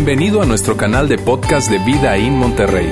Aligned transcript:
Bienvenido 0.00 0.40
a 0.40 0.46
nuestro 0.46 0.76
canal 0.76 1.08
de 1.08 1.18
podcast 1.18 1.68
de 1.68 1.78
Vida 1.80 2.16
en 2.16 2.34
Monterrey. 2.34 2.88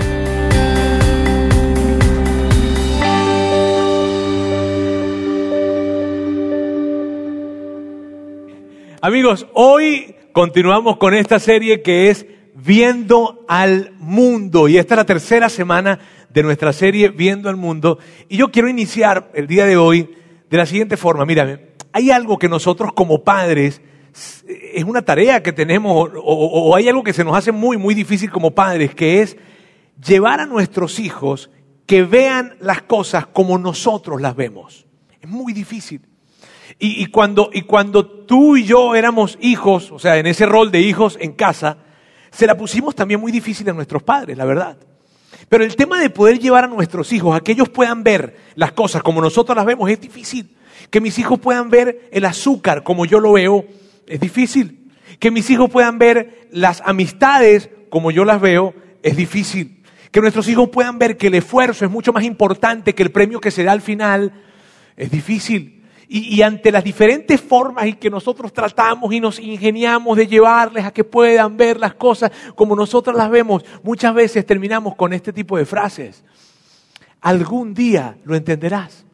Amigos, 9.00 9.46
hoy 9.54 10.16
continuamos 10.32 10.96
con 10.96 11.14
esta 11.14 11.38
serie 11.38 11.80
que 11.80 12.10
es 12.10 12.26
Viendo 12.56 13.44
al 13.46 13.92
Mundo. 14.00 14.66
Y 14.66 14.76
esta 14.76 14.94
es 14.94 14.98
la 14.98 15.06
tercera 15.06 15.48
semana 15.48 16.00
de 16.28 16.42
nuestra 16.42 16.72
serie 16.72 17.10
Viendo 17.10 17.48
al 17.48 17.56
Mundo. 17.56 18.00
Y 18.28 18.36
yo 18.36 18.50
quiero 18.50 18.68
iniciar 18.68 19.30
el 19.32 19.46
día 19.46 19.64
de 19.64 19.76
hoy 19.76 20.12
de 20.50 20.56
la 20.56 20.66
siguiente 20.66 20.96
forma. 20.96 21.24
Mírame, 21.24 21.60
hay 21.92 22.10
algo 22.10 22.36
que 22.36 22.48
nosotros 22.48 22.92
como 22.94 23.22
padres 23.22 23.80
es 24.48 24.84
una 24.84 25.02
tarea 25.02 25.42
que 25.42 25.52
tenemos 25.52 26.10
o, 26.22 26.74
hay 26.74 26.88
algo 26.88 27.02
que 27.02 27.12
se 27.12 27.24
nos 27.24 27.36
hace 27.36 27.52
muy, 27.52 27.76
muy 27.76 27.94
difícil 27.94 28.30
como 28.30 28.52
padres, 28.52 28.94
que 28.94 29.22
es 29.22 29.36
llevar 30.04 30.40
a 30.40 30.46
nuestros 30.46 30.98
hijos 30.98 31.50
que 31.86 32.02
vean 32.02 32.56
las 32.60 32.82
cosas 32.82 33.26
como 33.26 33.58
nosotros 33.58 34.20
las 34.20 34.34
vemos. 34.34 34.86
Es 35.20 35.28
muy 35.28 35.52
difícil. 35.52 36.00
Y, 36.78 37.06
cuando, 37.06 37.48
y 37.52 37.62
cuando 37.62 38.04
tú 38.04 38.56
y 38.56 38.64
yo 38.64 38.94
éramos 38.94 39.38
hijos, 39.40 39.90
o 39.90 39.98
sea, 39.98 40.18
en 40.18 40.26
ese 40.26 40.44
rol 40.44 40.70
de 40.70 40.80
hijos 40.80 41.16
en 41.20 41.32
casa, 41.32 41.78
se 42.30 42.46
la 42.46 42.56
pusimos 42.56 42.94
también 42.94 43.20
muy 43.20 43.32
difícil 43.32 43.68
a 43.70 43.72
nuestros 43.72 44.02
padres, 44.02 44.36
la 44.36 44.44
verdad. 44.44 44.76
Pero 45.48 45.64
el 45.64 45.74
tema 45.74 46.00
de 46.00 46.10
poder 46.10 46.38
llevar 46.38 46.64
a 46.64 46.68
nuestros 46.68 47.12
hijos 47.12 47.34
a 47.34 47.40
que 47.40 47.52
ellos 47.52 47.68
puedan 47.70 48.02
ver 48.02 48.36
las 48.56 48.72
cosas 48.72 49.02
como 49.02 49.22
nosotros 49.22 49.56
las 49.56 49.64
vemos 49.64 49.88
es 49.88 50.00
difícil. 50.00 50.56
Que 50.90 51.00
mis 51.00 51.18
hijos 51.18 51.38
puedan 51.38 51.70
ver 51.70 52.10
el 52.12 52.24
azúcar 52.26 52.82
como 52.82 53.06
yo 53.06 53.20
lo 53.20 53.32
veo 53.32 53.64
es 54.06 54.20
difícil. 54.20 54.92
Que 55.18 55.30
mis 55.30 55.48
hijos 55.50 55.70
puedan 55.70 55.98
ver 55.98 56.48
las 56.50 56.82
amistades 56.84 57.70
como 57.88 58.10
yo 58.10 58.24
las 58.24 58.40
veo, 58.40 58.74
es 59.02 59.16
difícil. 59.16 59.82
Que 60.10 60.20
nuestros 60.20 60.48
hijos 60.48 60.68
puedan 60.68 60.98
ver 60.98 61.16
que 61.16 61.28
el 61.28 61.34
esfuerzo 61.34 61.84
es 61.84 61.90
mucho 61.90 62.12
más 62.12 62.24
importante 62.24 62.94
que 62.94 63.02
el 63.02 63.12
premio 63.12 63.40
que 63.40 63.50
se 63.50 63.64
da 63.64 63.72
al 63.72 63.80
final, 63.80 64.32
es 64.96 65.10
difícil. 65.10 65.84
Y, 66.08 66.40
ante 66.42 66.70
las 66.70 66.84
diferentes 66.84 67.40
formas 67.40 67.86
en 67.86 67.96
que 67.96 68.10
nosotros 68.10 68.52
tratamos 68.52 69.12
y 69.12 69.18
nos 69.18 69.40
ingeniamos 69.40 70.16
de 70.16 70.28
llevarles 70.28 70.84
a 70.84 70.92
que 70.92 71.02
puedan 71.02 71.56
ver 71.56 71.80
las 71.80 71.94
cosas 71.94 72.30
como 72.54 72.76
nosotros 72.76 73.16
las 73.16 73.28
vemos, 73.28 73.64
muchas 73.82 74.14
veces 74.14 74.46
terminamos 74.46 74.94
con 74.94 75.12
este 75.12 75.32
tipo 75.32 75.58
de 75.58 75.66
frases. 75.66 76.22
Algún 77.20 77.74
día 77.74 78.18
lo 78.24 78.36
entenderás. 78.36 79.05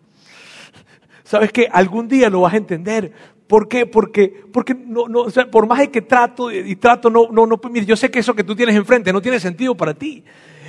¿Sabes 1.33 1.51
qué? 1.51 1.67
Algún 1.73 2.09
día 2.09 2.29
lo 2.29 2.43
vas 2.43 2.53
a 2.53 2.59
entender. 2.59 3.11
¿Por 3.47 3.67
qué? 3.67 3.87
Porque, 3.87 4.45
porque 4.53 4.75
no, 4.75 5.09
no, 5.09 5.25
por 5.51 5.67
más 5.67 5.89
que 5.89 6.03
trato 6.03 6.53
y 6.53 6.77
trato, 6.77 7.09
no, 7.09 7.29
no, 7.31 7.47
no, 7.47 7.59
mire, 7.71 7.87
yo 7.87 7.97
sé 7.97 8.11
que 8.11 8.19
eso 8.19 8.35
que 8.35 8.45
tú 8.45 8.55
tienes 8.55 8.77
enfrente 8.77 9.15
no 9.15 9.23
tiene 9.23 9.41
sentido 9.41 9.75
para 9.75 9.95
ti. 9.95 10.23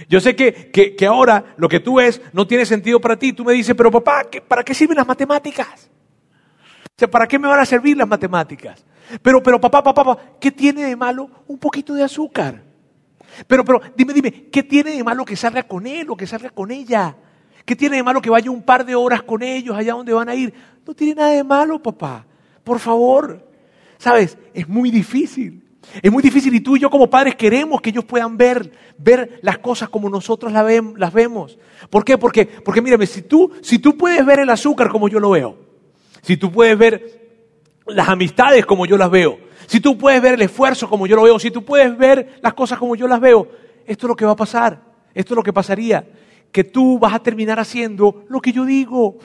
Yo 0.07 0.21
sé 0.21 0.37
que, 0.37 0.71
que, 0.71 1.05
ahora 1.05 1.53
lo 1.57 1.67
que 1.67 1.81
tú 1.81 1.95
ves 1.95 2.21
no 2.31 2.47
tiene 2.47 2.65
sentido 2.65 3.01
para 3.01 3.19
ti. 3.19 3.33
Tú 3.33 3.43
me 3.43 3.51
dices, 3.51 3.75
pero 3.75 3.91
papá, 3.91 4.25
¿para 4.47 4.63
qué 4.63 4.73
sirven 4.73 4.95
las 4.95 5.05
matemáticas? 5.05 5.91
O 6.85 6.95
sea, 6.95 7.11
¿para 7.11 7.27
qué 7.27 7.37
me 7.37 7.49
van 7.49 7.59
a 7.59 7.65
servir 7.65 7.97
las 7.97 8.07
matemáticas? 8.07 8.85
Pero, 9.21 9.43
pero 9.43 9.59
papá, 9.59 9.83
papá, 9.83 10.01
papá, 10.01 10.23
¿qué 10.39 10.49
tiene 10.49 10.85
de 10.85 10.95
malo 10.95 11.29
un 11.45 11.57
poquito 11.57 11.93
de 11.93 12.03
azúcar? 12.03 12.63
Pero, 13.47 13.65
pero, 13.65 13.81
dime, 13.97 14.13
dime, 14.13 14.31
¿qué 14.49 14.63
tiene 14.63 14.91
de 14.91 15.03
malo 15.03 15.25
que 15.25 15.35
salga 15.35 15.63
con 15.63 15.85
él 15.85 16.09
o 16.09 16.15
que 16.15 16.25
salga 16.25 16.51
con 16.51 16.71
ella? 16.71 17.17
¿Qué 17.65 17.75
tiene 17.75 17.97
de 17.97 18.03
malo 18.03 18.21
que 18.21 18.29
vaya 18.29 18.51
un 18.51 18.61
par 18.61 18.85
de 18.85 18.95
horas 18.95 19.23
con 19.23 19.41
ellos 19.41 19.75
allá 19.75 19.93
donde 19.93 20.13
van 20.13 20.29
a 20.29 20.35
ir? 20.35 20.53
No 20.85 20.93
tiene 20.93 21.15
nada 21.15 21.29
de 21.29 21.43
malo, 21.43 21.81
papá. 21.81 22.25
Por 22.63 22.79
favor. 22.79 23.47
¿Sabes? 23.97 24.37
Es 24.53 24.67
muy 24.67 24.91
difícil. 24.91 25.63
Es 26.01 26.11
muy 26.11 26.23
difícil 26.23 26.53
y 26.55 26.61
tú 26.61 26.75
y 26.75 26.79
yo 26.79 26.89
como 26.89 27.09
padres 27.09 27.35
queremos 27.35 27.81
que 27.81 27.89
ellos 27.89 28.05
puedan 28.05 28.37
ver, 28.37 28.71
ver 28.97 29.39
las 29.41 29.59
cosas 29.59 29.89
como 29.89 30.09
nosotros 30.09 30.51
las, 30.51 31.13
vemos. 31.13 31.57
¿Por 31.89 32.03
qué? 32.03 32.17
Porque, 32.17 32.45
porque 32.45 32.81
mírame, 32.81 33.05
si 33.05 33.21
tú, 33.21 33.51
si 33.61 33.79
tú 33.79 33.97
puedes 33.97 34.25
ver 34.25 34.39
el 34.39 34.49
azúcar 34.49 34.89
como 34.89 35.07
yo 35.07 35.19
lo 35.19 35.31
veo, 35.31 35.57
si 36.21 36.37
tú 36.37 36.51
puedes 36.51 36.77
ver 36.77 37.21
las 37.85 38.07
amistades 38.07 38.65
como 38.65 38.85
yo 38.85 38.97
las 38.97 39.11
veo, 39.11 39.37
si 39.67 39.79
tú 39.81 39.97
puedes 39.97 40.21
ver 40.21 40.35
el 40.35 40.41
esfuerzo 40.41 40.89
como 40.89 41.05
yo 41.05 41.15
lo 41.15 41.23
veo, 41.23 41.37
si 41.37 41.51
tú 41.51 41.63
puedes 41.63 41.97
ver 41.97 42.39
las 42.41 42.53
cosas 42.53 42.79
como 42.79 42.95
yo 42.95 43.07
las 43.07 43.19
veo, 43.19 43.47
esto 43.85 44.05
es 44.05 44.09
lo 44.09 44.15
que 44.15 44.25
va 44.25 44.31
a 44.31 44.37
pasar, 44.37 44.81
esto 45.13 45.33
es 45.33 45.35
lo 45.35 45.43
que 45.43 45.53
pasaría 45.53 46.05
que 46.53 46.63
tú 46.63 46.99
vas 46.99 47.15
a 47.15 47.19
terminar 47.19 47.59
haciendo 47.59 48.25
lo 48.29 48.39
que 48.39 48.53
yo 48.53 48.63
digo. 48.63 49.17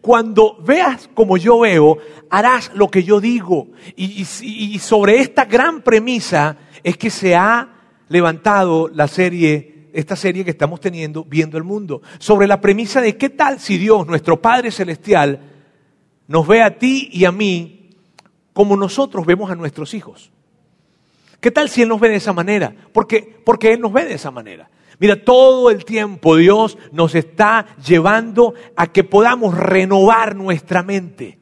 Cuando 0.00 0.56
veas 0.62 1.10
como 1.12 1.36
yo 1.36 1.58
veo, 1.58 1.98
harás 2.30 2.70
lo 2.72 2.88
que 2.88 3.02
yo 3.02 3.20
digo. 3.20 3.66
Y, 3.96 4.24
sobre 4.78 5.18
esta 5.18 5.44
gran 5.44 5.82
premisa 5.82 6.56
es 6.84 6.96
que 6.96 7.10
se 7.10 7.34
ha 7.34 7.68
levantado 8.08 8.88
la 8.94 9.08
serie, 9.08 9.88
esta 9.92 10.14
serie 10.14 10.44
que 10.44 10.52
estamos 10.52 10.80
teniendo, 10.80 11.24
Viendo 11.24 11.58
el 11.58 11.64
Mundo. 11.64 12.00
Sobre 12.20 12.46
la 12.46 12.60
premisa 12.60 13.00
de 13.00 13.16
qué 13.16 13.28
tal 13.28 13.58
si 13.58 13.76
Dios, 13.76 14.06
nuestro 14.06 14.40
Padre 14.40 14.70
Celestial, 14.70 15.40
nos 16.28 16.46
ve 16.46 16.62
a 16.62 16.78
ti 16.78 17.10
y 17.12 17.24
a 17.24 17.32
mí 17.32 17.90
como 18.52 18.76
nosotros 18.76 19.26
vemos 19.26 19.50
a 19.50 19.56
nuestros 19.56 19.94
hijos. 19.94 20.30
¿Qué 21.40 21.50
tal 21.50 21.68
si 21.68 21.82
Él 21.82 21.88
nos 21.88 21.98
ve 21.98 22.08
de 22.08 22.16
esa 22.16 22.32
manera? 22.32 22.72
Porque, 22.92 23.40
porque 23.44 23.72
Él 23.72 23.80
nos 23.80 23.92
ve 23.92 24.04
de 24.04 24.14
esa 24.14 24.30
manera. 24.30 24.70
Mira, 25.00 25.22
todo 25.22 25.70
el 25.70 25.84
tiempo 25.84 26.36
Dios 26.36 26.76
nos 26.90 27.14
está 27.14 27.66
llevando 27.86 28.54
a 28.74 28.88
que 28.88 29.04
podamos 29.04 29.56
renovar 29.56 30.34
nuestra 30.34 30.82
mente, 30.82 31.38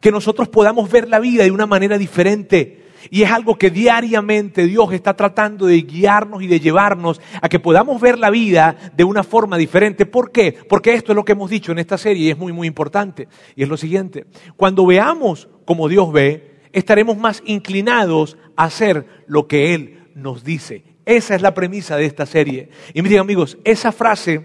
que 0.00 0.12
nosotros 0.12 0.48
podamos 0.48 0.90
ver 0.90 1.08
la 1.08 1.18
vida 1.18 1.42
de 1.42 1.50
una 1.50 1.66
manera 1.66 1.98
diferente. 1.98 2.84
Y 3.10 3.22
es 3.22 3.30
algo 3.30 3.58
que 3.58 3.70
diariamente 3.70 4.66
Dios 4.66 4.92
está 4.92 5.14
tratando 5.14 5.66
de 5.66 5.82
guiarnos 5.82 6.42
y 6.42 6.46
de 6.46 6.60
llevarnos 6.60 7.20
a 7.42 7.48
que 7.48 7.60
podamos 7.60 8.00
ver 8.00 8.18
la 8.18 8.30
vida 8.30 8.76
de 8.96 9.04
una 9.04 9.22
forma 9.24 9.58
diferente. 9.58 10.06
¿Por 10.06 10.30
qué? 10.30 10.56
Porque 10.68 10.94
esto 10.94 11.12
es 11.12 11.16
lo 11.16 11.24
que 11.24 11.32
hemos 11.32 11.50
dicho 11.50 11.72
en 11.72 11.80
esta 11.80 11.98
serie 11.98 12.28
y 12.28 12.30
es 12.30 12.38
muy, 12.38 12.52
muy 12.52 12.66
importante. 12.66 13.28
Y 13.56 13.62
es 13.62 13.68
lo 13.68 13.76
siguiente, 13.76 14.26
cuando 14.56 14.86
veamos 14.86 15.48
como 15.66 15.88
Dios 15.88 16.12
ve, 16.12 16.60
estaremos 16.72 17.18
más 17.18 17.42
inclinados 17.44 18.38
a 18.56 18.64
hacer 18.64 19.06
lo 19.26 19.48
que 19.48 19.74
Él 19.74 20.08
nos 20.14 20.44
dice. 20.44 20.93
Esa 21.06 21.34
es 21.34 21.42
la 21.42 21.54
premisa 21.54 21.96
de 21.96 22.06
esta 22.06 22.26
serie. 22.26 22.70
Y 22.92 23.02
miren 23.02 23.20
amigos, 23.20 23.58
esa 23.64 23.92
frase 23.92 24.44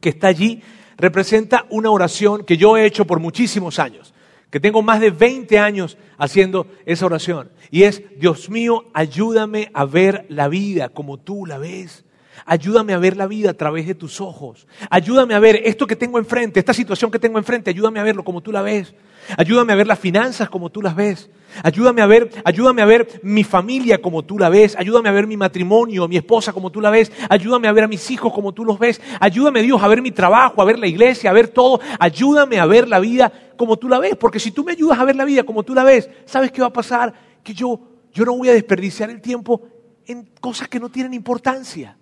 que 0.00 0.10
está 0.10 0.28
allí 0.28 0.62
representa 0.96 1.66
una 1.70 1.90
oración 1.90 2.44
que 2.44 2.56
yo 2.56 2.76
he 2.76 2.86
hecho 2.86 3.06
por 3.06 3.20
muchísimos 3.20 3.78
años, 3.78 4.14
que 4.50 4.60
tengo 4.60 4.82
más 4.82 5.00
de 5.00 5.10
20 5.10 5.58
años 5.58 5.98
haciendo 6.18 6.66
esa 6.84 7.06
oración. 7.06 7.50
Y 7.70 7.82
es, 7.82 8.02
Dios 8.18 8.48
mío, 8.48 8.84
ayúdame 8.94 9.70
a 9.74 9.84
ver 9.84 10.26
la 10.28 10.48
vida 10.48 10.88
como 10.88 11.18
tú 11.18 11.46
la 11.46 11.58
ves. 11.58 12.04
Ayúdame 12.44 12.92
a 12.92 12.98
ver 12.98 13.16
la 13.16 13.26
vida 13.26 13.50
a 13.50 13.54
través 13.54 13.86
de 13.86 13.94
tus 13.94 14.20
ojos. 14.20 14.68
Ayúdame 14.90 15.34
a 15.34 15.38
ver 15.38 15.62
esto 15.64 15.86
que 15.86 15.96
tengo 15.96 16.18
enfrente, 16.18 16.60
esta 16.60 16.74
situación 16.74 17.10
que 17.10 17.18
tengo 17.18 17.38
enfrente, 17.38 17.70
ayúdame 17.70 17.98
a 17.98 18.02
verlo 18.04 18.24
como 18.24 18.42
tú 18.42 18.52
la 18.52 18.62
ves. 18.62 18.94
Ayúdame 19.36 19.72
a 19.72 19.76
ver 19.76 19.86
las 19.86 19.98
finanzas 19.98 20.48
como 20.48 20.70
tú 20.70 20.82
las 20.82 20.94
ves. 20.94 21.30
Ayúdame 21.62 22.02
a 22.02 22.06
ver, 22.06 22.30
ayúdame 22.44 22.82
a 22.82 22.84
ver 22.84 23.20
mi 23.22 23.44
familia 23.44 24.00
como 24.00 24.22
tú 24.24 24.38
la 24.38 24.48
ves. 24.48 24.76
Ayúdame 24.76 25.08
a 25.08 25.12
ver 25.12 25.26
mi 25.26 25.36
matrimonio, 25.36 26.08
mi 26.08 26.16
esposa 26.16 26.52
como 26.52 26.70
tú 26.70 26.80
la 26.80 26.90
ves. 26.90 27.10
Ayúdame 27.28 27.68
a 27.68 27.72
ver 27.72 27.84
a 27.84 27.88
mis 27.88 28.10
hijos 28.10 28.32
como 28.32 28.52
tú 28.52 28.64
los 28.64 28.78
ves. 28.78 29.00
Ayúdame, 29.20 29.62
Dios, 29.62 29.82
a 29.82 29.88
ver 29.88 30.02
mi 30.02 30.10
trabajo, 30.10 30.60
a 30.60 30.64
ver 30.64 30.78
la 30.78 30.86
iglesia, 30.86 31.30
a 31.30 31.32
ver 31.32 31.48
todo. 31.48 31.80
Ayúdame 31.98 32.58
a 32.58 32.66
ver 32.66 32.88
la 32.88 33.00
vida 33.00 33.32
como 33.56 33.76
tú 33.76 33.88
la 33.88 33.98
ves. 33.98 34.16
Porque 34.16 34.38
si 34.38 34.50
tú 34.50 34.64
me 34.64 34.72
ayudas 34.72 34.98
a 34.98 35.04
ver 35.04 35.16
la 35.16 35.24
vida 35.24 35.44
como 35.44 35.62
tú 35.62 35.74
la 35.74 35.84
ves, 35.84 36.08
¿sabes 36.24 36.52
qué 36.52 36.60
va 36.60 36.68
a 36.68 36.72
pasar? 36.72 37.12
Que 37.42 37.54
yo, 37.54 37.80
yo 38.12 38.24
no 38.24 38.36
voy 38.36 38.48
a 38.48 38.52
desperdiciar 38.52 39.10
el 39.10 39.20
tiempo 39.20 39.62
en 40.06 40.28
cosas 40.40 40.68
que 40.68 40.78
no 40.80 40.88
tienen 40.88 41.14
importancia. 41.14 41.96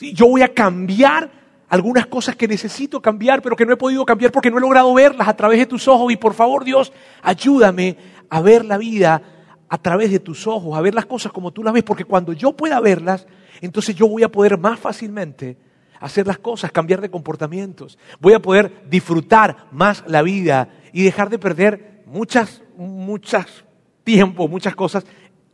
Yo 0.00 0.26
voy 0.26 0.42
a 0.42 0.52
cambiar 0.52 1.42
algunas 1.72 2.06
cosas 2.06 2.36
que 2.36 2.46
necesito 2.46 3.00
cambiar, 3.00 3.40
pero 3.40 3.56
que 3.56 3.64
no 3.64 3.72
he 3.72 3.76
podido 3.78 4.04
cambiar 4.04 4.30
porque 4.30 4.50
no 4.50 4.58
he 4.58 4.60
logrado 4.60 4.92
verlas 4.92 5.26
a 5.26 5.34
través 5.34 5.58
de 5.58 5.64
tus 5.64 5.88
ojos. 5.88 6.12
Y 6.12 6.16
por 6.16 6.34
favor, 6.34 6.64
Dios, 6.64 6.92
ayúdame 7.22 7.96
a 8.32 8.40
ver 8.40 8.64
la 8.64 8.78
vida 8.78 9.20
a 9.68 9.76
través 9.76 10.10
de 10.10 10.18
tus 10.18 10.46
ojos, 10.46 10.74
a 10.74 10.80
ver 10.80 10.94
las 10.94 11.04
cosas 11.04 11.30
como 11.32 11.50
tú 11.50 11.62
las 11.62 11.74
ves, 11.74 11.82
porque 11.82 12.06
cuando 12.06 12.32
yo 12.32 12.54
pueda 12.54 12.80
verlas, 12.80 13.26
entonces 13.60 13.94
yo 13.94 14.08
voy 14.08 14.22
a 14.22 14.32
poder 14.32 14.56
más 14.56 14.80
fácilmente 14.80 15.58
hacer 16.00 16.26
las 16.26 16.38
cosas, 16.38 16.72
cambiar 16.72 17.02
de 17.02 17.10
comportamientos. 17.10 17.98
Voy 18.20 18.32
a 18.32 18.40
poder 18.40 18.84
disfrutar 18.88 19.66
más 19.70 20.02
la 20.06 20.22
vida 20.22 20.70
y 20.94 21.02
dejar 21.02 21.28
de 21.28 21.38
perder 21.38 22.04
muchas, 22.06 22.62
muchas 22.78 23.64
tiempo, 24.02 24.48
muchas 24.48 24.74
cosas 24.74 25.04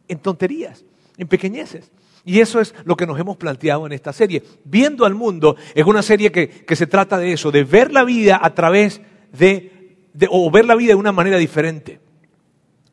en 0.06 0.18
tonterías, 0.20 0.84
en 1.16 1.26
pequeñeces. 1.26 1.90
Y 2.24 2.38
eso 2.38 2.60
es 2.60 2.76
lo 2.84 2.96
que 2.96 3.08
nos 3.08 3.18
hemos 3.18 3.36
planteado 3.38 3.86
en 3.86 3.92
esta 3.92 4.12
serie. 4.12 4.44
Viendo 4.62 5.04
al 5.04 5.16
mundo 5.16 5.56
es 5.74 5.84
una 5.84 6.02
serie 6.02 6.30
que, 6.30 6.76
se 6.76 6.86
trata 6.86 7.18
de 7.18 7.32
eso, 7.32 7.50
de 7.50 7.64
ver 7.64 7.92
la 7.92 8.04
vida 8.04 8.38
a 8.40 8.54
través 8.54 9.00
de, 9.36 9.98
o 10.30 10.48
ver 10.48 10.64
la 10.64 10.76
vida 10.76 10.90
de 10.90 10.94
una 10.94 11.10
manera 11.10 11.38
diferente. 11.38 12.06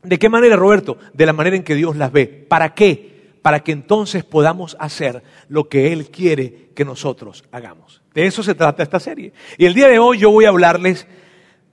¿De 0.06 0.20
qué 0.20 0.30
manera, 0.30 0.56
Roberto? 0.56 0.98
De 1.14 1.26
la 1.26 1.34
manera 1.34 1.56
en 1.56 1.64
que 1.64 1.76
Dios 1.76 1.96
las 1.96 2.12
ve. 2.12 2.28
¿Para 2.28 2.74
qué? 2.74 3.34
Para 3.42 3.62
que 3.62 3.72
entonces 3.72 4.24
podamos 4.24 4.76
hacer 4.80 5.24
lo 5.50 5.70
que 5.70 5.94
Él 5.94 6.10
quiere 6.10 6.70
que 6.76 6.86
nosotros 6.86 7.44
hagamos. 7.52 8.02
De 8.14 8.26
eso 8.26 8.44
se 8.44 8.56
trata 8.56 8.84
esta 8.84 9.00
serie. 9.00 9.34
Y 9.58 9.66
el 9.66 9.74
día 9.74 9.88
de 9.88 10.00
hoy 10.00 10.20
yo 10.20 10.32
voy 10.32 10.46
a 10.46 10.50
hablarles 10.50 11.08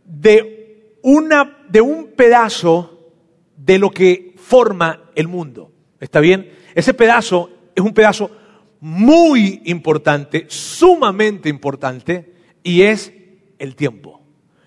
de, 0.05 0.97
una, 1.03 1.59
de 1.69 1.81
un 1.81 2.13
pedazo 2.17 3.11
de 3.57 3.79
lo 3.79 3.91
que 3.91 4.35
forma 4.37 5.11
el 5.15 5.29
mundo. 5.29 5.71
¿Está 6.01 6.21
bien? 6.21 6.53
Ese 6.75 6.95
pedazo 6.95 7.51
es 7.75 7.83
un 7.83 7.95
pedazo 7.95 8.31
muy 8.81 9.63
importante, 9.67 10.47
sumamente 10.49 11.49
importante, 11.49 12.35
y 12.65 12.83
es 12.83 13.13
el 13.59 13.77
tiempo. 13.77 14.21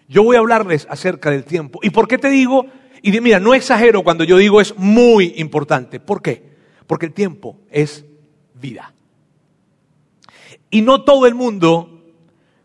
Yo 0.08 0.24
voy 0.24 0.38
a 0.38 0.40
hablarles 0.40 0.88
acerca 0.90 1.32
del 1.32 1.44
tiempo. 1.44 1.80
¿Y 1.82 1.90
por 1.90 2.08
qué 2.08 2.18
te 2.18 2.30
digo? 2.30 2.68
Y 3.06 3.22
mira, 3.22 3.40
no 3.40 3.54
exagero 3.54 4.02
cuando 4.02 4.24
yo 4.24 4.38
digo 4.38 4.60
es 4.60 4.75
muy 4.78 5.36
importante. 5.38 6.00
¿Por 6.00 6.24
qué? 6.24 6.42
Porque 6.88 7.06
el 7.06 7.13
tiempo 7.13 7.60
es 7.69 8.04
vida. 8.56 8.96
Y 10.72 10.81
no 10.81 11.04
todo 11.04 11.28
el 11.28 11.36
mundo 11.36 12.02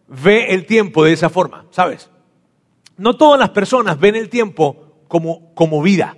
ve 0.09 0.55
el 0.55 0.65
tiempo 0.65 1.05
de 1.05 1.13
esa 1.13 1.29
forma, 1.29 1.67
¿sabes? 1.71 2.09
No 2.97 3.19
todas 3.19 3.39
las 3.39 3.51
personas 3.51 4.01
ven 4.01 4.17
el 4.17 4.31
tiempo 4.31 5.03
como, 5.09 5.53
como 5.53 5.83
vida, 5.83 6.17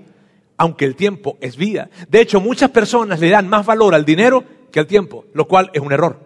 aunque 0.57 0.85
el 0.85 0.95
tiempo 0.95 1.37
es 1.41 1.57
vida. 1.57 1.91
De 2.09 2.21
hecho, 2.21 2.41
muchas 2.41 2.71
personas 2.71 3.19
le 3.19 3.29
dan 3.29 3.49
más 3.49 3.67
valor 3.67 3.93
al 3.93 4.05
dinero 4.05 4.45
que 4.71 4.79
al 4.79 4.87
tiempo, 4.87 5.25
lo 5.35 5.49
cual 5.49 5.69
es 5.75 5.83
un 5.83 5.91
error. 5.91 6.21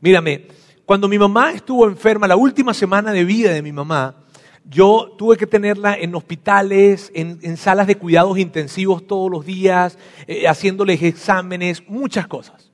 Mírame, 0.00 0.48
cuando 0.84 1.06
mi 1.06 1.20
mamá 1.20 1.52
estuvo 1.52 1.86
enferma, 1.86 2.26
la 2.26 2.34
última 2.34 2.74
semana 2.74 3.12
de 3.12 3.24
vida 3.24 3.52
de 3.52 3.62
mi 3.62 3.70
mamá, 3.70 4.24
yo 4.68 5.14
tuve 5.16 5.36
que 5.36 5.46
tenerla 5.46 5.94
en 5.94 6.14
hospitales, 6.14 7.12
en, 7.14 7.56
salas 7.56 7.86
de 7.86 7.96
cuidados 7.96 8.38
intensivos 8.38 9.06
todos 9.06 9.30
los 9.30 9.46
días, 9.46 9.96
eh, 10.26 10.48
haciéndoles 10.48 11.02
exámenes, 11.02 11.88
muchas 11.88 12.26
cosas, 12.26 12.72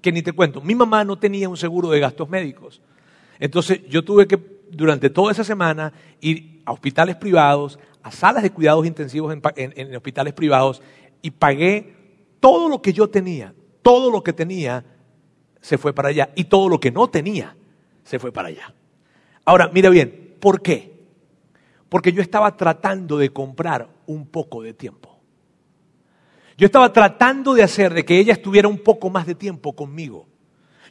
que 0.00 0.12
ni 0.12 0.22
te 0.22 0.32
cuento. 0.32 0.60
Mi 0.60 0.74
mamá 0.74 1.04
no 1.04 1.18
tenía 1.18 1.48
un 1.48 1.56
seguro 1.56 1.90
de 1.90 2.00
gastos 2.00 2.28
médicos. 2.28 2.80
Entonces 3.40 3.80
yo 3.88 4.04
tuve 4.04 4.28
que, 4.28 4.38
durante 4.70 5.10
toda 5.10 5.32
esa 5.32 5.42
semana, 5.42 5.92
ir 6.20 6.62
a 6.64 6.72
hospitales 6.72 7.16
privados, 7.16 7.78
a 8.02 8.12
salas 8.12 8.44
de 8.44 8.50
cuidados 8.50 8.86
intensivos 8.86 9.36
en, 9.56 9.96
hospitales 9.96 10.34
privados, 10.34 10.80
y 11.22 11.32
pagué 11.32 11.94
todo 12.38 12.68
lo 12.68 12.80
que 12.80 12.92
yo 12.92 13.10
tenía, 13.10 13.52
todo 13.82 14.10
lo 14.10 14.22
que 14.22 14.32
tenía 14.32 14.84
se 15.60 15.76
fue 15.76 15.92
para 15.92 16.10
allá, 16.10 16.30
y 16.36 16.44
todo 16.44 16.68
lo 16.68 16.78
que 16.78 16.92
no 16.92 17.08
tenía 17.08 17.56
se 18.04 18.20
fue 18.20 18.30
para 18.30 18.48
allá. 18.48 18.74
Ahora, 19.44 19.70
mira 19.72 19.90
bien, 19.90 20.36
¿por 20.38 20.62
qué? 20.62 20.91
Porque 21.92 22.10
yo 22.10 22.22
estaba 22.22 22.56
tratando 22.56 23.18
de 23.18 23.34
comprar 23.34 23.86
un 24.06 24.24
poco 24.24 24.62
de 24.62 24.72
tiempo. 24.72 25.14
Yo 26.56 26.64
estaba 26.64 26.90
tratando 26.90 27.52
de 27.52 27.62
hacer 27.62 27.92
de 27.92 28.02
que 28.02 28.18
ella 28.18 28.32
estuviera 28.32 28.66
un 28.66 28.78
poco 28.78 29.10
más 29.10 29.26
de 29.26 29.34
tiempo 29.34 29.74
conmigo. 29.74 30.26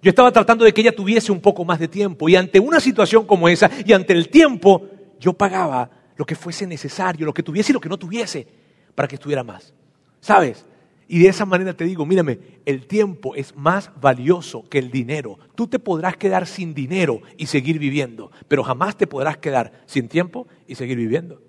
Yo 0.04 0.10
estaba 0.10 0.32
tratando 0.32 0.64
de 0.64 0.72
que 0.72 0.82
ella 0.82 0.96
tuviese 0.96 1.32
un 1.32 1.42
poco 1.42 1.66
más 1.66 1.80
de 1.80 1.88
tiempo 1.88 2.30
y 2.30 2.36
ante 2.36 2.60
una 2.60 2.80
situación 2.80 3.26
como 3.26 3.50
esa 3.50 3.68
y 3.84 3.94
ante 3.94 4.14
el 4.14 4.30
tiempo, 4.30 4.90
yo 5.20 5.34
pagaba 5.34 5.90
lo 6.18 6.24
que 6.24 6.36
fuese 6.36 6.68
necesario, 6.68 7.26
lo 7.26 7.34
que 7.34 7.42
tuviese 7.42 7.72
y 7.72 7.74
lo 7.74 7.82
que 7.82 7.90
no 7.90 7.98
tuviese 7.98 8.48
para 8.94 9.08
que 9.08 9.16
estuviera 9.16 9.44
más. 9.44 9.74
¿Sabes? 10.20 10.64
Y 11.12 11.20
de 11.20 11.28
esa 11.28 11.46
manera 11.46 11.74
te 11.74 11.84
digo, 11.84 12.06
mírame, 12.06 12.40
el 12.66 12.88
tiempo 12.88 13.36
es 13.36 13.54
más 13.54 13.92
valioso 14.00 14.64
que 14.70 14.80
el 14.80 14.92
dinero. 14.92 15.38
Tú 15.56 15.68
te 15.68 15.78
podrás 15.78 16.16
quedar 16.16 16.48
sin 16.48 16.74
dinero 16.74 17.20
y 17.36 17.48
seguir 17.48 17.80
viviendo, 17.80 18.32
pero 18.48 18.64
jamás 18.64 18.96
te 18.96 19.08
podrás 19.08 19.36
quedar 19.36 19.84
sin 19.88 20.08
tiempo 20.08 20.48
y 20.68 20.76
seguir 20.76 20.98
viviendo. 20.98 21.42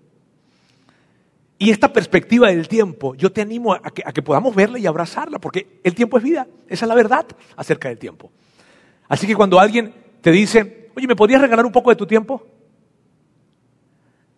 Y 1.58 1.70
esta 1.70 1.92
perspectiva 1.92 2.48
del 2.48 2.66
tiempo, 2.66 3.14
yo 3.14 3.30
te 3.30 3.40
animo 3.40 3.72
a 3.72 3.78
que, 3.92 4.20
podamos 4.20 4.52
verla 4.52 4.80
y 4.80 4.86
abrazarla, 4.86 5.38
porque 5.38 5.78
el 5.84 5.94
tiempo 5.94 6.18
es 6.18 6.24
vida, 6.24 6.48
esa 6.66 6.84
es 6.84 6.88
la 6.88 6.96
verdad 6.96 7.26
acerca 7.54 7.88
del 7.88 8.00
tiempo. 8.00 8.32
Así 9.06 9.28
que 9.28 9.36
cuando 9.36 9.60
alguien 9.60 9.94
te 10.22 10.32
dice, 10.32 10.90
oye, 10.96 11.06
¿me 11.06 11.14
podrías 11.14 11.40
regalar 11.40 11.64
un 11.64 11.70
poco 11.70 11.90
de 11.90 11.96
tu 11.96 12.06
tiempo? 12.08 12.44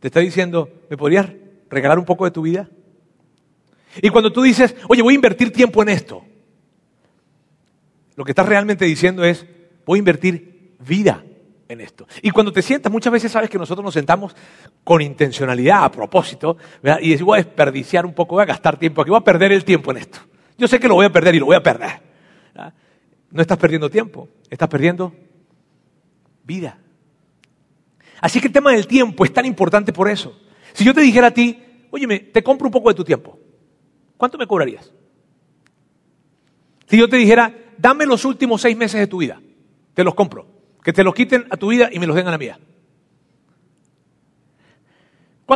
Te 0.00 0.08
está 0.08 0.20
diciendo, 0.20 0.68
¿me 0.90 0.98
podrías 0.98 1.30
regalar 1.70 1.98
un 1.98 2.04
poco 2.04 2.26
de 2.26 2.30
tu 2.30 2.42
vida? 2.42 2.68
Y 4.02 4.11
cuando 4.11 4.32
tú 4.32 4.43
dices, 4.43 4.75
oye, 4.88 5.02
voy 5.02 5.14
a 5.14 5.17
invertir 5.17 5.52
tiempo 5.52 5.82
en 5.82 5.88
esto, 5.88 6.25
lo 8.17 8.25
que 8.25 8.32
estás 8.32 8.46
realmente 8.46 8.85
diciendo 8.85 9.25
es, 9.25 9.46
voy 9.85 9.99
a 9.99 10.00
invertir 10.00 10.76
vida 10.81 11.25
en 11.69 11.81
esto. 11.81 12.06
Y 12.23 12.31
cuando 12.31 12.52
te 12.52 12.62
sientas, 12.62 12.93
muchas 12.93 13.12
veces 13.12 13.32
sabes 13.32 13.50
que 13.50 13.58
nosotros 13.58 13.85
nos 13.85 13.94
sentamos 13.94 14.35
con 14.82 15.00
intencionalidad, 15.00 15.85
a 15.85 15.91
propósito, 15.91 16.56
y 17.00 17.11
decimos, 17.11 17.26
voy 17.26 17.41
a 17.41 17.43
desperdiciar 17.43 18.06
un 18.06 18.14
poco, 18.14 18.37
voy 18.37 18.43
a 18.43 18.46
gastar 18.46 18.79
tiempo 18.79 19.02
aquí, 19.02 19.11
voy 19.11 19.19
a 19.19 19.25
perder 19.25 19.52
el 19.52 19.64
tiempo 19.64 19.91
en 19.91 19.99
esto. 19.99 20.19
Yo 20.56 20.69
sé 20.69 20.79
que 20.79 20.88
lo 20.88 20.94
voy 20.94 21.06
a 21.06 21.12
perder 21.12 21.35
y 21.35 21.41
lo 21.41 21.46
voy 21.46 21.56
a 21.56 21.62
perder. 21.62 22.02
No 23.31 23.43
estás 23.43 23.58
perdiendo 23.58 23.91
tiempo, 23.91 24.29
estás 24.49 24.69
perdiendo 24.69 25.12
vida. 26.44 26.79
Así 28.20 28.41
que 28.41 28.46
el 28.46 28.52
tema 28.52 28.70
del 28.73 28.87
tiempo 28.87 29.25
es 29.25 29.32
tan 29.32 29.44
importante 29.44 29.93
por 29.93 30.08
eso. 30.08 30.38
Si 30.73 30.85
yo 30.85 30.94
te 30.94 31.00
dijera 31.00 31.29
a 31.29 31.31
ti, 31.32 31.58
oye, 31.91 32.06
te 32.20 32.43
compro 32.43 32.69
un 32.69 32.73
poco 32.73 32.88
de 32.91 32.94
tu 32.94 33.05
tiempo, 33.05 33.38
¿cuánto 34.24 34.38
me 34.38 34.46
cobrarías? 34.46 34.90
Si 36.86 36.96
yo 36.96 37.10
te 37.10 37.18
dijera, 37.18 37.54
dame 37.76 38.06
los 38.06 38.24
últimos 38.24 38.62
seis 38.62 38.74
meses 38.74 38.98
de 38.98 39.06
tu 39.06 39.18
vida, 39.18 39.38
te 39.92 40.02
los 40.02 40.14
compro, 40.14 40.46
que 40.82 40.94
te 40.94 41.04
los 41.04 41.14
quiten 41.14 41.46
a 41.50 41.58
tu 41.58 41.68
vida 41.68 41.90
y 41.92 41.98
me 41.98 42.06
los 42.06 42.16
den 42.16 42.26
a 42.26 42.30
la 42.30 42.38
mía. 42.38 42.58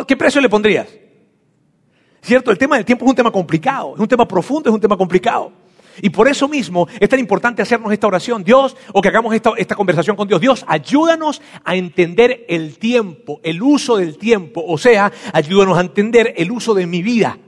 ¿Qué 0.06 0.18
precio 0.18 0.42
le 0.42 0.50
pondrías? 0.50 0.86
¿Cierto? 2.20 2.50
El 2.50 2.58
tema 2.58 2.76
del 2.76 2.84
tiempo 2.84 3.06
es 3.06 3.08
un 3.08 3.16
tema 3.16 3.30
complicado, 3.30 3.94
es 3.94 4.00
un 4.00 4.06
tema 4.06 4.28
profundo, 4.28 4.68
es 4.68 4.74
un 4.74 4.80
tema 4.82 4.98
complicado. 4.98 5.50
Y 6.02 6.10
por 6.10 6.28
eso 6.28 6.46
mismo 6.46 6.88
es 7.00 7.08
tan 7.08 7.20
importante 7.20 7.62
hacernos 7.62 7.90
esta 7.90 8.06
oración. 8.06 8.44
Dios, 8.44 8.76
o 8.92 9.00
que 9.00 9.08
hagamos 9.08 9.32
esta, 9.34 9.52
esta, 9.56 9.76
conversación 9.76 10.14
con 10.14 10.28
Dios. 10.28 10.42
Dios, 10.42 10.62
ayúdanos 10.68 11.40
a 11.64 11.74
entender 11.74 12.44
el 12.50 12.78
tiempo, 12.78 13.40
el 13.42 13.62
uso 13.62 13.96
del 13.96 14.18
tiempo. 14.18 14.62
O 14.66 14.76
sea, 14.76 15.10
ayúdanos 15.32 15.78
a 15.78 15.80
entender 15.80 16.34
el 16.36 16.52
uso 16.52 16.74
de 16.74 16.86
mi 16.86 17.02
vida. 17.02 17.38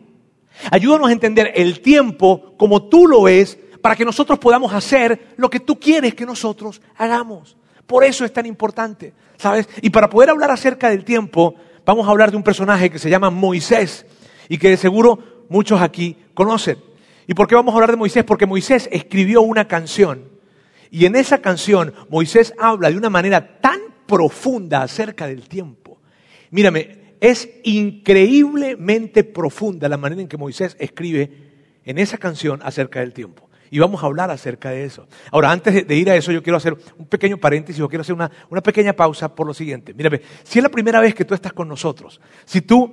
Ayúdanos 0.70 1.08
a 1.08 1.12
entender 1.12 1.52
el 1.54 1.80
tiempo 1.80 2.54
como 2.56 2.84
tú 2.84 3.06
lo 3.06 3.22
ves 3.22 3.58
para 3.80 3.96
que 3.96 4.04
nosotros 4.04 4.38
podamos 4.38 4.72
hacer 4.72 5.34
lo 5.36 5.48
que 5.48 5.60
tú 5.60 5.78
quieres 5.78 6.14
que 6.14 6.26
nosotros 6.26 6.80
hagamos. 6.96 7.56
Por 7.86 8.04
eso 8.04 8.24
es 8.24 8.32
tan 8.32 8.46
importante, 8.46 9.14
¿sabes? 9.36 9.68
Y 9.82 9.90
para 9.90 10.08
poder 10.08 10.30
hablar 10.30 10.50
acerca 10.50 10.90
del 10.90 11.04
tiempo, 11.04 11.54
vamos 11.84 12.06
a 12.06 12.10
hablar 12.10 12.30
de 12.30 12.36
un 12.36 12.42
personaje 12.42 12.90
que 12.90 12.98
se 12.98 13.10
llama 13.10 13.30
Moisés 13.30 14.06
y 14.48 14.58
que 14.58 14.70
de 14.70 14.76
seguro 14.76 15.44
muchos 15.48 15.80
aquí 15.80 16.16
conocen. 16.34 16.78
¿Y 17.26 17.34
por 17.34 17.46
qué 17.46 17.54
vamos 17.54 17.72
a 17.72 17.76
hablar 17.76 17.90
de 17.90 17.96
Moisés? 17.96 18.24
Porque 18.24 18.46
Moisés 18.46 18.88
escribió 18.92 19.42
una 19.42 19.66
canción. 19.66 20.24
Y 20.90 21.06
en 21.06 21.16
esa 21.16 21.38
canción 21.38 21.94
Moisés 22.08 22.52
habla 22.58 22.90
de 22.90 22.96
una 22.96 23.10
manera 23.10 23.60
tan 23.60 23.80
profunda 24.06 24.82
acerca 24.82 25.26
del 25.26 25.48
tiempo. 25.48 25.98
Mírame, 26.50 26.99
es 27.20 27.48
increíblemente 27.64 29.24
profunda 29.24 29.88
la 29.88 29.96
manera 29.96 30.22
en 30.22 30.28
que 30.28 30.36
Moisés 30.36 30.76
escribe 30.78 31.30
en 31.84 31.98
esa 31.98 32.18
canción 32.18 32.60
acerca 32.62 33.00
del 33.00 33.12
tiempo. 33.12 33.48
Y 33.72 33.78
vamos 33.78 34.02
a 34.02 34.06
hablar 34.06 34.30
acerca 34.30 34.70
de 34.70 34.84
eso. 34.84 35.06
Ahora, 35.30 35.52
antes 35.52 35.86
de 35.86 35.96
ir 35.96 36.10
a 36.10 36.16
eso, 36.16 36.32
yo 36.32 36.42
quiero 36.42 36.56
hacer 36.56 36.76
un 36.98 37.06
pequeño 37.06 37.36
paréntesis, 37.36 37.78
yo 37.78 37.88
quiero 37.88 38.02
hacer 38.02 38.16
una, 38.16 38.30
una 38.48 38.60
pequeña 38.62 38.94
pausa 38.94 39.32
por 39.32 39.46
lo 39.46 39.54
siguiente. 39.54 39.94
Mírame, 39.94 40.22
si 40.42 40.58
es 40.58 40.62
la 40.62 40.70
primera 40.70 41.00
vez 41.00 41.14
que 41.14 41.24
tú 41.24 41.34
estás 41.34 41.52
con 41.52 41.68
nosotros, 41.68 42.20
si 42.44 42.62
tú 42.62 42.92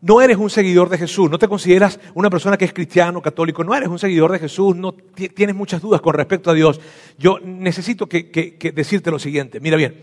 no 0.00 0.20
eres 0.20 0.36
un 0.36 0.50
seguidor 0.50 0.88
de 0.88 0.98
Jesús, 0.98 1.30
no 1.30 1.38
te 1.38 1.48
consideras 1.48 1.98
una 2.14 2.30
persona 2.30 2.56
que 2.56 2.64
es 2.64 2.72
cristiano, 2.72 3.20
católico, 3.20 3.64
no 3.64 3.74
eres 3.74 3.88
un 3.88 3.98
seguidor 3.98 4.32
de 4.32 4.38
Jesús, 4.38 4.76
no 4.76 4.92
tienes 4.92 5.56
muchas 5.56 5.80
dudas 5.80 6.00
con 6.00 6.14
respecto 6.14 6.50
a 6.50 6.54
Dios, 6.54 6.80
yo 7.18 7.38
necesito 7.40 8.08
que, 8.08 8.56
decirte 8.74 9.10
lo 9.10 9.18
siguiente. 9.18 9.60
Mira 9.60 9.76
bien, 9.76 10.00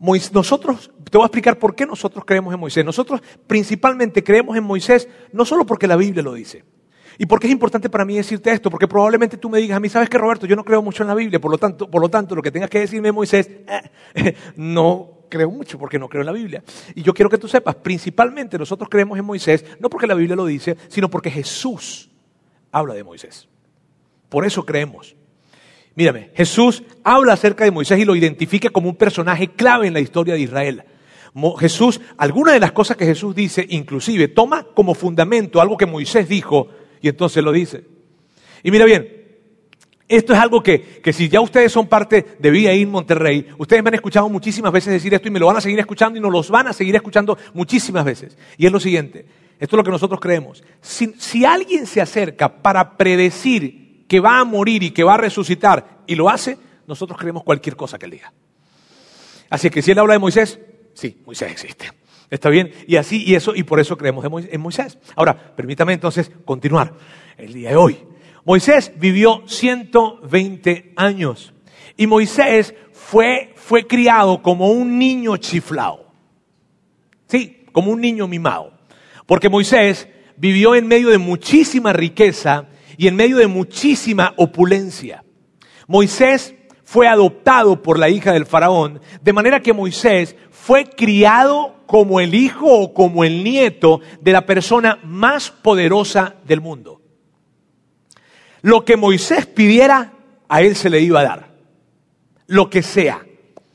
nosotros, 0.00 0.90
te 1.10 1.18
voy 1.18 1.24
a 1.24 1.26
explicar 1.26 1.58
por 1.58 1.74
qué 1.74 1.86
nosotros 1.86 2.24
creemos 2.24 2.54
en 2.54 2.60
Moisés. 2.60 2.84
Nosotros 2.84 3.20
principalmente 3.46 4.22
creemos 4.22 4.56
en 4.56 4.64
Moisés 4.64 5.08
no 5.32 5.44
solo 5.44 5.66
porque 5.66 5.86
la 5.86 5.96
Biblia 5.96 6.22
lo 6.22 6.34
dice. 6.34 6.64
¿Y 7.20 7.26
por 7.26 7.40
qué 7.40 7.48
es 7.48 7.52
importante 7.52 7.90
para 7.90 8.04
mí 8.04 8.14
decirte 8.14 8.52
esto? 8.52 8.70
Porque 8.70 8.86
probablemente 8.86 9.36
tú 9.36 9.50
me 9.50 9.58
digas 9.58 9.76
a 9.76 9.80
mí, 9.80 9.88
¿sabes 9.88 10.08
qué, 10.08 10.18
Roberto? 10.18 10.46
Yo 10.46 10.54
no 10.54 10.64
creo 10.64 10.80
mucho 10.82 11.02
en 11.02 11.08
la 11.08 11.16
Biblia, 11.16 11.40
por 11.40 11.50
lo 11.50 11.58
tanto, 11.58 11.90
por 11.90 12.00
lo, 12.00 12.08
tanto 12.08 12.36
lo 12.36 12.42
que 12.42 12.52
tengas 12.52 12.70
que 12.70 12.78
decirme 12.78 13.10
Moisés, 13.10 13.50
eh, 14.14 14.34
no 14.56 15.18
creo 15.28 15.50
mucho 15.50 15.78
porque 15.80 15.98
no 15.98 16.08
creo 16.08 16.22
en 16.22 16.26
la 16.26 16.32
Biblia. 16.32 16.62
Y 16.94 17.02
yo 17.02 17.12
quiero 17.12 17.28
que 17.28 17.38
tú 17.38 17.48
sepas, 17.48 17.74
principalmente 17.74 18.56
nosotros 18.56 18.88
creemos 18.88 19.18
en 19.18 19.24
Moisés, 19.24 19.64
no 19.80 19.90
porque 19.90 20.06
la 20.06 20.14
Biblia 20.14 20.36
lo 20.36 20.46
dice, 20.46 20.76
sino 20.86 21.10
porque 21.10 21.30
Jesús 21.30 22.08
habla 22.70 22.94
de 22.94 23.02
Moisés. 23.02 23.48
Por 24.28 24.44
eso 24.46 24.64
creemos. 24.64 25.16
Mírame, 25.94 26.30
Jesús 26.34 26.82
habla 27.02 27.32
acerca 27.32 27.64
de 27.64 27.70
Moisés 27.70 27.98
y 27.98 28.04
lo 28.04 28.14
identifica 28.14 28.70
como 28.70 28.88
un 28.88 28.96
personaje 28.96 29.48
clave 29.48 29.86
en 29.86 29.94
la 29.94 30.00
historia 30.00 30.34
de 30.34 30.40
Israel. 30.40 30.84
Jesús, 31.58 32.00
algunas 32.16 32.54
de 32.54 32.60
las 32.60 32.72
cosas 32.72 32.96
que 32.96 33.04
Jesús 33.04 33.34
dice, 33.34 33.66
inclusive, 33.68 34.28
toma 34.28 34.64
como 34.74 34.94
fundamento 34.94 35.60
algo 35.60 35.76
que 35.76 35.86
Moisés 35.86 36.28
dijo 36.28 36.68
y 37.00 37.08
entonces 37.08 37.42
lo 37.42 37.52
dice. 37.52 37.84
Y 38.62 38.70
mira 38.70 38.84
bien, 38.84 39.18
esto 40.08 40.32
es 40.32 40.38
algo 40.38 40.62
que, 40.62 41.00
si 41.12 41.28
ya 41.28 41.40
ustedes 41.40 41.70
son 41.70 41.86
parte 41.86 42.24
de 42.38 42.50
Vida 42.50 42.72
en 42.72 42.90
Monterrey, 42.90 43.46
ustedes 43.58 43.82
me 43.82 43.88
han 43.88 43.94
escuchado 43.94 44.28
muchísimas 44.28 44.72
veces 44.72 44.92
decir 44.92 45.12
esto 45.14 45.28
y 45.28 45.30
me 45.30 45.38
lo 45.38 45.46
van 45.46 45.58
a 45.58 45.60
seguir 45.60 45.78
escuchando 45.78 46.18
y 46.18 46.22
nos 46.22 46.32
los 46.32 46.50
van 46.50 46.68
a 46.68 46.72
seguir 46.72 46.96
escuchando 46.96 47.36
muchísimas 47.52 48.04
veces. 48.04 48.36
Y 48.56 48.66
es 48.66 48.72
lo 48.72 48.80
siguiente, 48.80 49.26
esto 49.60 49.76
es 49.76 49.78
lo 49.78 49.84
que 49.84 49.90
nosotros 49.90 50.18
creemos. 50.18 50.64
Si, 50.80 51.14
si 51.18 51.44
alguien 51.44 51.86
se 51.86 52.00
acerca 52.00 52.62
para 52.62 52.96
predecir 52.96 53.87
que 54.08 54.20
va 54.20 54.40
a 54.40 54.44
morir 54.44 54.82
y 54.82 54.90
que 54.90 55.04
va 55.04 55.14
a 55.14 55.18
resucitar 55.18 55.98
y 56.06 56.14
lo 56.14 56.28
hace, 56.28 56.58
nosotros 56.86 57.18
creemos 57.18 57.44
cualquier 57.44 57.76
cosa 57.76 57.98
que 57.98 58.06
él 58.06 58.12
diga. 58.12 58.32
Así 59.50 59.70
que 59.70 59.82
si 59.82 59.92
él 59.92 59.98
habla 59.98 60.14
de 60.14 60.18
Moisés, 60.18 60.58
sí, 60.94 61.22
Moisés 61.24 61.52
existe. 61.52 61.90
¿Está 62.30 62.50
bien? 62.50 62.72
Y 62.86 62.96
así, 62.96 63.24
y 63.24 63.34
eso, 63.34 63.54
y 63.54 63.62
por 63.62 63.80
eso 63.80 63.96
creemos 63.96 64.24
en 64.24 64.60
Moisés. 64.60 64.98
Ahora, 65.16 65.54
permítame 65.54 65.92
entonces 65.92 66.30
continuar 66.44 66.92
el 67.36 67.52
día 67.52 67.70
de 67.70 67.76
hoy. 67.76 67.98
Moisés 68.44 68.92
vivió 68.96 69.42
120 69.46 70.92
años 70.96 71.52
y 71.96 72.06
Moisés 72.06 72.74
fue, 72.92 73.52
fue 73.56 73.86
criado 73.86 74.42
como 74.42 74.70
un 74.70 74.98
niño 74.98 75.36
chiflado. 75.36 76.06
Sí, 77.26 77.66
como 77.72 77.92
un 77.92 78.00
niño 78.00 78.26
mimado. 78.28 78.72
Porque 79.26 79.48
Moisés 79.48 80.08
vivió 80.36 80.74
en 80.74 80.86
medio 80.86 81.10
de 81.10 81.18
muchísima 81.18 81.92
riqueza 81.92 82.66
y 82.98 83.06
en 83.06 83.16
medio 83.16 83.38
de 83.38 83.46
muchísima 83.46 84.34
opulencia. 84.36 85.24
Moisés 85.86 86.54
fue 86.82 87.06
adoptado 87.06 87.80
por 87.80 87.96
la 87.96 88.08
hija 88.08 88.32
del 88.32 88.44
faraón, 88.44 89.00
de 89.22 89.32
manera 89.32 89.60
que 89.60 89.72
Moisés 89.72 90.34
fue 90.50 90.84
criado 90.84 91.76
como 91.86 92.18
el 92.18 92.34
hijo 92.34 92.66
o 92.66 92.92
como 92.92 93.22
el 93.22 93.44
nieto 93.44 94.00
de 94.20 94.32
la 94.32 94.44
persona 94.44 94.98
más 95.04 95.48
poderosa 95.50 96.34
del 96.44 96.60
mundo. 96.60 97.00
Lo 98.62 98.84
que 98.84 98.96
Moisés 98.96 99.46
pidiera, 99.46 100.12
a 100.48 100.62
él 100.62 100.74
se 100.74 100.90
le 100.90 101.00
iba 101.00 101.20
a 101.20 101.24
dar. 101.24 101.54
Lo 102.48 102.68
que 102.68 102.82
sea. 102.82 103.24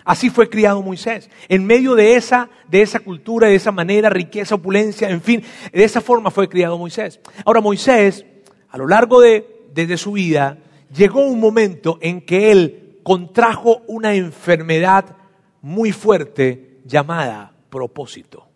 Así 0.04 0.30
fue 0.30 0.50
criado 0.50 0.82
Moisés. 0.82 1.30
En 1.48 1.66
medio 1.66 1.96
de 1.96 2.16
esa, 2.16 2.50
de 2.68 2.82
esa 2.82 3.00
cultura, 3.00 3.48
de 3.48 3.56
esa 3.56 3.72
manera, 3.72 4.10
riqueza, 4.10 4.56
opulencia, 4.56 5.10
en 5.10 5.22
fin, 5.22 5.42
de 5.72 5.84
esa 5.84 6.02
forma 6.02 6.30
fue 6.30 6.50
criado 6.50 6.78
Moisés. 6.78 7.22
Ahora 7.46 7.62
Moisés, 7.62 8.26
a 8.74 8.78
lo 8.78 8.88
largo 8.88 9.22
de, 9.22 9.98
su 9.98 10.14
vida, 10.14 10.58
llegó 10.92 11.22
un 11.22 11.40
momento 11.40 12.00
en 12.02 12.22
que 12.22 12.52
él 12.52 13.00
contrajo 13.04 13.84
una 13.86 14.16
enfermedad 14.16 15.16
muy 15.62 15.92
fuerte 15.92 16.80
llamada 16.84 17.54
propósito. 17.70 18.48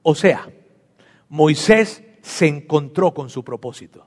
O 0.00 0.14
sea, 0.14 0.48
Moisés 1.28 2.04
se 2.22 2.46
encontró 2.46 3.12
con 3.12 3.28
su 3.28 3.44
propósito. 3.44 4.06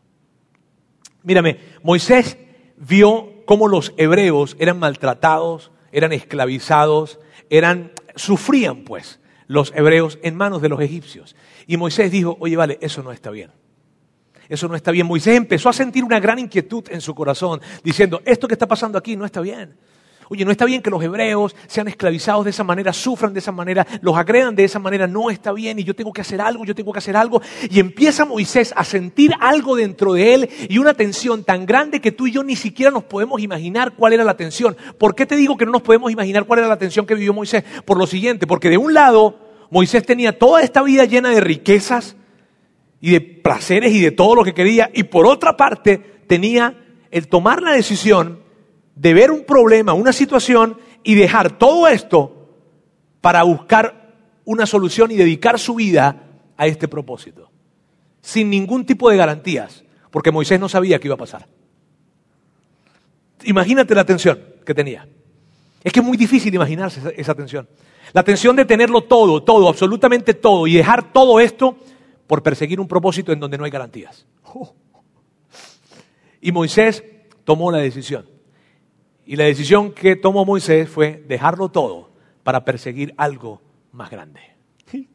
Mírame, 1.21 1.59
Moisés 1.83 2.39
vio 2.75 3.45
cómo 3.45 3.67
los 3.67 3.93
hebreos 3.95 4.57
eran 4.59 4.79
maltratados, 4.79 5.71
eran 5.91 6.13
esclavizados, 6.13 7.19
eran, 7.51 7.91
sufrían 8.15 8.85
pues 8.85 9.19
los 9.45 9.71
hebreos 9.75 10.17
en 10.23 10.35
manos 10.35 10.63
de 10.63 10.69
los 10.69 10.81
egipcios. 10.81 11.35
Y 11.67 11.77
Moisés 11.77 12.11
dijo, 12.11 12.37
oye, 12.39 12.55
vale, 12.55 12.79
eso 12.81 13.03
no 13.03 13.11
está 13.11 13.29
bien. 13.29 13.51
Eso 14.49 14.67
no 14.67 14.75
está 14.75 14.91
bien. 14.91 15.05
Moisés 15.05 15.37
empezó 15.37 15.69
a 15.69 15.73
sentir 15.73 16.03
una 16.03 16.19
gran 16.19 16.39
inquietud 16.39 16.83
en 16.89 17.01
su 17.01 17.13
corazón, 17.13 17.61
diciendo, 17.83 18.21
esto 18.25 18.47
que 18.47 18.55
está 18.55 18.67
pasando 18.67 18.97
aquí 18.97 19.15
no 19.15 19.23
está 19.25 19.39
bien. 19.39 19.75
Oye, 20.31 20.45
no 20.45 20.51
está 20.51 20.65
bien 20.65 20.83
que 20.83 20.91
los 20.91 21.01
hebreos 21.01 21.55
sean 21.65 21.87
esclavizados 21.87 22.43
de 22.45 22.51
esa 22.51 22.63
manera, 22.63 22.93
sufran 22.93 23.33
de 23.33 23.39
esa 23.39 23.51
manera, 23.51 23.87
los 24.01 24.15
agredan 24.15 24.55
de 24.55 24.63
esa 24.63 24.77
manera, 24.77 25.07
no 25.07 25.31
está 25.31 25.51
bien 25.51 25.79
y 25.79 25.83
yo 25.83 25.95
tengo 25.95 26.13
que 26.13 26.21
hacer 26.21 26.39
algo, 26.39 26.65
yo 26.65 26.75
tengo 26.75 26.93
que 26.93 26.99
hacer 26.99 27.17
algo. 27.17 27.41
Y 27.67 27.79
empieza 27.79 28.25
Moisés 28.25 28.71
a 28.75 28.83
sentir 28.83 29.33
algo 29.39 29.75
dentro 29.75 30.13
de 30.13 30.35
él 30.35 30.49
y 30.69 30.77
una 30.77 30.93
tensión 30.93 31.43
tan 31.43 31.65
grande 31.65 31.99
que 31.99 32.11
tú 32.11 32.27
y 32.27 32.31
yo 32.31 32.43
ni 32.43 32.55
siquiera 32.55 32.91
nos 32.91 33.05
podemos 33.05 33.41
imaginar 33.41 33.93
cuál 33.93 34.13
era 34.13 34.23
la 34.23 34.37
tensión. 34.37 34.77
¿Por 34.99 35.15
qué 35.15 35.25
te 35.25 35.35
digo 35.35 35.57
que 35.57 35.65
no 35.65 35.71
nos 35.71 35.81
podemos 35.81 36.11
imaginar 36.11 36.45
cuál 36.45 36.59
era 36.59 36.67
la 36.67 36.77
tensión 36.77 37.07
que 37.07 37.15
vivió 37.15 37.33
Moisés? 37.33 37.63
Por 37.83 37.97
lo 37.97 38.05
siguiente, 38.05 38.45
porque 38.45 38.69
de 38.69 38.77
un 38.77 38.93
lado 38.93 39.35
Moisés 39.71 40.05
tenía 40.05 40.37
toda 40.37 40.61
esta 40.61 40.83
vida 40.83 41.05
llena 41.05 41.29
de 41.29 41.39
riquezas 41.39 42.15
y 43.01 43.11
de 43.11 43.21
placeres 43.21 43.93
y 43.93 44.01
de 44.01 44.11
todo 44.11 44.35
lo 44.35 44.43
que 44.43 44.53
quería, 44.53 44.89
y 44.93 45.03
por 45.03 45.25
otra 45.25 45.55
parte 45.55 45.97
tenía 46.27 46.77
el 47.11 47.27
tomar 47.27 47.61
la 47.61 47.71
decisión 47.71 48.39
de 48.95 49.13
ver 49.13 49.31
un 49.31 49.45
problema, 49.45 49.93
una 49.93 50.13
situación 50.13 50.77
y 51.03 51.15
dejar 51.15 51.57
todo 51.57 51.87
esto 51.87 52.49
para 53.21 53.43
buscar 53.43 54.15
una 54.45 54.65
solución 54.65 55.11
y 55.11 55.15
dedicar 55.15 55.59
su 55.59 55.75
vida 55.75 56.23
a 56.57 56.67
este 56.67 56.87
propósito. 56.87 57.49
Sin 58.21 58.49
ningún 58.49 58.85
tipo 58.85 59.09
de 59.09 59.17
garantías, 59.17 59.83
porque 60.11 60.31
Moisés 60.31 60.59
no 60.59 60.67
sabía 60.67 60.99
qué 60.99 61.07
iba 61.07 61.15
a 61.15 61.19
pasar. 61.19 61.47
Imagínate 63.43 63.95
la 63.95 64.05
tensión 64.05 64.39
que 64.65 64.73
tenía. 64.73 65.07
Es 65.83 65.93
que 65.93 65.99
es 66.01 66.05
muy 66.05 66.17
difícil 66.17 66.53
imaginarse 66.53 67.13
esa, 67.15 67.33
tensión. 67.33 67.67
La 68.11 68.23
tensión 68.23 68.55
de 68.55 68.65
tenerlo 68.65 69.01
todo, 69.01 69.43
todo, 69.43 69.69
absolutamente 69.69 70.33
todo, 70.33 70.67
y 70.67 70.73
dejar 70.73 71.13
todo 71.13 71.39
esto 71.39 71.77
por 72.29 72.43
perseguir 72.43 72.79
un 72.79 72.87
propósito 72.87 73.31
en 73.31 73.39
donde 73.39 73.57
no 73.57 73.65
hay 73.65 73.71
garantías. 73.71 74.27
Y 76.41 76.53
Moisés 76.53 77.03
tomó 77.43 77.69
la 77.69 77.79
decisión. 77.79 78.25
Y 79.25 79.35
la 79.35 79.43
decisión 79.43 79.91
que 79.91 80.15
tomó 80.15 80.45
Moisés 80.45 80.87
fue 80.87 81.21
dejarlo 81.27 81.67
todo 81.67 82.11
para 82.43 82.63
perseguir 82.63 83.13
algo 83.17 83.61
más 83.91 84.09
grande. 84.09 84.39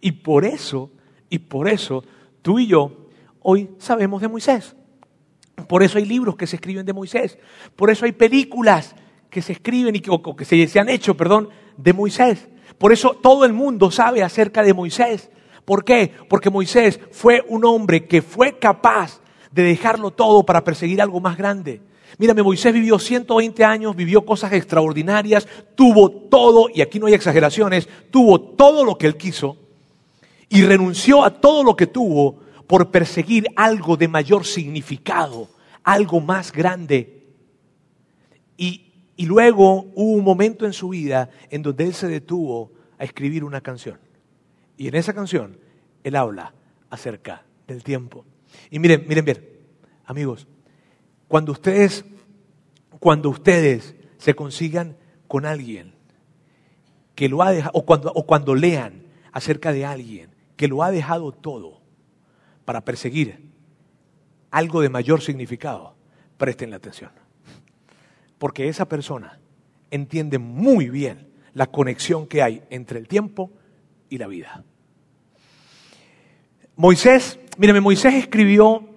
Y 0.00 0.12
por 0.12 0.44
eso, 0.44 0.90
y 1.30 1.38
por 1.38 1.68
eso, 1.68 2.04
tú 2.42 2.58
y 2.58 2.66
yo 2.66 3.08
hoy 3.40 3.70
sabemos 3.78 4.20
de 4.20 4.28
Moisés. 4.28 4.76
Por 5.68 5.82
eso 5.82 5.96
hay 5.96 6.04
libros 6.04 6.36
que 6.36 6.46
se 6.46 6.56
escriben 6.56 6.84
de 6.84 6.92
Moisés. 6.92 7.38
Por 7.76 7.88
eso 7.88 8.04
hay 8.04 8.12
películas 8.12 8.94
que 9.30 9.40
se 9.42 9.52
escriben 9.52 9.94
y 9.94 10.00
que, 10.00 10.10
o 10.10 10.36
que 10.36 10.44
se, 10.44 10.66
se 10.66 10.80
han 10.80 10.88
hecho, 10.88 11.16
perdón, 11.16 11.48
de 11.76 11.92
Moisés. 11.92 12.48
Por 12.76 12.92
eso 12.92 13.12
todo 13.14 13.44
el 13.46 13.52
mundo 13.52 13.90
sabe 13.90 14.22
acerca 14.22 14.62
de 14.62 14.74
Moisés. 14.74 15.30
¿Por 15.68 15.84
qué? 15.84 16.10
Porque 16.30 16.48
Moisés 16.48 16.98
fue 17.10 17.44
un 17.46 17.62
hombre 17.66 18.06
que 18.06 18.22
fue 18.22 18.58
capaz 18.58 19.20
de 19.52 19.64
dejarlo 19.64 20.12
todo 20.12 20.42
para 20.42 20.64
perseguir 20.64 21.02
algo 21.02 21.20
más 21.20 21.36
grande. 21.36 21.82
Mírame, 22.16 22.42
Moisés 22.42 22.72
vivió 22.72 22.98
120 22.98 23.62
años, 23.66 23.94
vivió 23.94 24.24
cosas 24.24 24.54
extraordinarias, 24.54 25.46
tuvo 25.74 26.10
todo, 26.10 26.70
y 26.72 26.80
aquí 26.80 26.98
no 26.98 27.04
hay 27.04 27.12
exageraciones, 27.12 27.86
tuvo 28.10 28.40
todo 28.40 28.82
lo 28.82 28.96
que 28.96 29.08
él 29.08 29.18
quiso 29.18 29.58
y 30.48 30.62
renunció 30.62 31.22
a 31.22 31.38
todo 31.38 31.62
lo 31.62 31.76
que 31.76 31.86
tuvo 31.86 32.40
por 32.66 32.90
perseguir 32.90 33.46
algo 33.54 33.98
de 33.98 34.08
mayor 34.08 34.46
significado, 34.46 35.50
algo 35.84 36.18
más 36.22 36.50
grande. 36.50 37.26
Y, 38.56 38.90
y 39.16 39.26
luego 39.26 39.84
hubo 39.94 40.12
un 40.16 40.24
momento 40.24 40.64
en 40.64 40.72
su 40.72 40.88
vida 40.88 41.28
en 41.50 41.60
donde 41.60 41.84
él 41.84 41.92
se 41.92 42.08
detuvo 42.08 42.72
a 42.98 43.04
escribir 43.04 43.44
una 43.44 43.60
canción. 43.60 44.07
Y 44.78 44.86
en 44.86 44.94
esa 44.94 45.12
canción 45.12 45.58
él 46.04 46.16
habla 46.16 46.54
acerca 46.88 47.44
del 47.66 47.82
tiempo. 47.82 48.24
Y 48.70 48.78
miren, 48.78 49.04
miren 49.06 49.24
bien, 49.24 49.44
amigos, 50.06 50.46
cuando 51.26 51.52
ustedes, 51.52 52.04
cuando 53.00 53.28
ustedes 53.28 53.96
se 54.16 54.34
consigan 54.34 54.96
con 55.26 55.44
alguien 55.44 55.92
que 57.16 57.28
lo 57.28 57.42
ha 57.42 57.50
dejado, 57.50 57.72
o 57.74 57.84
cuando, 57.84 58.12
o 58.12 58.24
cuando 58.24 58.54
lean 58.54 59.02
acerca 59.32 59.72
de 59.72 59.84
alguien 59.84 60.30
que 60.56 60.68
lo 60.68 60.84
ha 60.84 60.92
dejado 60.92 61.32
todo 61.32 61.82
para 62.64 62.84
perseguir 62.84 63.50
algo 64.52 64.80
de 64.80 64.88
mayor 64.88 65.20
significado, 65.20 65.96
presten 66.36 66.70
la 66.70 66.76
atención. 66.76 67.10
Porque 68.38 68.68
esa 68.68 68.88
persona 68.88 69.40
entiende 69.90 70.38
muy 70.38 70.88
bien 70.88 71.32
la 71.52 71.66
conexión 71.66 72.28
que 72.28 72.42
hay 72.42 72.62
entre 72.70 73.00
el 73.00 73.08
tiempo 73.08 73.50
y 74.08 74.18
la 74.18 74.26
vida. 74.26 74.64
Moisés, 76.76 77.38
mírame, 77.56 77.80
Moisés 77.80 78.14
escribió 78.14 78.88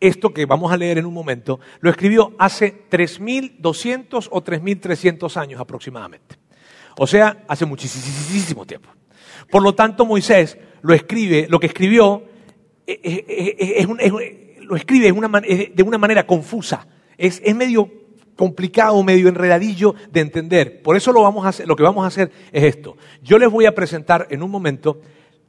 esto 0.00 0.32
que 0.32 0.46
vamos 0.46 0.72
a 0.72 0.76
leer 0.76 0.98
en 0.98 1.06
un 1.06 1.14
momento, 1.14 1.60
lo 1.80 1.90
escribió 1.90 2.34
hace 2.38 2.88
3.200 2.90 4.28
o 4.30 4.42
3.300 4.42 5.36
años 5.36 5.60
aproximadamente. 5.60 6.36
O 6.96 7.06
sea, 7.06 7.44
hace 7.46 7.66
muchísimo 7.66 8.66
tiempo. 8.66 8.88
Por 9.50 9.62
lo 9.62 9.74
tanto, 9.74 10.06
Moisés 10.06 10.58
lo 10.82 10.94
escribe, 10.94 11.46
lo 11.48 11.60
que 11.60 11.66
escribió, 11.66 12.24
eh, 12.86 13.00
eh, 13.02 13.76
eh, 13.78 14.56
lo 14.62 14.76
escribe 14.76 15.06
de 15.06 15.82
una 15.82 15.98
manera 15.98 16.26
confusa. 16.26 16.86
Es, 17.20 17.42
medio 17.54 17.90
complicado, 18.40 19.02
medio 19.02 19.28
enredadillo 19.28 19.94
de 20.10 20.20
entender. 20.20 20.80
Por 20.80 20.96
eso 20.96 21.12
lo, 21.12 21.20
vamos 21.20 21.44
a 21.44 21.50
hacer, 21.50 21.68
lo 21.68 21.76
que 21.76 21.82
vamos 21.82 22.04
a 22.04 22.06
hacer 22.06 22.32
es 22.52 22.64
esto. 22.64 22.96
Yo 23.22 23.38
les 23.38 23.50
voy 23.50 23.66
a 23.66 23.74
presentar 23.74 24.28
en 24.30 24.42
un 24.42 24.50
momento 24.50 25.02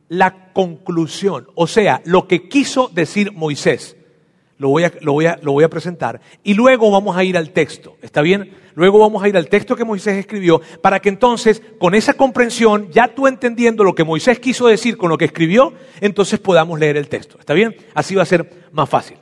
la 0.09 0.51
conclusión, 0.51 1.47
o 1.55 1.67
sea, 1.67 2.01
lo 2.03 2.27
que 2.27 2.49
quiso 2.49 2.91
decir 2.93 3.31
Moisés 3.31 3.95
lo 4.57 4.67
voy, 4.67 4.83
a, 4.83 4.91
lo, 4.99 5.13
voy 5.13 5.25
a, 5.25 5.39
lo 5.41 5.53
voy 5.53 5.63
a 5.63 5.69
presentar 5.69 6.19
y 6.43 6.53
luego 6.53 6.91
vamos 6.91 7.15
a 7.15 7.23
ir 7.23 7.37
al 7.37 7.51
texto, 7.51 7.95
¿está 8.01 8.21
bien? 8.21 8.57
Luego 8.75 8.99
vamos 8.99 9.23
a 9.23 9.29
ir 9.29 9.37
al 9.37 9.47
texto 9.47 9.77
que 9.77 9.85
Moisés 9.85 10.17
escribió 10.17 10.61
para 10.81 10.99
que 10.99 11.07
entonces 11.07 11.63
con 11.79 11.95
esa 11.95 12.15
comprensión, 12.15 12.91
ya 12.91 13.07
tú 13.07 13.25
entendiendo 13.25 13.85
lo 13.85 13.95
que 13.95 14.03
Moisés 14.03 14.37
quiso 14.39 14.67
decir 14.67 14.97
con 14.97 15.09
lo 15.09 15.17
que 15.17 15.25
escribió, 15.25 15.73
entonces 16.01 16.41
podamos 16.41 16.77
leer 16.77 16.97
el 16.97 17.07
texto, 17.07 17.37
¿está 17.39 17.53
bien? 17.53 17.73
Así 17.93 18.15
va 18.15 18.23
a 18.23 18.25
ser 18.25 18.67
más 18.73 18.89
fácil. 18.89 19.15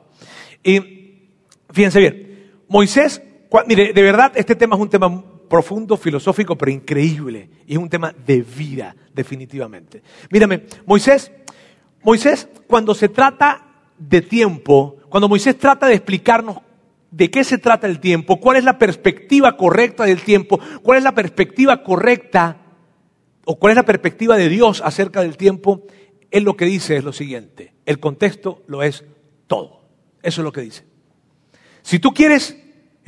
Y 0.64 1.28
fíjense 1.72 2.00
bien, 2.00 2.30
Moisés, 2.68 3.22
mire, 3.68 3.94
de 3.94 4.02
verdad 4.02 4.32
este 4.36 4.56
tema 4.56 4.76
es 4.76 4.82
un 4.82 4.90
tema 4.90 5.24
profundo, 5.50 5.98
filosófico, 5.98 6.58
pero 6.58 6.72
increíble. 6.72 7.50
Y 7.66 7.74
es 7.74 7.80
un 7.80 7.90
tema 7.90 8.14
de 8.26 8.42
vida, 8.42 8.96
definitivamente. 9.14 10.04
Mírame, 10.30 10.66
Moisés, 10.86 11.32
Moisés, 12.04 12.48
cuando 12.68 12.94
se 12.94 13.10
trata 13.10 13.66
de 13.98 14.22
tiempo, 14.22 14.98
cuando 15.10 15.28
Moisés 15.28 15.58
trata 15.58 15.88
de 15.88 15.96
explicarnos 15.96 16.58
de 17.12 17.32
qué 17.32 17.44
se 17.44 17.58
trata 17.58 17.88
el 17.88 18.00
tiempo, 18.00 18.40
cuál 18.40 18.58
es 18.58 18.64
la 18.64 18.78
perspectiva 18.78 19.58
correcta 19.58 20.06
del 20.06 20.22
tiempo, 20.22 20.60
cuál 20.84 21.00
es 21.00 21.04
la 21.04 21.16
perspectiva 21.16 21.84
correcta 21.84 22.58
o 23.46 23.58
cuál 23.58 23.72
es 23.72 23.78
la 23.78 23.86
perspectiva 23.86 24.38
de 24.38 24.48
Dios 24.48 24.82
acerca 24.86 25.22
del 25.22 25.36
tiempo, 25.36 25.88
él 26.30 26.44
lo 26.44 26.56
que 26.56 26.66
dice 26.66 26.96
es 26.96 27.04
lo 27.04 27.12
siguiente, 27.12 27.74
el 27.88 28.00
contexto 28.00 28.62
lo 28.68 28.84
es 28.84 29.04
todo. 29.48 29.80
Eso 30.22 30.42
es 30.42 30.46
lo 30.46 30.52
que 30.52 30.62
dice. 30.62 30.84
Si 31.82 31.98
tú 31.98 32.12
quieres 32.14 32.58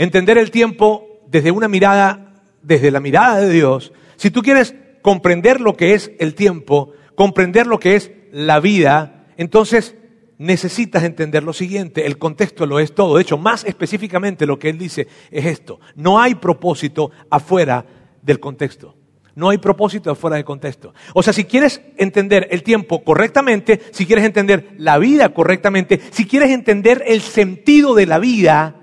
entender 0.03 0.39
el 0.39 0.49
tiempo 0.49 1.21
desde 1.27 1.51
una 1.51 1.67
mirada, 1.67 2.33
desde 2.63 2.89
la 2.89 2.99
mirada 2.99 3.39
de 3.39 3.49
Dios, 3.49 3.93
si 4.15 4.31
tú 4.31 4.41
quieres 4.41 4.73
comprender 5.03 5.61
lo 5.61 5.77
que 5.77 5.93
es 5.93 6.11
el 6.17 6.33
tiempo, 6.33 6.93
comprender 7.13 7.67
lo 7.67 7.79
que 7.79 7.95
es 7.95 8.11
la 8.31 8.59
vida, 8.59 9.27
entonces 9.37 9.95
necesitas 10.39 11.03
entender 11.03 11.43
lo 11.43 11.53
siguiente, 11.53 12.07
el 12.07 12.17
contexto 12.17 12.65
lo 12.65 12.79
es 12.79 12.95
todo. 12.95 13.15
De 13.15 13.21
hecho, 13.21 13.37
más 13.37 13.63
específicamente 13.63 14.47
lo 14.47 14.57
que 14.57 14.69
él 14.69 14.79
dice 14.79 15.07
es 15.29 15.45
esto, 15.45 15.79
no 15.95 16.19
hay 16.19 16.33
propósito 16.33 17.11
afuera 17.29 17.85
del 18.23 18.39
contexto. 18.39 18.95
No 19.35 19.49
hay 19.49 19.59
propósito 19.59 20.11
afuera 20.11 20.35
del 20.35 20.45
contexto. 20.45 20.93
O 21.13 21.23
sea, 21.23 21.31
si 21.31 21.45
quieres 21.45 21.81
entender 21.97 22.47
el 22.51 22.63
tiempo 22.63 23.03
correctamente, 23.03 23.79
si 23.91 24.05
quieres 24.05 24.25
entender 24.25 24.73
la 24.77 24.97
vida 24.97 25.29
correctamente, 25.29 26.01
si 26.09 26.25
quieres 26.25 26.49
entender 26.49 27.03
el 27.07 27.21
sentido 27.21 27.95
de 27.95 28.07
la 28.07 28.19
vida, 28.19 28.80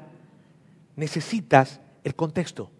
necesitas 0.98 1.80
el 2.04 2.14
contexto. 2.14 2.70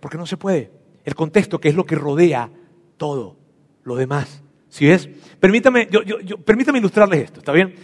Porque 0.00 0.16
no 0.16 0.26
se 0.26 0.36
puede. 0.36 0.70
El 1.04 1.14
contexto 1.14 1.60
que 1.60 1.68
es 1.68 1.74
lo 1.74 1.84
que 1.84 1.96
rodea 1.96 2.50
todo 2.96 3.36
lo 3.82 3.96
demás. 3.96 4.42
¿Sí 4.68 4.86
ves? 4.86 5.08
Permítame, 5.38 5.88
yo, 5.90 6.38
permítame 6.38 6.78
ilustrarles 6.78 7.24
esto, 7.24 7.40
¿está 7.40 7.52
bien? 7.52 7.74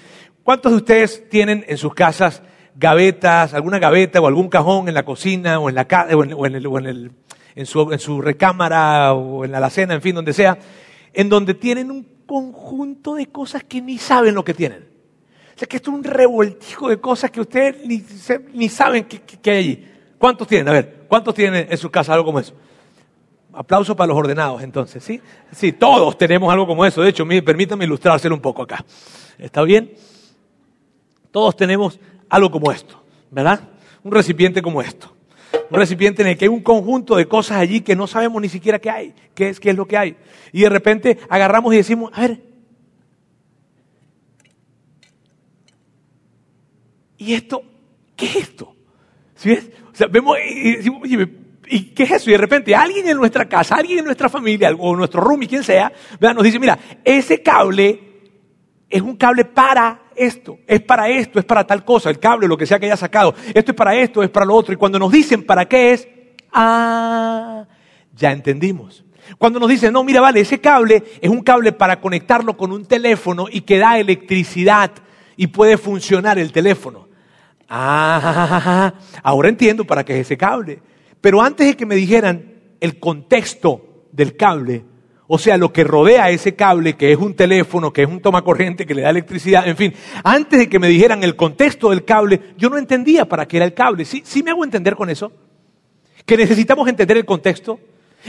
¿Cuántos 0.42 0.72
de 0.72 0.76
ustedes 0.76 1.28
tienen 1.28 1.64
en 1.68 1.78
sus 1.78 1.94
casas 1.94 2.42
gavetas, 2.74 3.54
alguna 3.54 3.78
gaveta 3.78 4.20
o 4.20 4.26
algún 4.26 4.48
cajón 4.48 4.88
en 4.88 4.94
la 4.94 5.04
cocina 5.04 5.58
o 5.58 5.68
en, 5.68 5.74
la, 5.74 5.86
o 6.14 6.46
en, 6.46 6.54
el, 6.54 6.66
o 6.66 6.78
en, 6.78 6.86
el, 6.86 7.12
en, 7.54 7.66
su, 7.66 7.92
en 7.92 7.98
su 7.98 8.20
recámara 8.20 9.12
o 9.12 9.44
en 9.44 9.52
la 9.52 9.58
alacena, 9.58 9.94
en 9.94 10.02
fin, 10.02 10.14
donde 10.14 10.32
sea, 10.32 10.58
en 11.12 11.28
donde 11.28 11.54
tienen 11.54 11.90
un 11.90 12.06
conjunto 12.26 13.14
de 13.14 13.26
cosas 13.26 13.62
que 13.64 13.80
ni 13.80 13.98
saben 13.98 14.34
lo 14.34 14.44
que 14.44 14.54
tienen? 14.54 14.91
O 15.54 15.58
sea, 15.58 15.68
que 15.68 15.76
esto 15.76 15.90
es 15.90 15.96
un 15.96 16.04
revoltijo 16.04 16.88
de 16.88 17.00
cosas 17.00 17.30
que 17.30 17.40
ustedes 17.40 17.84
ni, 17.84 18.02
ni 18.54 18.68
saben 18.68 19.04
que, 19.04 19.50
hay 19.50 19.56
allí. 19.58 19.88
¿Cuántos 20.18 20.48
tienen? 20.48 20.68
A 20.68 20.72
ver, 20.72 21.04
¿cuántos 21.08 21.34
tienen 21.34 21.66
en 21.70 21.78
su 21.78 21.90
casa 21.90 22.14
algo 22.14 22.26
como 22.26 22.40
eso? 22.40 22.54
Aplauso 23.52 23.94
para 23.94 24.08
los 24.08 24.16
ordenados, 24.16 24.62
entonces, 24.62 25.04
¿sí? 25.04 25.20
Sí, 25.50 25.72
todos 25.72 26.16
tenemos 26.16 26.50
algo 26.50 26.66
como 26.66 26.86
eso. 26.86 27.02
De 27.02 27.10
hecho, 27.10 27.26
permítame 27.44 27.84
ilustrárselo 27.84 28.34
un 28.34 28.40
poco 28.40 28.62
acá. 28.62 28.84
¿Está 29.38 29.62
bien? 29.62 29.92
Todos 31.30 31.54
tenemos 31.56 31.98
algo 32.28 32.50
como 32.50 32.72
esto, 32.72 33.02
¿verdad? 33.30 33.60
Un 34.02 34.12
recipiente 34.12 34.62
como 34.62 34.80
esto. 34.80 35.12
Un 35.70 35.78
recipiente 35.78 36.22
en 36.22 36.28
el 36.28 36.38
que 36.38 36.46
hay 36.46 36.48
un 36.48 36.62
conjunto 36.62 37.16
de 37.16 37.26
cosas 37.26 37.58
allí 37.58 37.82
que 37.82 37.96
no 37.96 38.06
sabemos 38.06 38.40
ni 38.40 38.48
siquiera 38.48 38.78
qué 38.78 38.90
hay, 38.90 39.14
qué 39.34 39.50
es, 39.50 39.60
qué 39.60 39.70
es 39.70 39.76
lo 39.76 39.86
que 39.86 39.96
hay. 39.98 40.16
Y 40.52 40.62
de 40.62 40.68
repente 40.68 41.18
agarramos 41.28 41.74
y 41.74 41.78
decimos, 41.78 42.10
a 42.14 42.22
ver, 42.22 42.51
¿y 47.22 47.34
esto? 47.34 47.62
¿Qué 48.16 48.26
es 48.26 48.36
esto? 48.36 48.74
¿Sí 49.34 49.50
ves? 49.50 49.70
O 49.92 49.94
sea, 49.94 50.06
vemos 50.08 50.36
y 50.44 50.76
decimos, 50.76 51.02
oye, 51.02 51.28
¿Y 51.68 51.94
qué 51.94 52.02
es 52.02 52.10
eso? 52.10 52.28
Y 52.28 52.32
de 52.32 52.38
repente 52.38 52.74
alguien 52.74 53.08
en 53.08 53.16
nuestra 53.16 53.48
casa, 53.48 53.76
alguien 53.76 54.00
en 54.00 54.04
nuestra 54.04 54.28
familia, 54.28 54.70
o 54.78 54.94
nuestro 54.94 55.22
roomie, 55.22 55.48
quien 55.48 55.64
sea, 55.64 55.90
nos 56.20 56.42
dice, 56.42 56.58
mira, 56.58 56.78
ese 57.02 57.42
cable 57.42 57.98
es 58.90 59.00
un 59.00 59.16
cable 59.16 59.46
para 59.46 60.02
esto, 60.14 60.58
es 60.66 60.82
para 60.82 61.08
esto, 61.08 61.38
es 61.38 61.46
para 61.46 61.66
tal 61.66 61.82
cosa, 61.82 62.10
el 62.10 62.18
cable, 62.18 62.46
lo 62.46 62.58
que 62.58 62.66
sea 62.66 62.78
que 62.78 62.86
haya 62.86 62.96
sacado, 62.96 63.34
esto 63.54 63.72
es 63.72 63.76
para 63.76 63.96
esto, 63.96 64.22
es 64.22 64.28
para 64.28 64.44
lo 64.44 64.54
otro. 64.54 64.74
Y 64.74 64.76
cuando 64.76 64.98
nos 64.98 65.10
dicen 65.10 65.44
para 65.44 65.66
qué 65.66 65.92
es, 65.92 66.06
ah, 66.52 67.66
ya 68.14 68.32
entendimos. 68.32 69.02
Cuando 69.38 69.58
nos 69.58 69.70
dicen, 69.70 69.94
no, 69.94 70.04
mira, 70.04 70.20
vale, 70.20 70.40
ese 70.40 70.60
cable 70.60 71.02
es 71.22 71.30
un 71.30 71.42
cable 71.42 71.72
para 71.72 72.00
conectarlo 72.00 72.54
con 72.54 72.70
un 72.70 72.84
teléfono 72.84 73.46
y 73.50 73.62
que 73.62 73.78
da 73.78 73.98
electricidad 73.98 74.90
y 75.36 75.46
puede 75.46 75.78
funcionar 75.78 76.38
el 76.38 76.52
teléfono. 76.52 77.08
Ah, 77.68 78.94
ahora 79.22 79.48
entiendo 79.48 79.84
para 79.84 80.04
qué 80.04 80.14
es 80.14 80.26
ese 80.26 80.36
cable. 80.36 80.80
Pero 81.20 81.40
antes 81.40 81.66
de 81.66 81.76
que 81.76 81.86
me 81.86 81.94
dijeran 81.94 82.52
el 82.80 82.98
contexto 82.98 84.06
del 84.12 84.36
cable, 84.36 84.84
o 85.28 85.38
sea, 85.38 85.56
lo 85.56 85.72
que 85.72 85.84
rodea 85.84 86.28
ese 86.30 86.54
cable, 86.54 86.94
que 86.94 87.12
es 87.12 87.18
un 87.18 87.34
teléfono, 87.34 87.92
que 87.92 88.02
es 88.02 88.08
un 88.08 88.20
toma 88.20 88.42
corriente, 88.42 88.84
que 88.84 88.94
le 88.94 89.02
da 89.02 89.10
electricidad, 89.10 89.66
en 89.66 89.76
fin, 89.76 89.94
antes 90.24 90.58
de 90.58 90.68
que 90.68 90.78
me 90.78 90.88
dijeran 90.88 91.22
el 91.22 91.36
contexto 91.36 91.90
del 91.90 92.04
cable, 92.04 92.54
yo 92.58 92.68
no 92.68 92.76
entendía 92.76 93.26
para 93.26 93.46
qué 93.46 93.56
era 93.56 93.64
el 93.64 93.72
cable. 93.72 94.04
¿Sí, 94.04 94.22
¿Sí 94.26 94.42
me 94.42 94.50
hago 94.50 94.64
entender 94.64 94.94
con 94.94 95.08
eso? 95.08 95.32
Que 96.26 96.36
necesitamos 96.36 96.86
entender 96.88 97.16
el 97.16 97.24
contexto. 97.24 97.80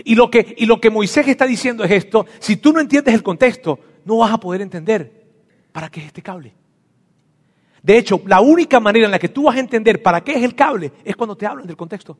Y 0.06 0.15
lo, 0.15 0.32
que, 0.32 0.56
y 0.58 0.65
lo 0.65 0.80
que 0.80 0.89
Moisés 0.89 1.28
está 1.28 1.46
diciendo 1.46 1.84
es 1.84 1.91
esto, 1.91 2.26
si 2.39 2.56
tú 2.56 2.72
no 2.72 2.80
entiendes 2.80 3.13
el 3.13 3.22
contexto, 3.22 3.80
no 4.06 4.19
vas 4.19 4.32
a 4.32 4.39
poder 4.39 4.62
entender 4.62 5.12
para 5.72 5.89
qué 5.89 6.00
es 6.00 6.06
este 6.06 6.22
cable. 6.22 6.54
De 7.84 7.98
hecho, 7.98 8.19
la 8.26 8.41
única 8.41 8.80
manera 8.80 9.06
en 9.06 9.12
la 9.12 9.19
que 9.19 9.30
tú 9.30 9.43
vas 9.43 9.58
a 9.58 9.60
entender 9.60 10.02
para 10.02 10.22
qué 10.22 10.32
es 10.32 10.43
el 10.43 10.56
cable 10.56 10.91
es 11.04 11.15
cuando 11.15 11.36
te 11.36 11.46
hablan 11.46 11.67
del 11.67 11.78
contexto 11.78 12.17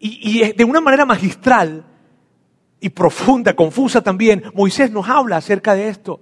y, 0.00 0.52
de 0.52 0.64
una 0.64 0.80
manera 0.80 1.04
magistral 1.04 1.84
y 2.80 2.90
profunda, 2.90 3.54
confusa 3.56 4.02
también, 4.02 4.44
Moisés 4.54 4.90
nos 4.90 5.08
habla 5.08 5.36
acerca 5.36 5.74
de 5.74 5.88
esto. 5.88 6.20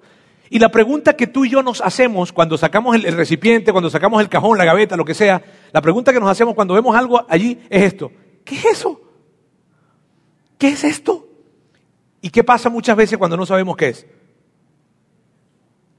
Y 0.49 0.59
la 0.59 0.71
pregunta 0.71 1.17
que 1.17 1.27
tú 1.27 1.45
y 1.45 1.51
yo 1.51 1.63
nos 1.63 1.81
hacemos 1.81 2.33
cuando 2.33 2.57
sacamos 2.57 2.95
el, 2.95 3.17
recipiente, 3.17 3.73
cuando 3.73 3.91
sacamos 3.91 4.21
el 4.23 4.29
cajón, 4.29 4.57
la 4.57 4.65
gaveta, 4.65 4.97
lo 4.97 5.05
que 5.05 5.15
sea, 5.15 5.43
la 5.73 5.83
pregunta 5.83 6.13
que 6.13 6.21
nos 6.21 6.31
hacemos 6.31 6.55
cuando 6.55 6.75
vemos 6.75 6.95
algo 6.97 7.25
allí 7.29 7.61
es 7.69 7.83
esto. 7.83 8.11
¿Qué 8.45 8.55
es 8.55 8.65
eso? 8.65 9.01
¿Qué 10.57 10.69
es 10.69 10.85
esto? 10.85 11.29
¿Y 12.23 12.31
qué 12.31 12.45
pasa 12.45 12.71
muchas 12.71 12.97
veces 12.97 13.19
cuando 13.19 13.37
no 13.37 13.45
sabemos 13.45 13.77
qué 13.77 13.89
es? 13.89 14.07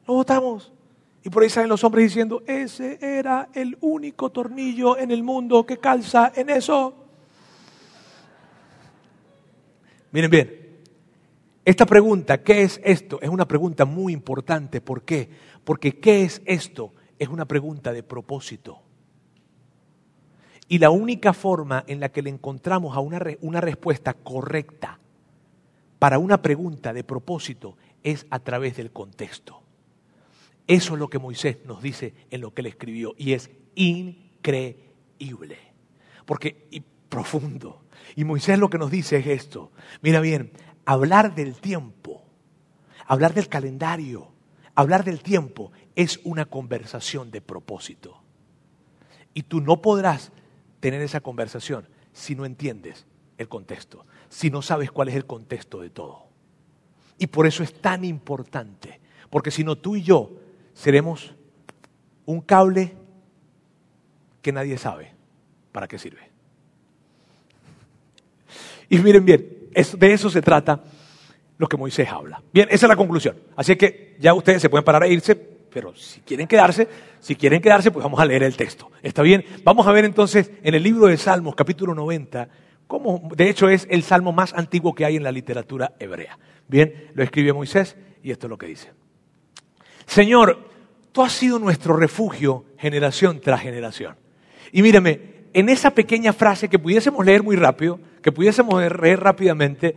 Lo 0.08 0.16
votamos. 0.16 0.72
Y 1.24 1.30
por 1.30 1.44
ahí 1.44 1.50
salen 1.50 1.70
los 1.70 1.84
hombres 1.84 2.06
diciendo, 2.06 2.44
ese 2.46 2.98
era 3.02 3.50
el 3.54 3.78
único 3.82 4.30
tornillo 4.32 4.98
en 4.98 5.12
el 5.12 5.24
mundo 5.24 5.66
que 5.66 5.78
calza 5.78 6.32
en 6.36 6.50
eso. 6.50 6.94
Miren 10.12 10.32
bien, 10.32 10.68
esta 11.66 11.86
pregunta, 11.86 12.42
¿qué 12.44 12.62
es 12.62 12.80
esto? 12.84 13.20
Es 13.22 13.30
una 13.30 13.46
pregunta 13.46 13.84
muy 13.84 14.14
importante. 14.14 14.80
¿Por 14.80 15.04
qué? 15.04 15.30
Porque 15.66 16.00
¿qué 16.00 16.24
es 16.24 16.42
esto? 16.46 16.94
Es 17.20 17.28
una 17.28 17.46
pregunta 17.46 17.92
de 17.92 18.04
propósito. 18.04 18.80
Y 20.70 20.80
la 20.80 20.92
única 20.92 21.34
forma 21.34 21.84
en 21.88 22.00
la 22.00 22.10
que 22.10 22.22
le 22.22 22.30
encontramos 22.30 22.96
a 22.96 23.02
una, 23.02 23.22
una 23.42 23.60
respuesta 23.60 24.14
correcta 24.14 24.98
para 26.00 26.20
una 26.20 26.42
pregunta 26.42 26.94
de 26.94 27.04
propósito 27.04 27.76
es 28.02 28.26
a 28.30 28.40
través 28.40 28.78
del 28.78 28.92
contexto. 28.92 29.62
Eso 30.68 30.94
es 30.94 31.00
lo 31.00 31.10
que 31.10 31.18
Moisés 31.18 31.58
nos 31.66 31.82
dice 31.82 32.14
en 32.30 32.42
lo 32.42 32.54
que 32.54 32.62
él 32.62 32.68
escribió 32.68 33.16
y 33.18 33.34
es 33.34 33.50
increíble. 33.76 35.58
Porque, 36.26 36.68
y 36.72 36.82
profundo. 37.08 37.84
Y 38.16 38.26
Moisés 38.26 38.60
lo 38.60 38.70
que 38.70 38.78
nos 38.78 38.92
dice 38.92 39.18
es 39.18 39.28
esto. 39.28 39.72
Mira 40.02 40.20
bien, 40.20 40.52
hablar 40.86 41.36
del 41.36 41.56
tiempo, 41.56 42.24
hablar 43.06 43.34
del 43.34 43.48
calendario, 43.48 44.30
hablar 44.76 45.06
del 45.06 45.22
tiempo 45.22 45.72
es 45.96 46.20
una 46.24 46.46
conversación 46.46 47.32
de 47.32 47.42
propósito. 47.42 48.22
Y 49.34 49.44
tú 49.44 49.62
no 49.62 49.82
podrás 49.82 50.32
tener 50.80 51.02
esa 51.02 51.22
conversación 51.22 51.88
si 52.12 52.36
no 52.36 52.46
entiendes 52.46 53.06
el 53.38 53.48
contexto, 53.48 54.06
si 54.30 54.50
no 54.50 54.62
sabes 54.62 54.92
cuál 54.92 55.10
es 55.10 55.16
el 55.16 55.26
contexto 55.26 55.80
de 55.80 55.90
todo. 55.90 56.28
Y 57.18 57.28
por 57.28 57.48
eso 57.48 57.64
es 57.64 57.74
tan 57.82 58.04
importante, 58.04 59.00
porque 59.30 59.52
si 59.52 59.64
no 59.64 59.78
tú 59.78 59.96
y 59.96 60.04
yo 60.04 60.47
seremos 60.78 61.34
un 62.26 62.40
cable 62.40 62.94
que 64.42 64.52
nadie 64.52 64.78
sabe 64.78 65.12
para 65.72 65.88
qué 65.88 65.98
sirve. 65.98 66.30
Y 68.88 69.00
miren 69.00 69.26
bien, 69.26 69.46
de 69.74 70.14
eso 70.14 70.30
se 70.30 70.42
trata 70.42 70.84
lo 71.58 71.68
que 71.68 71.78
Moisés 71.78 72.08
habla. 72.10 72.42
Bien, 72.54 72.68
esa 72.70 72.86
es 72.86 72.90
la 72.90 72.96
conclusión. 72.96 73.36
Así 73.56 73.76
que 73.76 74.16
ya 74.20 74.36
ustedes 74.36 74.62
se 74.62 74.70
pueden 74.70 74.86
parar 74.86 75.02
a 75.02 75.08
irse, 75.08 75.36
pero 75.36 75.96
si 75.96 76.22
quieren 76.22 76.48
quedarse, 76.48 76.88
si 77.20 77.36
quieren 77.36 77.60
quedarse, 77.60 77.90
pues 77.90 78.04
vamos 78.04 78.20
a 78.20 78.26
leer 78.26 78.44
el 78.44 78.56
texto. 78.56 78.92
¿Está 79.02 79.24
bien? 79.24 79.44
Vamos 79.64 79.88
a 79.88 79.92
ver 79.92 80.06
entonces 80.06 80.52
en 80.62 80.76
el 80.76 80.84
libro 80.84 81.08
de 81.08 81.18
Salmos, 81.18 81.56
capítulo 81.56 81.96
90, 81.96 82.50
cómo, 82.86 83.30
de 83.36 83.50
hecho 83.50 83.68
es 83.68 83.88
el 83.90 84.04
salmo 84.04 84.32
más 84.32 84.54
antiguo 84.54 84.94
que 84.94 85.06
hay 85.06 85.16
en 85.16 85.24
la 85.24 85.32
literatura 85.32 85.94
hebrea. 86.00 86.38
Bien, 86.68 87.10
lo 87.16 87.24
escribe 87.24 87.52
Moisés 87.52 87.98
y 88.22 88.30
esto 88.30 88.46
es 88.46 88.50
lo 88.52 88.58
que 88.60 88.68
dice. 88.68 88.92
Señor, 90.08 90.70
tú 91.12 91.22
has 91.22 91.34
sido 91.34 91.60
nuestro 91.60 91.96
refugio 91.96 92.66
generación 92.80 93.40
tras 93.42 93.62
generación. 93.62 94.16
Y 94.72 94.82
míreme, 94.82 95.38
en 95.54 95.70
esa 95.70 95.92
pequeña 95.92 96.34
frase 96.34 96.70
que 96.70 96.80
pudiésemos 96.80 97.26
leer 97.26 97.44
muy 97.44 97.56
rápido, 97.56 98.00
que 98.24 98.32
pudiésemos 98.32 98.82
leer 98.82 99.20
rápidamente, 99.20 99.96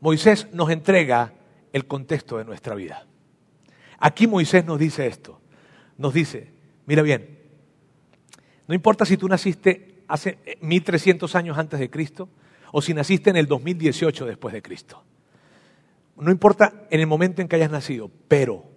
Moisés 0.00 0.48
nos 0.52 0.70
entrega 0.70 1.32
el 1.72 1.86
contexto 1.86 2.38
de 2.38 2.44
nuestra 2.44 2.74
vida. 2.74 3.06
Aquí 3.98 4.26
Moisés 4.26 4.64
nos 4.64 4.78
dice 4.78 5.06
esto. 5.06 5.40
Nos 5.96 6.12
dice, 6.12 6.52
mira 6.86 7.02
bien, 7.02 7.38
no 8.66 8.74
importa 8.74 9.04
si 9.04 9.16
tú 9.16 9.28
naciste 9.28 10.02
hace 10.08 10.38
1300 10.60 11.34
años 11.36 11.56
antes 11.56 11.78
de 11.78 11.88
Cristo 11.88 12.28
o 12.72 12.82
si 12.82 12.94
naciste 12.94 13.30
en 13.30 13.36
el 13.36 13.46
2018 13.46 14.26
después 14.26 14.52
de 14.52 14.62
Cristo. 14.62 15.04
No 16.16 16.30
importa 16.30 16.86
en 16.90 17.00
el 17.00 17.06
momento 17.06 17.42
en 17.42 17.48
que 17.48 17.56
hayas 17.56 17.70
nacido, 17.70 18.10
pero 18.28 18.71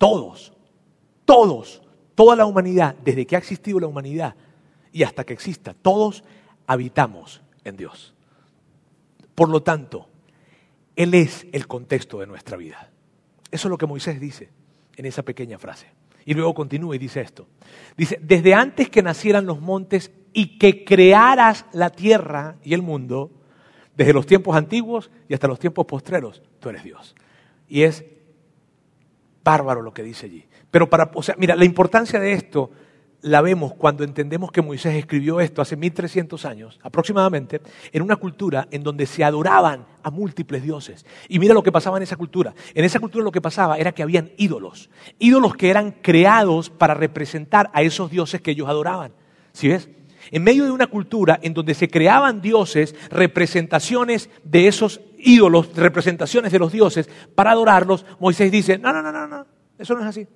todos, 0.00 0.52
todos 1.24 1.82
toda 2.20 2.36
la 2.36 2.44
humanidad, 2.44 2.96
desde 3.02 3.26
que 3.26 3.34
ha 3.34 3.38
existido 3.38 3.80
la 3.80 3.86
humanidad 3.86 4.34
y 4.92 5.04
hasta 5.04 5.24
que 5.24 5.32
exista, 5.32 5.72
todos 5.72 6.22
habitamos 6.66 7.40
en 7.64 7.78
Dios. 7.78 8.12
Por 9.34 9.48
lo 9.48 9.62
tanto, 9.62 10.06
Él 10.96 11.14
es 11.14 11.46
el 11.52 11.66
contexto 11.66 12.20
de 12.20 12.26
nuestra 12.26 12.58
vida. 12.58 12.90
Eso 13.50 13.68
es 13.68 13.70
lo 13.70 13.78
que 13.78 13.86
Moisés 13.86 14.20
dice 14.20 14.50
en 14.98 15.06
esa 15.06 15.22
pequeña 15.22 15.58
frase. 15.58 15.86
Y 16.26 16.34
luego 16.34 16.52
continúa 16.52 16.94
y 16.94 16.98
dice 16.98 17.22
esto. 17.22 17.46
Dice, 17.96 18.20
desde 18.22 18.52
antes 18.52 18.90
que 18.90 19.02
nacieran 19.02 19.46
los 19.46 19.62
montes 19.62 20.10
y 20.34 20.58
que 20.58 20.84
crearas 20.84 21.64
la 21.72 21.88
tierra 21.88 22.56
y 22.62 22.74
el 22.74 22.82
mundo, 22.82 23.30
desde 23.96 24.12
los 24.12 24.26
tiempos 24.26 24.56
antiguos 24.56 25.10
y 25.26 25.32
hasta 25.32 25.48
los 25.48 25.58
tiempos 25.58 25.86
postreros, 25.86 26.42
tú 26.58 26.68
eres 26.68 26.84
Dios. 26.84 27.16
Y 27.66 27.84
es 27.84 28.04
bárbaro 29.42 29.82
lo 29.82 29.92
que 29.92 30.02
dice 30.02 30.26
allí. 30.26 30.44
Pero 30.70 30.88
para, 30.88 31.10
o 31.14 31.22
sea, 31.22 31.34
mira, 31.38 31.56
la 31.56 31.64
importancia 31.64 32.20
de 32.20 32.32
esto 32.32 32.70
la 33.22 33.42
vemos 33.42 33.74
cuando 33.74 34.04
entendemos 34.04 34.50
que 34.50 34.62
Moisés 34.62 34.94
escribió 34.94 35.40
esto 35.40 35.60
hace 35.60 35.76
1300 35.76 36.44
años, 36.44 36.78
aproximadamente, 36.82 37.60
en 37.92 38.02
una 38.02 38.16
cultura 38.16 38.66
en 38.70 38.82
donde 38.82 39.06
se 39.06 39.24
adoraban 39.24 39.84
a 40.02 40.10
múltiples 40.10 40.62
dioses. 40.62 41.04
Y 41.28 41.38
mira 41.38 41.54
lo 41.54 41.62
que 41.62 41.72
pasaba 41.72 41.98
en 41.98 42.02
esa 42.02 42.16
cultura. 42.16 42.54
En 42.74 42.84
esa 42.84 42.98
cultura 42.98 43.24
lo 43.24 43.32
que 43.32 43.40
pasaba 43.40 43.76
era 43.76 43.92
que 43.92 44.02
habían 44.02 44.32
ídolos, 44.36 44.90
ídolos 45.18 45.54
que 45.54 45.70
eran 45.70 45.92
creados 45.92 46.70
para 46.70 46.94
representar 46.94 47.70
a 47.74 47.82
esos 47.82 48.10
dioses 48.10 48.40
que 48.40 48.52
ellos 48.52 48.68
adoraban. 48.68 49.12
¿Sí 49.52 49.68
ves? 49.68 49.90
En 50.30 50.44
medio 50.44 50.64
de 50.64 50.70
una 50.70 50.86
cultura 50.86 51.38
en 51.42 51.54
donde 51.54 51.74
se 51.74 51.88
creaban 51.88 52.40
dioses, 52.40 52.94
representaciones 53.10 54.30
de 54.44 54.68
esos 54.68 55.00
ídolos, 55.18 55.74
representaciones 55.74 56.52
de 56.52 56.58
los 56.58 56.72
dioses, 56.72 57.08
para 57.34 57.50
adorarlos, 57.50 58.06
Moisés 58.18 58.50
dice, 58.50 58.78
no, 58.78 58.92
no, 58.92 59.02
no, 59.02 59.10
no, 59.10 59.26
no, 59.26 59.46
eso 59.78 59.94
no 59.94 60.00
es 60.00 60.06
así. 60.06 60.26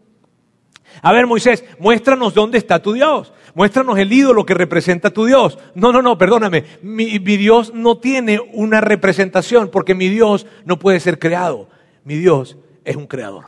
A 1.02 1.12
ver, 1.12 1.26
Moisés, 1.26 1.64
muéstranos 1.78 2.34
dónde 2.34 2.58
está 2.58 2.80
tu 2.80 2.92
Dios. 2.92 3.32
Muéstranos 3.54 3.98
el 3.98 4.12
ídolo 4.12 4.44
que 4.44 4.54
representa 4.54 5.10
tu 5.10 5.24
Dios. 5.24 5.58
No, 5.74 5.92
no, 5.92 6.02
no, 6.02 6.18
perdóname. 6.18 6.64
Mi, 6.82 7.18
mi, 7.18 7.36
Dios 7.36 7.72
no 7.74 7.98
tiene 7.98 8.40
una 8.52 8.80
representación 8.80 9.70
porque 9.70 9.94
mi 9.94 10.08
Dios 10.08 10.46
no 10.64 10.78
puede 10.78 11.00
ser 11.00 11.18
creado. 11.18 11.68
Mi 12.04 12.16
Dios 12.16 12.56
es 12.84 12.96
un 12.96 13.06
creador. 13.06 13.46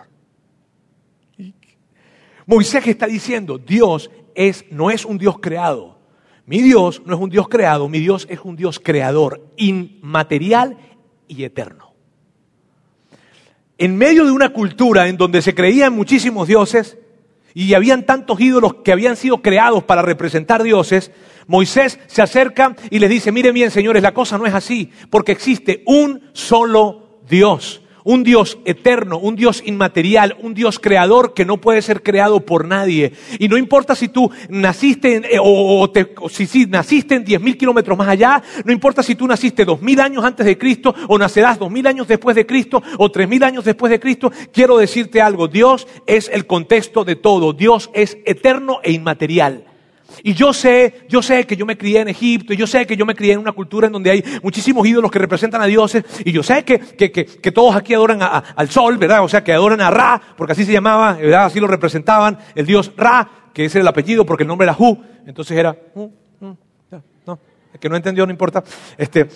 Moisés 2.47 2.87
está 2.87 3.07
diciendo, 3.07 3.59
Dios 3.59 4.11
es, 4.35 4.65
no 4.71 4.91
es 4.91 5.05
un 5.05 5.19
Dios 5.19 5.39
creado. 5.41 5.96
Mi 6.47 6.63
Dios 6.63 7.03
no 7.05 7.15
es 7.15 7.21
un 7.21 7.31
Dios 7.31 7.49
creado, 7.49 7.89
mi 7.89 7.99
Dios 7.99 8.27
es 8.31 8.41
un 8.43 8.57
Dios 8.57 8.81
creador, 8.81 9.53
inmaterial 9.57 10.79
y 11.29 11.45
eterno. 11.45 11.93
En 13.79 13.97
medio 13.97 14.25
de 14.25 14.31
una 14.31 14.51
cultura 14.53 15.09
en 15.09 15.17
donde 15.17 15.43
se 15.43 15.55
creían 15.55 15.93
muchísimos 15.93 16.49
dioses, 16.49 16.97
y 17.53 17.73
habían 17.73 18.05
tantos 18.05 18.39
ídolos 18.39 18.75
que 18.85 18.93
habían 18.93 19.17
sido 19.17 19.41
creados 19.41 19.83
para 19.83 20.03
representar 20.03 20.63
dioses, 20.63 21.11
Moisés 21.47 21.99
se 22.07 22.21
acerca 22.21 22.77
y 22.91 22.99
les 22.99 23.09
dice, 23.09 23.33
miren 23.33 23.55
bien 23.55 23.71
señores, 23.71 24.03
la 24.03 24.13
cosa 24.13 24.37
no 24.37 24.45
es 24.45 24.53
así, 24.53 24.93
porque 25.09 25.33
existe 25.33 25.83
un 25.87 26.21
solo 26.35 27.21
Dios 27.27 27.83
un 28.07 28.23
Dios 28.23 28.59
eterno, 28.65 29.19
un 29.19 29.35
Dios 29.35 29.65
inmaterial, 29.67 30.37
un 30.41 30.55
Dios 30.55 30.79
creador 30.79 31.35
que 31.35 31.45
no 31.45 31.57
puede 31.57 31.83
ser 31.83 32.05
creado 32.05 32.41
por 32.41 32.65
nadie. 32.65 33.13
Y 33.41 33.49
no 33.49 33.59
importa 33.59 33.97
si 33.97 34.07
tú 34.07 34.31
naciste 34.49 35.35
eh, 35.35 35.41
o, 35.43 35.91
te, 35.91 36.15
si, 36.31 36.47
si, 36.47 36.67
naciste 36.67 37.17
en 37.17 37.25
diez 37.25 37.41
mil 37.41 37.59
kilómetros 37.59 37.99
más 37.99 38.07
allá, 38.07 38.41
no 38.65 38.73
importa 38.73 39.03
si 39.03 39.17
tú 39.17 39.27
naciste 39.27 39.65
dos 39.65 39.83
mil 39.83 40.01
años 40.01 40.25
antes 40.25 40.47
de 40.47 40.57
Cristo 40.57 40.95
o 41.09 41.19
nacerás 41.19 41.59
dos 41.59 41.71
mil 41.71 41.85
años 41.85 42.07
después 42.07 42.37
de 42.37 42.47
Cristo 42.47 42.81
o 42.97 43.11
tres 43.11 43.29
mil 43.29 43.43
años 43.43 43.65
después 43.65 43.91
de 43.91 43.99
Cristo, 43.99 44.31
quiero 44.53 44.79
decirte 44.79 45.21
algo, 45.21 45.49
Dios 45.49 45.89
es 46.07 46.31
el 46.33 46.47
contexto 46.47 47.05
de 47.05 47.17
todo, 47.17 47.55
Dios 47.55 47.91
es 47.93 48.19
eterno 48.25 48.79
e 48.85 48.93
inmaterial. 48.93 49.65
Y 50.23 50.35
yo 50.35 50.53
sé, 50.53 51.07
yo 51.09 51.23
sé 51.23 51.45
que 51.47 51.57
yo 51.57 51.67
me 51.67 51.77
crié 51.77 52.01
en 52.01 52.09
Egipto, 52.09 52.53
y 52.53 52.57
yo 52.57 52.67
sé 52.67 52.87
que 52.87 52.97
yo 52.97 53.05
me 53.05 53.15
crié 53.15 53.35
en 53.35 53.41
una 53.41 53.53
cultura 53.53 53.87
en 53.87 53.93
donde 53.93 54.11
hay 54.11 54.25
muchísimos 54.43 54.87
ídolos 54.87 55.11
que 55.11 55.19
representan 55.19 55.61
a 55.61 55.67
dioses, 55.67 56.05
y 56.25 56.33
yo 56.33 56.43
sé 56.43 56.65
que, 56.65 56.79
que, 56.79 57.11
que, 57.11 57.53
todos 57.53 57.77
aquí 57.77 57.95
adoran 57.95 58.21
al 58.23 58.69
sol, 58.71 58.99
¿verdad? 58.99 59.25
O 59.25 59.29
sea, 59.29 59.45
que 59.45 59.53
adoran 59.53 59.81
a 59.81 59.91
Ra, 59.91 60.21
porque 60.37 60.53
así 60.53 60.65
se 60.65 60.73
llamaba, 60.73 61.15
¿verdad? 61.15 61.47
Así 61.47 61.61
lo 61.61 61.67
representaban, 61.67 62.39
el 62.55 62.67
dios 62.67 62.93
Ra, 62.97 63.29
que 63.53 63.65
ese 63.65 63.79
era 63.79 63.83
el 63.83 63.89
apellido 63.89 64.25
porque 64.27 64.45
el 64.45 64.49
nombre 64.49 64.65
era 64.67 64.77
Hu, 64.79 64.99
entonces 65.27 65.57
era, 65.57 65.77
no, 65.95 67.39
el 67.73 67.81
que 67.81 67.89
no 67.89 67.97
entendió 67.97 68.25
no 68.27 68.33
importa. 68.33 68.63
Este, 68.97 69.29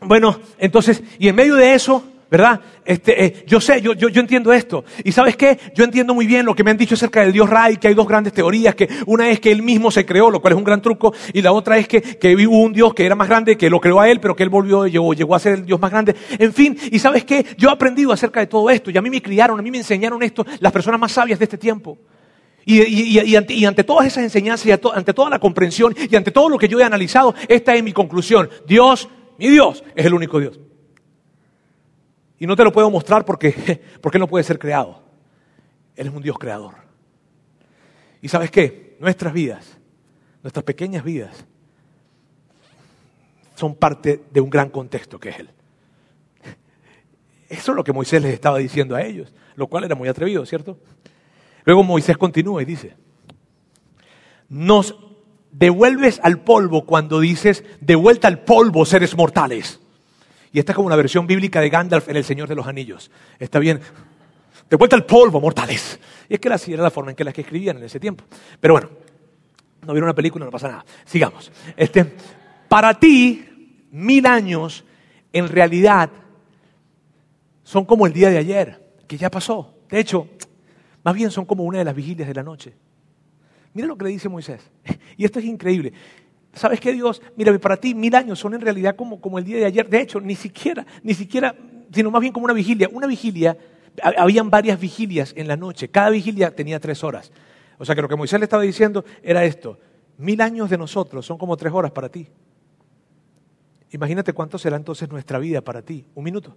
bueno, 0.00 0.38
entonces, 0.58 1.02
y 1.18 1.28
en 1.28 1.36
medio 1.36 1.54
de 1.54 1.74
eso, 1.74 2.04
¿verdad? 2.30 2.60
Este, 2.84 3.24
eh, 3.24 3.44
yo 3.46 3.60
sé, 3.60 3.80
yo, 3.80 3.92
entiendo 3.92 4.52
esto. 4.52 4.84
¿Y 5.02 5.12
sabes 5.12 5.36
qué? 5.36 5.58
Yo 5.74 5.84
entiendo 5.84 6.14
muy 6.14 6.26
bien 6.26 6.44
lo 6.44 6.54
que 6.54 6.62
me 6.62 6.70
han 6.70 6.76
dicho 6.76 6.94
acerca 6.94 7.20
del 7.20 7.32
Dios 7.32 7.48
Ray, 7.48 7.78
que 7.78 7.88
hay 7.88 7.94
dos 7.94 8.06
grandes 8.06 8.32
teorías, 8.32 8.74
que 8.74 8.88
una 9.06 9.30
es 9.30 9.40
que 9.40 9.50
él 9.50 9.62
mismo 9.62 9.90
se 9.90 10.04
creó, 10.04 10.30
lo 10.30 10.40
cual 10.40 10.52
es 10.52 10.58
un 10.58 10.64
gran 10.64 10.82
truco, 10.82 11.14
y 11.32 11.40
la 11.40 11.52
otra 11.52 11.78
es 11.78 11.88
que, 11.88 12.02
que 12.02 12.34
hubo 12.46 12.58
un 12.58 12.72
Dios 12.72 12.92
que 12.92 13.06
era 13.06 13.14
más 13.14 13.28
grande, 13.28 13.56
que 13.56 13.70
lo 13.70 13.80
creó 13.80 14.00
a 14.00 14.08
él, 14.10 14.20
pero 14.20 14.36
que 14.36 14.42
él 14.42 14.50
volvió, 14.50 14.86
llegó, 14.86 15.14
llegó 15.14 15.34
a 15.34 15.38
ser 15.38 15.54
el 15.54 15.66
Dios 15.66 15.80
más 15.80 15.90
grande. 15.90 16.14
En 16.38 16.52
fin, 16.52 16.76
¿y 16.90 16.98
sabes 16.98 17.24
qué? 17.24 17.44
Yo 17.56 17.70
he 17.70 17.72
aprendido 17.72 18.12
acerca 18.12 18.40
de 18.40 18.46
todo 18.46 18.68
esto, 18.68 18.90
y 18.90 18.98
a 18.98 19.02
mí 19.02 19.08
me 19.08 19.22
criaron, 19.22 19.58
a 19.58 19.62
mí 19.62 19.70
me 19.70 19.78
enseñaron 19.78 20.22
esto 20.22 20.44
las 20.60 20.72
personas 20.72 21.00
más 21.00 21.12
sabias 21.12 21.38
de 21.38 21.44
este 21.46 21.58
tiempo. 21.58 21.98
Y, 22.66 22.82
y, 22.82 23.20
y, 23.20 23.36
ante, 23.36 23.54
y, 23.54 23.64
ante, 23.64 23.82
todas 23.82 24.06
esas 24.06 24.22
enseñanzas, 24.22 24.66
y 24.66 24.72
ante 24.72 25.14
toda 25.14 25.30
la 25.30 25.38
comprensión, 25.38 25.96
y 26.10 26.14
ante 26.14 26.30
todo 26.30 26.50
lo 26.50 26.58
que 26.58 26.68
yo 26.68 26.78
he 26.78 26.84
analizado, 26.84 27.34
esta 27.48 27.74
es 27.74 27.82
mi 27.82 27.94
conclusión. 27.94 28.50
Dios, 28.66 29.08
mi 29.38 29.48
Dios, 29.48 29.82
es 29.96 30.04
el 30.04 30.12
único 30.12 30.38
Dios. 30.38 30.60
Y 32.38 32.46
no 32.46 32.56
te 32.56 32.64
lo 32.64 32.72
puedo 32.72 32.90
mostrar 32.90 33.24
porque, 33.24 33.82
porque 34.00 34.18
no 34.18 34.28
puede 34.28 34.44
ser 34.44 34.58
creado. 34.58 35.02
Él 35.96 36.06
es 36.06 36.12
un 36.12 36.22
Dios 36.22 36.38
creador. 36.38 36.74
Y 38.22 38.28
sabes 38.28 38.50
qué? 38.50 38.96
Nuestras 39.00 39.32
vidas, 39.32 39.78
nuestras 40.42 40.64
pequeñas 40.64 41.04
vidas, 41.04 41.44
son 43.54 43.74
parte 43.74 44.22
de 44.30 44.40
un 44.40 44.50
gran 44.50 44.70
contexto 44.70 45.18
que 45.18 45.30
es 45.30 45.38
Él. 45.40 45.50
Eso 47.48 47.72
es 47.72 47.76
lo 47.76 47.82
que 47.82 47.92
Moisés 47.92 48.22
les 48.22 48.34
estaba 48.34 48.58
diciendo 48.58 48.94
a 48.94 49.02
ellos, 49.02 49.32
lo 49.56 49.66
cual 49.66 49.84
era 49.84 49.94
muy 49.94 50.08
atrevido, 50.08 50.44
¿cierto? 50.44 50.78
Luego 51.64 51.82
Moisés 51.82 52.16
continúa 52.16 52.62
y 52.62 52.66
dice, 52.66 52.94
nos 54.48 54.96
devuelves 55.50 56.20
al 56.22 56.40
polvo 56.40 56.84
cuando 56.84 57.20
dices, 57.20 57.64
de 57.80 57.94
vuelta 57.94 58.28
al 58.28 58.40
polvo 58.40 58.84
seres 58.84 59.16
mortales. 59.16 59.80
Y 60.52 60.58
esta 60.58 60.72
es 60.72 60.76
como 60.76 60.86
una 60.86 60.96
versión 60.96 61.26
bíblica 61.26 61.60
de 61.60 61.70
Gandalf 61.70 62.08
en 62.08 62.16
El 62.16 62.24
Señor 62.24 62.48
de 62.48 62.54
los 62.54 62.66
Anillos. 62.66 63.10
Está 63.38 63.58
bien. 63.58 63.80
De 64.68 64.76
vuelta 64.76 64.96
al 64.96 65.04
polvo, 65.04 65.40
mortales. 65.40 65.98
Y 66.28 66.34
es 66.34 66.40
que 66.40 66.48
así 66.48 66.72
era 66.72 66.82
la 66.82 66.90
forma 66.90 67.10
en 67.10 67.16
que 67.16 67.24
las 67.24 67.34
que 67.34 67.42
escribían 67.42 67.78
en 67.78 67.84
ese 67.84 68.00
tiempo. 68.00 68.24
Pero 68.60 68.74
bueno, 68.74 68.90
no 69.82 69.92
vieron 69.92 70.08
una 70.08 70.14
película, 70.14 70.44
no 70.44 70.50
pasa 70.50 70.68
nada. 70.68 70.84
Sigamos. 71.04 71.50
Este, 71.76 72.04
para 72.68 72.98
ti, 72.98 73.86
mil 73.90 74.26
años 74.26 74.84
en 75.32 75.48
realidad 75.48 76.10
son 77.62 77.84
como 77.84 78.06
el 78.06 78.12
día 78.12 78.30
de 78.30 78.38
ayer, 78.38 78.94
que 79.06 79.16
ya 79.16 79.30
pasó. 79.30 79.74
De 79.88 80.00
hecho, 80.00 80.28
más 81.02 81.14
bien 81.14 81.30
son 81.30 81.44
como 81.44 81.64
una 81.64 81.78
de 81.78 81.84
las 81.84 81.94
vigilias 81.94 82.28
de 82.28 82.34
la 82.34 82.42
noche. 82.42 82.74
Mira 83.74 83.86
lo 83.86 83.96
que 83.96 84.04
le 84.04 84.10
dice 84.10 84.28
Moisés. 84.28 84.60
Y 85.16 85.24
esto 85.24 85.40
es 85.40 85.46
increíble. 85.46 85.92
¿Sabes 86.58 86.80
qué, 86.80 86.92
Dios? 86.92 87.22
Mira, 87.36 87.56
para 87.58 87.76
ti 87.76 87.94
mil 87.94 88.14
años 88.14 88.38
son 88.38 88.54
en 88.54 88.60
realidad 88.60 88.96
como, 88.96 89.20
como 89.20 89.38
el 89.38 89.44
día 89.44 89.58
de 89.58 89.64
ayer. 89.64 89.88
De 89.88 90.00
hecho, 90.00 90.20
ni 90.20 90.34
siquiera, 90.34 90.86
ni 91.02 91.14
siquiera, 91.14 91.54
sino 91.92 92.10
más 92.10 92.20
bien 92.20 92.32
como 92.32 92.44
una 92.44 92.54
vigilia. 92.54 92.88
Una 92.92 93.06
vigilia, 93.06 93.56
habían 94.02 94.50
varias 94.50 94.78
vigilias 94.78 95.32
en 95.36 95.48
la 95.48 95.56
noche. 95.56 95.88
Cada 95.88 96.10
vigilia 96.10 96.54
tenía 96.54 96.80
tres 96.80 97.02
horas. 97.04 97.32
O 97.78 97.84
sea 97.84 97.94
que 97.94 98.02
lo 98.02 98.08
que 98.08 98.16
Moisés 98.16 98.40
le 98.40 98.44
estaba 98.44 98.62
diciendo 98.62 99.04
era 99.22 99.44
esto. 99.44 99.78
Mil 100.18 100.40
años 100.40 100.68
de 100.68 100.76
nosotros 100.76 101.24
son 101.24 101.38
como 101.38 101.56
tres 101.56 101.72
horas 101.72 101.92
para 101.92 102.08
ti. 102.08 102.26
Imagínate 103.90 104.32
cuánto 104.32 104.58
será 104.58 104.76
entonces 104.76 105.08
nuestra 105.08 105.38
vida 105.38 105.60
para 105.60 105.82
ti. 105.82 106.04
Un 106.14 106.24
minuto. 106.24 106.56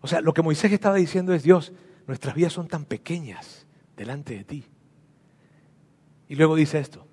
O 0.00 0.06
sea, 0.06 0.20
lo 0.20 0.32
que 0.34 0.42
Moisés 0.42 0.72
estaba 0.72 0.96
diciendo 0.96 1.32
es, 1.32 1.42
Dios, 1.42 1.72
nuestras 2.06 2.34
vidas 2.34 2.52
son 2.52 2.68
tan 2.68 2.84
pequeñas 2.84 3.66
delante 3.96 4.34
de 4.34 4.44
ti. 4.44 4.64
Y 6.28 6.34
luego 6.36 6.56
dice 6.56 6.78
esto, 6.78 7.06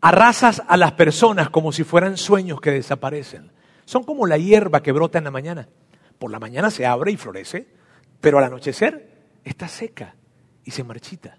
Arrasas 0.00 0.62
a 0.66 0.76
las 0.76 0.92
personas 0.92 1.50
como 1.50 1.72
si 1.72 1.84
fueran 1.84 2.16
sueños 2.16 2.60
que 2.60 2.70
desaparecen. 2.70 3.50
Son 3.84 4.04
como 4.04 4.26
la 4.26 4.38
hierba 4.38 4.82
que 4.82 4.92
brota 4.92 5.18
en 5.18 5.24
la 5.24 5.30
mañana. 5.30 5.68
Por 6.18 6.30
la 6.30 6.38
mañana 6.38 6.70
se 6.70 6.86
abre 6.86 7.12
y 7.12 7.16
florece, 7.16 7.68
pero 8.20 8.38
al 8.38 8.44
anochecer 8.44 9.08
está 9.44 9.66
seca 9.68 10.14
y 10.64 10.70
se 10.70 10.84
marchita. 10.84 11.38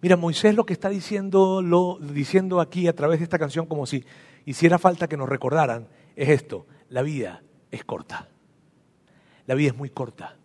Mira, 0.00 0.16
Moisés 0.16 0.54
lo 0.54 0.64
que 0.64 0.72
está 0.72 0.88
diciendo, 0.88 1.98
diciendo 2.00 2.60
aquí 2.60 2.86
a 2.86 2.94
través 2.94 3.18
de 3.18 3.24
esta 3.24 3.38
canción, 3.38 3.66
como 3.66 3.86
si 3.86 4.04
hiciera 4.44 4.78
falta 4.78 5.08
que 5.08 5.16
nos 5.16 5.28
recordaran, 5.28 5.88
es 6.16 6.28
esto, 6.28 6.66
la 6.88 7.02
vida 7.02 7.42
es 7.70 7.84
corta. 7.84 8.28
La 9.46 9.54
vida 9.54 9.68
es 9.68 9.76
muy 9.76 9.90
corta. 9.90 10.36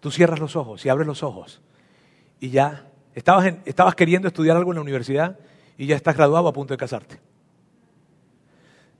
Tú 0.00 0.10
cierras 0.10 0.40
los 0.40 0.56
ojos 0.56 0.84
y 0.84 0.88
abres 0.88 1.06
los 1.06 1.22
ojos 1.22 1.62
y 2.40 2.50
ya 2.50 2.88
estabas, 3.14 3.46
en, 3.46 3.62
estabas 3.64 3.94
queriendo 3.94 4.28
estudiar 4.28 4.56
algo 4.56 4.72
en 4.72 4.76
la 4.76 4.82
universidad 4.82 5.38
y 5.76 5.86
ya 5.86 5.96
estás 5.96 6.16
graduado 6.16 6.48
a 6.48 6.52
punto 6.52 6.74
de 6.74 6.78
casarte. 6.78 7.20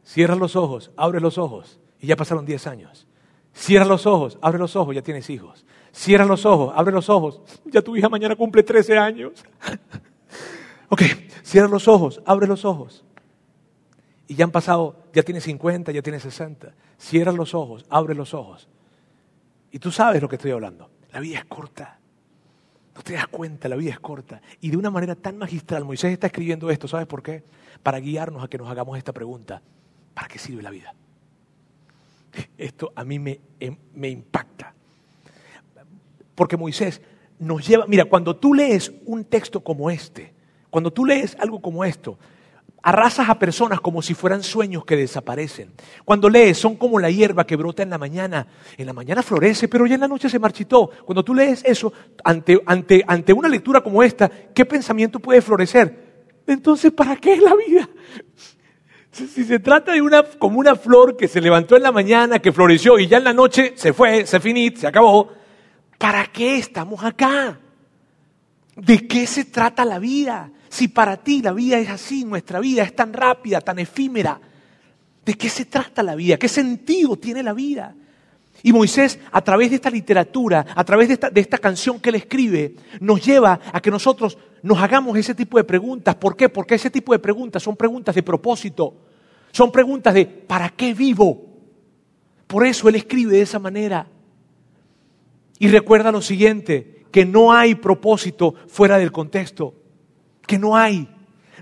Cierras 0.04 0.38
los 0.38 0.56
ojos, 0.56 0.90
abres 0.96 1.22
los 1.22 1.38
ojos 1.38 1.78
y 2.00 2.06
ya 2.08 2.16
pasaron 2.16 2.44
10 2.44 2.66
años 2.66 3.06
Cierra 3.54 3.84
los 3.84 4.06
ojos, 4.06 4.38
abre 4.40 4.58
los 4.58 4.76
ojos, 4.76 4.94
ya 4.94 5.02
tienes 5.02 5.28
hijos. 5.28 5.64
Cierra 5.92 6.24
los 6.24 6.46
ojos, 6.46 6.72
abre 6.74 6.92
los 6.92 7.08
ojos, 7.10 7.42
ya 7.66 7.82
tu 7.82 7.96
hija 7.96 8.08
mañana 8.08 8.34
cumple 8.34 8.62
13 8.62 8.96
años. 8.96 9.44
ok, 10.88 11.02
cierra 11.42 11.68
los 11.68 11.86
ojos, 11.86 12.22
abre 12.24 12.46
los 12.46 12.64
ojos. 12.64 13.04
Y 14.26 14.34
ya 14.36 14.44
han 14.44 14.50
pasado, 14.50 14.96
ya 15.12 15.22
tienes 15.22 15.44
50, 15.44 15.92
ya 15.92 16.00
tienes 16.00 16.22
60. 16.22 16.72
Cierra 16.96 17.32
los 17.32 17.54
ojos, 17.54 17.84
abre 17.90 18.14
los 18.14 18.32
ojos. 18.32 18.68
Y 19.70 19.78
tú 19.78 19.90
sabes 19.90 20.22
lo 20.22 20.28
que 20.28 20.36
estoy 20.36 20.52
hablando. 20.52 20.88
La 21.12 21.20
vida 21.20 21.38
es 21.38 21.44
corta. 21.44 21.98
No 22.94 23.02
te 23.02 23.14
das 23.14 23.26
cuenta, 23.28 23.68
la 23.68 23.76
vida 23.76 23.90
es 23.90 24.00
corta. 24.00 24.42
Y 24.60 24.70
de 24.70 24.76
una 24.76 24.90
manera 24.90 25.14
tan 25.14 25.38
magistral, 25.38 25.84
Moisés 25.84 26.12
está 26.12 26.26
escribiendo 26.26 26.70
esto, 26.70 26.88
¿sabes 26.88 27.06
por 27.06 27.22
qué? 27.22 27.42
Para 27.82 27.98
guiarnos 28.00 28.44
a 28.44 28.48
que 28.48 28.58
nos 28.58 28.70
hagamos 28.70 28.98
esta 28.98 29.12
pregunta. 29.12 29.62
¿Para 30.14 30.28
qué 30.28 30.38
sirve 30.38 30.62
la 30.62 30.70
vida? 30.70 30.94
Esto 32.58 32.92
a 32.94 33.04
mí 33.04 33.18
me, 33.18 33.40
em, 33.60 33.76
me 33.94 34.08
impacta. 34.08 34.74
Porque 36.34 36.56
Moisés 36.56 37.00
nos 37.38 37.66
lleva, 37.66 37.86
mira, 37.86 38.04
cuando 38.04 38.36
tú 38.36 38.54
lees 38.54 38.92
un 39.04 39.24
texto 39.24 39.62
como 39.62 39.90
este, 39.90 40.32
cuando 40.70 40.90
tú 40.92 41.04
lees 41.04 41.36
algo 41.38 41.60
como 41.60 41.84
esto, 41.84 42.18
arrasas 42.82 43.28
a 43.28 43.38
personas 43.38 43.80
como 43.80 44.02
si 44.02 44.14
fueran 44.14 44.42
sueños 44.42 44.84
que 44.84 44.96
desaparecen. 44.96 45.72
Cuando 46.04 46.28
lees, 46.28 46.58
son 46.58 46.76
como 46.76 46.98
la 46.98 47.10
hierba 47.10 47.46
que 47.46 47.56
brota 47.56 47.82
en 47.82 47.90
la 47.90 47.98
mañana. 47.98 48.46
En 48.76 48.86
la 48.86 48.92
mañana 48.92 49.22
florece, 49.22 49.68
pero 49.68 49.86
ya 49.86 49.94
en 49.94 50.00
la 50.00 50.08
noche 50.08 50.28
se 50.28 50.38
marchitó. 50.38 50.90
Cuando 51.04 51.24
tú 51.24 51.34
lees 51.34 51.62
eso, 51.64 51.92
ante, 52.24 52.60
ante, 52.66 53.04
ante 53.06 53.32
una 53.32 53.48
lectura 53.48 53.80
como 53.80 54.02
esta, 54.02 54.28
¿qué 54.28 54.64
pensamiento 54.64 55.20
puede 55.20 55.40
florecer? 55.40 56.12
Entonces, 56.46 56.92
¿para 56.92 57.16
qué 57.16 57.34
es 57.34 57.42
la 57.42 57.54
vida? 57.54 57.88
Si 59.12 59.44
se 59.44 59.58
trata 59.58 59.92
de 59.92 60.00
una, 60.00 60.22
como 60.22 60.58
una 60.58 60.74
flor 60.74 61.16
que 61.18 61.28
se 61.28 61.40
levantó 61.40 61.76
en 61.76 61.82
la 61.82 61.92
mañana, 61.92 62.38
que 62.38 62.50
floreció 62.50 62.98
y 62.98 63.06
ya 63.06 63.18
en 63.18 63.24
la 63.24 63.34
noche 63.34 63.74
se 63.76 63.92
fue, 63.92 64.26
se 64.26 64.40
finit, 64.40 64.78
se 64.78 64.86
acabó, 64.86 65.28
¿para 65.98 66.26
qué 66.26 66.56
estamos 66.56 67.04
acá? 67.04 67.60
¿De 68.76 69.06
qué 69.06 69.26
se 69.26 69.44
trata 69.44 69.84
la 69.84 69.98
vida? 69.98 70.50
Si 70.68 70.88
para 70.88 71.18
ti 71.18 71.42
la 71.42 71.52
vida 71.52 71.78
es 71.78 71.90
así, 71.90 72.24
nuestra 72.24 72.60
vida 72.60 72.82
es 72.82 72.96
tan 72.96 73.12
rápida, 73.12 73.60
tan 73.60 73.78
efímera, 73.78 74.40
¿de 75.24 75.34
qué 75.34 75.48
se 75.48 75.66
trata 75.66 76.02
la 76.02 76.14
vida? 76.14 76.38
¿Qué 76.38 76.48
sentido 76.48 77.16
tiene 77.16 77.42
la 77.42 77.52
vida? 77.52 77.94
Y 78.62 78.72
Moisés, 78.72 79.18
a 79.30 79.42
través 79.42 79.70
de 79.70 79.76
esta 79.76 79.90
literatura, 79.90 80.64
a 80.74 80.84
través 80.84 81.08
de 81.08 81.14
esta, 81.14 81.30
de 81.30 81.40
esta, 81.40 81.58
canción 81.58 82.00
que 82.00 82.10
él 82.10 82.14
escribe, 82.14 82.76
nos 83.00 83.24
lleva 83.24 83.60
a 83.72 83.80
que 83.80 83.90
nosotros 83.90 84.38
nos 84.62 84.78
hagamos 84.78 85.18
ese 85.18 85.34
tipo 85.34 85.58
de 85.58 85.64
preguntas. 85.64 86.14
¿Por 86.14 86.36
qué? 86.36 86.48
Porque 86.48 86.76
ese 86.76 86.90
tipo 86.90 87.12
de 87.12 87.18
preguntas 87.18 87.62
son 87.62 87.76
preguntas 87.76 88.14
de 88.14 88.22
propósito. 88.22 88.94
Son 89.50 89.72
preguntas 89.72 90.14
de 90.14 90.26
¿para 90.26 90.70
qué 90.70 90.94
vivo? 90.94 91.52
Por 92.46 92.66
eso 92.66 92.88
él 92.88 92.94
escribe 92.94 93.32
de 93.32 93.42
esa 93.42 93.58
manera. 93.58 94.06
Y 95.58 95.68
recuerda 95.68 96.12
lo 96.12 96.22
siguiente, 96.22 97.01
que 97.12 97.24
no 97.24 97.52
hay 97.52 97.76
propósito 97.76 98.54
fuera 98.66 98.98
del 98.98 99.12
contexto, 99.12 99.74
que 100.46 100.58
no 100.58 100.76
hay. 100.76 101.08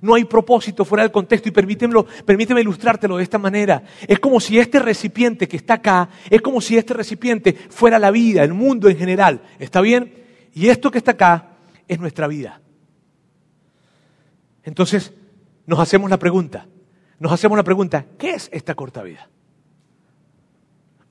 No 0.01 0.15
hay 0.15 0.25
propósito 0.25 0.87
fuera 0.87 1.03
del 1.03 1.13
contexto 1.13 1.51
y 1.51 1.53
permíteme, 1.53 2.61
ilustrártelo 2.61 3.19
de 3.19 3.23
esta 3.23 3.37
manera. 3.37 3.83
Es 4.09 4.19
como 4.19 4.41
si 4.41 4.59
este 4.59 4.79
recipiente 4.79 5.47
que 5.47 5.59
está 5.59 5.75
acá, 5.75 6.09
es 6.31 6.41
como 6.41 6.63
si 6.63 6.79
este 6.79 6.95
recipiente 6.95 7.53
fuera 7.53 7.99
la 7.99 8.11
vida, 8.11 8.43
el 8.43 8.55
mundo 8.55 8.89
en 8.89 8.97
general. 8.97 9.43
¿Está 9.59 9.83
bien? 9.83 10.15
Y 10.55 10.69
esto 10.69 10.91
que 10.91 10.97
está 10.97 11.11
acá 11.11 11.51
es 11.87 11.99
nuestra 11.99 12.27
vida. 12.29 12.63
Entonces, 14.63 15.13
nos 15.67 15.79
hacemos 15.79 16.09
la 16.09 16.19
pregunta, 16.19 16.67
nos 17.19 17.33
hacemos 17.33 17.59
la 17.59 17.65
pregunta, 17.65 18.07
¿qué 18.19 18.31
es 18.31 18.49
esta 18.53 18.75
corta 18.75 19.03
vida? 19.03 19.29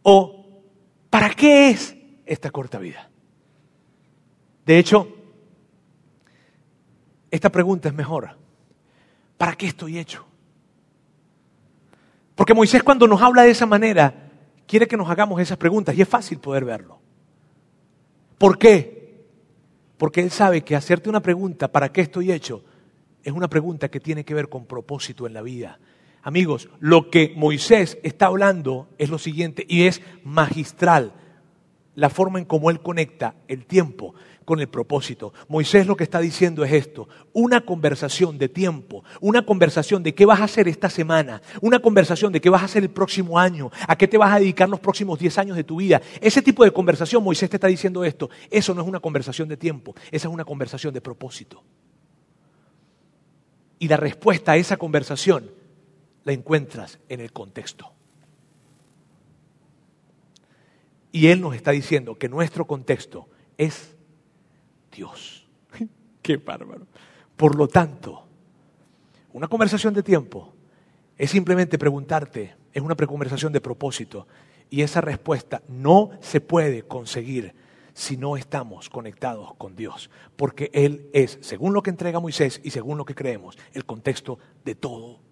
O, 0.02 0.64
¿para 1.10 1.30
qué 1.30 1.70
es 1.70 1.96
esta 2.26 2.50
corta 2.50 2.80
vida? 2.80 3.09
De 4.70 4.78
hecho, 4.78 5.08
esta 7.32 7.52
pregunta 7.52 7.90
es 7.90 7.96
mejor. 7.96 8.38
¿Para 9.36 9.56
qué 9.56 9.66
estoy 9.66 9.98
hecho? 9.98 10.28
Porque 12.36 12.54
Moisés 12.54 12.84
cuando 12.84 13.08
nos 13.08 13.20
habla 13.20 13.42
de 13.42 13.50
esa 13.50 13.66
manera, 13.66 14.30
quiere 14.68 14.88
que 14.88 14.96
nos 14.96 15.10
hagamos 15.10 15.42
esas 15.42 15.58
preguntas 15.58 15.98
y 15.98 16.04
es 16.04 16.08
fácil 16.08 16.38
poder 16.38 16.66
verlo. 16.66 17.00
¿Por 18.38 18.60
qué? 18.60 19.26
Porque 19.98 20.22
Él 20.22 20.30
sabe 20.30 20.62
que 20.62 20.76
hacerte 20.76 21.10
una 21.10 21.24
pregunta, 21.24 21.72
¿para 21.72 21.92
qué 21.92 22.02
estoy 22.02 22.32
hecho? 22.32 22.64
Es 23.24 23.34
una 23.34 23.48
pregunta 23.48 23.90
que 23.90 24.00
tiene 24.00 24.24
que 24.24 24.36
ver 24.36 24.50
con 24.50 24.68
propósito 24.68 25.26
en 25.26 25.34
la 25.34 25.42
vida. 25.42 25.80
Amigos, 26.22 26.70
lo 26.80 27.10
que 27.10 27.34
Moisés 27.36 27.98
está 28.04 28.28
hablando 28.28 28.88
es 29.00 29.10
lo 29.10 29.18
siguiente 29.18 29.66
y 29.68 29.88
es 29.88 30.00
magistral 30.24 31.14
la 31.96 32.10
forma 32.10 32.40
en 32.40 32.46
cómo 32.46 32.70
él 32.70 32.82
conecta 32.82 33.36
el 33.48 33.66
tiempo 33.66 34.14
con 34.50 34.60
el 34.60 34.68
propósito. 34.68 35.32
Moisés 35.48 35.86
lo 35.86 35.96
que 35.96 36.04
está 36.04 36.20
diciendo 36.20 36.66
es 36.66 36.74
esto, 36.74 37.08
una 37.34 37.62
conversación 37.62 38.40
de 38.40 38.50
tiempo, 38.50 39.04
una 39.22 39.46
conversación 39.46 40.02
de 40.02 40.16
qué 40.16 40.26
vas 40.26 40.42
a 40.42 40.46
hacer 40.46 40.68
esta 40.68 40.90
semana, 40.90 41.40
una 41.62 41.78
conversación 41.78 42.34
de 42.34 42.42
qué 42.42 42.50
vas 42.50 42.64
a 42.64 42.66
hacer 42.66 42.82
el 42.82 42.90
próximo 42.90 43.38
año, 43.38 43.70
a 43.88 43.96
qué 43.96 44.08
te 44.08 44.18
vas 44.18 44.34
a 44.34 44.40
dedicar 44.40 44.68
los 44.68 44.80
próximos 44.80 45.20
10 45.20 45.38
años 45.38 45.56
de 45.56 45.64
tu 45.64 45.76
vida. 45.76 46.02
Ese 46.20 46.42
tipo 46.42 46.64
de 46.64 46.72
conversación, 46.72 47.24
Moisés 47.24 47.48
te 47.48 47.58
está 47.58 47.68
diciendo 47.68 48.04
esto, 48.04 48.32
eso 48.50 48.74
no 48.74 48.82
es 48.82 48.88
una 48.88 49.00
conversación 49.00 49.48
de 49.48 49.56
tiempo, 49.56 49.94
esa 50.10 50.28
es 50.28 50.34
una 50.34 50.46
conversación 50.46 50.96
de 50.96 51.02
propósito. 51.02 51.64
Y 53.78 53.88
la 53.88 53.98
respuesta 53.98 54.54
a 54.54 54.58
esa 54.58 54.78
conversación 54.78 55.52
la 56.24 56.34
encuentras 56.34 56.98
en 57.08 57.20
el 57.20 57.32
contexto. 57.32 57.92
Y 61.12 61.28
Él 61.28 61.40
nos 61.40 61.54
está 61.54 61.70
diciendo 61.70 62.16
que 62.16 62.30
nuestro 62.30 62.66
contexto 62.66 63.30
es 63.60 63.99
Dios. 64.92 65.48
Qué 66.22 66.38
bárbaro. 66.38 66.88
Por 67.36 67.56
lo 67.56 67.68
tanto, 67.68 68.26
una 69.34 69.48
conversación 69.48 69.94
de 69.94 70.04
tiempo 70.04 70.54
es 71.18 71.32
simplemente 71.32 71.78
preguntarte, 71.78 72.56
es 72.74 72.82
una 72.82 72.96
conversación 72.96 73.54
de 73.54 73.62
propósito. 73.62 74.28
Y 74.70 74.82
esa 74.82 75.02
respuesta 75.02 75.64
no 75.68 76.12
se 76.22 76.42
puede 76.42 76.84
conseguir 76.84 77.56
si 77.94 78.18
no 78.18 78.38
estamos 78.38 78.90
conectados 78.90 79.56
con 79.56 79.76
Dios. 79.76 80.10
Porque 80.36 80.70
Él 80.74 81.10
es, 81.14 81.40
según 81.42 81.74
lo 81.74 81.82
que 81.82 81.90
entrega 81.90 82.20
Moisés 82.20 82.62
y 82.64 82.70
según 82.70 82.98
lo 82.98 83.06
que 83.06 83.16
creemos, 83.16 83.58
el 83.74 83.86
contexto 83.86 84.38
de 84.64 84.76
todo 84.76 85.30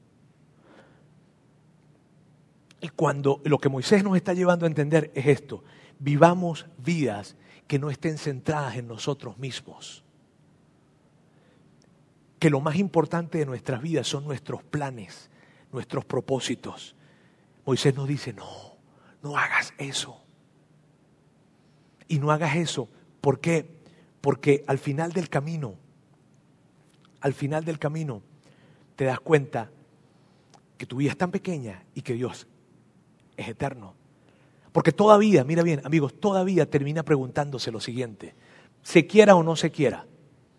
y 2.81 2.89
cuando 2.89 3.41
lo 3.43 3.57
que 3.57 3.69
Moisés 3.69 4.03
nos 4.03 4.15
está 4.15 4.33
llevando 4.33 4.65
a 4.65 4.69
entender 4.69 5.11
es 5.15 5.27
esto, 5.27 5.63
vivamos 5.99 6.67
vidas 6.77 7.35
que 7.67 7.79
no 7.79 7.89
estén 7.89 8.17
centradas 8.17 8.77
en 8.77 8.87
nosotros 8.87 9.37
mismos. 9.37 10.03
Que 12.39 12.49
lo 12.49 12.61
más 12.61 12.77
importante 12.77 13.39
de 13.39 13.45
nuestras 13.45 13.81
vidas 13.81 14.07
son 14.07 14.25
nuestros 14.25 14.63
planes, 14.63 15.29
nuestros 15.71 16.05
propósitos. 16.05 16.95
Moisés 17.65 17.95
nos 17.95 18.07
dice, 18.07 18.33
no, 18.33 18.77
no 19.21 19.37
hagas 19.37 19.73
eso. 19.77 20.21
Y 22.07 22.19
no 22.19 22.31
hagas 22.31 22.55
eso. 22.55 22.89
¿Por 23.19 23.41
qué? 23.41 23.77
Porque 24.21 24.63
al 24.67 24.77
final 24.77 25.11
del 25.11 25.29
camino, 25.29 25.75
al 27.19 27.33
final 27.33 27.65
del 27.65 27.79
camino, 27.79 28.21
te 28.95 29.05
das 29.05 29.19
cuenta 29.19 29.69
que 30.77 30.85
tu 30.85 30.97
vida 30.97 31.11
es 31.11 31.17
tan 31.17 31.31
pequeña 31.31 31.83
y 31.93 32.01
que 32.01 32.13
Dios 32.13 32.47
es 33.35 33.47
eterno. 33.49 33.95
Porque 34.77 34.91
todavía, 34.91 35.43
mira 35.43 35.63
bien, 35.63 35.81
amigos, 35.85 36.19
todavía 36.19 36.69
termina 36.69 37.01
preguntándose 37.01 37.71
lo 37.71 37.79
siguiente. 37.79 38.35
Se 38.83 39.07
quiera 39.07 39.33
o 39.33 39.41
no 39.41 39.55
se 39.55 39.71
quiera, 39.71 40.05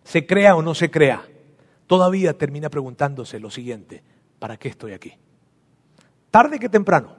se 0.03 0.27
crea 0.27 0.57
o 0.57 0.63
no 0.63 0.75
se 0.75 0.91
crea, 0.91 1.25
todavía 1.87 2.37
termina 2.37 2.69
preguntándose 2.69 3.39
lo 3.39 3.49
siguiente. 3.49 4.03
¿Para 4.41 4.57
qué 4.57 4.71
estoy 4.71 4.93
aquí? 4.93 5.13
Tarde 6.33 6.59
que 6.59 6.69
temprano, 6.69 7.15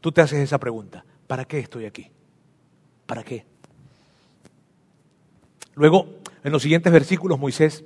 tú 0.00 0.12
te 0.12 0.22
haces 0.22 0.38
esa 0.38 0.56
pregunta. 0.56 1.04
¿Para 1.26 1.44
qué 1.44 1.58
estoy 1.58 1.84
aquí? 1.84 2.10
¿Para 3.04 3.22
qué? 3.22 3.44
Luego, 5.74 6.20
en 6.42 6.52
los 6.52 6.62
siguientes 6.62 6.90
versículos, 6.90 7.38
Moisés 7.38 7.84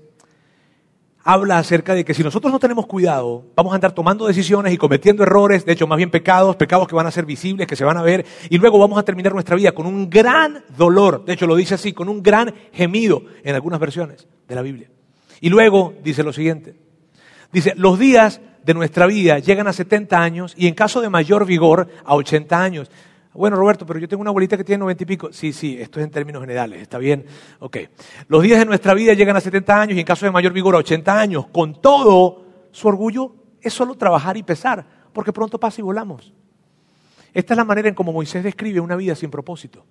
habla 1.25 1.59
acerca 1.59 1.95
de 1.95 2.05
que 2.05 2.13
si 2.13 2.23
nosotros 2.23 2.53
no 2.53 2.59
tenemos 2.59 2.87
cuidado, 2.87 3.47
vamos 3.57 3.73
a 3.73 3.77
andar 3.77 3.93
tomando 3.93 4.27
decisiones 4.27 4.73
y 4.73 4.77
cometiendo 4.77 5.23
errores, 5.23 5.65
de 5.65 5.73
hecho 5.73 5.87
más 5.87 5.97
bien 5.97 6.11
pecados, 6.11 6.57
pecados 6.57 6.87
que 6.87 6.95
van 6.95 7.07
a 7.07 7.11
ser 7.11 7.25
visibles, 7.25 7.67
que 7.67 7.77
se 7.77 7.85
van 7.85 7.97
a 7.97 8.03
ver, 8.03 8.27
y 8.51 8.59
luego 8.59 8.79
vamos 8.79 8.99
a 8.99 9.03
terminar 9.03 9.33
nuestra 9.33 9.57
vida 9.57 9.73
con 9.73 9.87
un 9.87 10.11
gran 10.11 10.63
dolor, 10.77 11.25
de 11.25 11.33
hecho 11.33 11.47
lo 11.47 11.57
dice 11.57 11.75
así, 11.75 11.95
con 11.95 12.11
un 12.11 12.23
gran 12.23 12.55
gemido 12.73 13.23
en 13.43 13.55
algunas 13.55 13.81
versiones 13.81 14.29
de 14.47 14.55
la 14.55 14.63
Biblia. 14.63 14.91
Y 15.41 15.49
luego 15.49 15.95
dice 16.05 16.23
lo 16.23 16.33
siguiente, 16.33 16.75
dice, 17.51 17.73
los 17.77 17.99
días 17.99 18.41
de 18.63 18.75
nuestra 18.75 19.07
vida 19.07 19.39
llegan 19.39 19.67
a 19.67 19.73
70 19.73 20.23
años 20.23 20.55
y 20.57 20.67
en 20.67 20.75
caso 20.75 21.01
de 21.01 21.09
mayor 21.09 21.47
vigor 21.47 21.89
a 22.05 22.15
80 22.15 22.63
años. 22.63 22.91
Bueno, 23.35 23.57
Roberto, 23.57 23.85
pero 23.85 23.99
yo 23.99 24.09
tengo 24.09 24.21
una 24.21 24.31
abuelita 24.31 24.57
que 24.57 24.65
tiene 24.65 24.79
noventa 24.79 25.03
y 25.03 25.07
pico. 25.07 25.33
Sí, 25.33 25.53
sí, 25.53 25.77
esto 25.81 25.99
es 25.99 26.05
en 26.05 26.11
términos 26.11 26.41
generales, 26.41 26.81
¿está 26.81 26.99
bien? 26.99 27.27
Ok. 27.59 27.79
Los 28.29 28.43
días 28.43 28.61
de 28.61 28.65
nuestra 28.65 28.95
vida 28.95 29.13
llegan 29.13 29.37
a 29.37 29.41
70 29.41 29.81
años 29.81 29.97
y 29.97 30.01
en 30.01 30.07
caso 30.07 30.25
de 30.25 30.31
mayor 30.33 30.53
vigor 30.53 30.77
a 30.77 30.79
80 30.79 31.21
años. 31.21 31.47
Con 31.49 31.81
todo, 31.81 32.45
su 32.71 32.87
orgullo 32.87 33.35
es 33.61 33.73
solo 33.73 33.97
trabajar 33.97 34.37
y 34.37 34.45
pesar, 34.45 34.87
porque 35.13 35.33
pronto 35.33 35.59
pasa 35.59 35.81
y 35.81 35.85
volamos. 35.85 36.33
Esta 37.33 37.55
es 37.55 37.59
la 37.59 37.65
manera 37.65 37.89
en 37.89 37.95
cómo 37.95 38.13
Moisés 38.13 38.45
describe 38.45 38.79
una 38.79 38.95
vida 38.95 39.17
sin 39.17 39.31
propósito. 39.31 39.85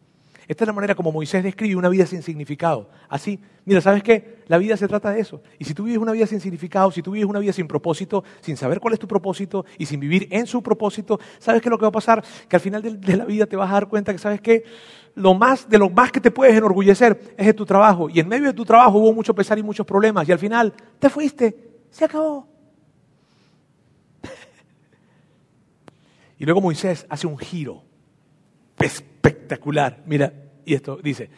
Esta 0.47 0.63
es 0.63 0.67
la 0.67 0.73
manera 0.73 0.95
como 0.95 1.11
Moisés 1.11 1.43
describe 1.43 1.75
una 1.75 1.89
vida 1.89 2.05
sin 2.05 2.21
significado. 2.21 2.89
Así, 3.07 3.39
mira, 3.65 3.79
¿sabes 3.79 4.03
qué? 4.03 4.43
La 4.47 4.57
vida 4.57 4.75
se 4.75 4.87
trata 4.87 5.11
de 5.11 5.21
eso. 5.21 5.41
Y 5.57 5.65
si 5.65 5.73
tú 5.73 5.83
vives 5.83 5.99
una 5.99 6.11
vida 6.11 6.27
sin 6.27 6.41
significado, 6.41 6.91
si 6.91 7.01
tú 7.01 7.11
vives 7.11 7.29
una 7.29 7.39
vida 7.39 7.53
sin 7.53 7.67
propósito, 7.67 8.23
sin 8.41 8.57
saber 8.57 8.79
cuál 8.79 8.93
es 8.93 8.99
tu 8.99 9.07
propósito 9.07 9.65
y 9.77 9.85
sin 9.85 9.99
vivir 9.99 10.27
en 10.31 10.45
su 10.45 10.61
propósito, 10.61 11.19
¿sabes 11.39 11.61
qué 11.61 11.69
es 11.69 11.71
lo 11.71 11.77
que 11.77 11.83
va 11.83 11.89
a 11.89 11.93
pasar? 11.93 12.23
Que 12.47 12.55
al 12.57 12.61
final 12.61 12.81
de, 12.81 13.17
la 13.17 13.25
vida 13.25 13.45
te 13.45 13.55
vas 13.55 13.69
a 13.69 13.73
dar 13.73 13.87
cuenta 13.87 14.11
que, 14.11 14.19
¿sabes 14.19 14.41
qué? 14.41 14.63
Lo 15.15 15.33
más, 15.33 15.69
de 15.69 15.77
lo 15.77 15.89
más 15.89 16.11
que 16.11 16.19
te 16.19 16.31
puedes 16.31 16.55
enorgullecer 16.55 17.35
es 17.37 17.45
de 17.45 17.53
tu 17.53 17.65
trabajo. 17.65 18.09
Y 18.09 18.19
en 18.19 18.27
medio 18.27 18.47
de 18.47 18.53
tu 18.53 18.65
trabajo 18.65 18.97
hubo 18.97 19.13
mucho 19.13 19.33
pesar 19.33 19.57
y 19.57 19.63
muchos 19.63 19.85
problemas. 19.85 20.27
Y 20.27 20.31
al 20.33 20.39
final 20.39 20.73
te 20.99 21.09
fuiste, 21.09 21.55
se 21.89 22.03
acabó. 22.03 22.47
y 26.39 26.45
luego 26.45 26.59
Moisés 26.59 27.05
hace 27.09 27.27
un 27.27 27.37
giro 27.37 27.83
espectacular. 29.23 30.03
Mira, 30.05 30.33
y 30.65 30.73
esto 30.73 30.99
dice, 31.01 31.29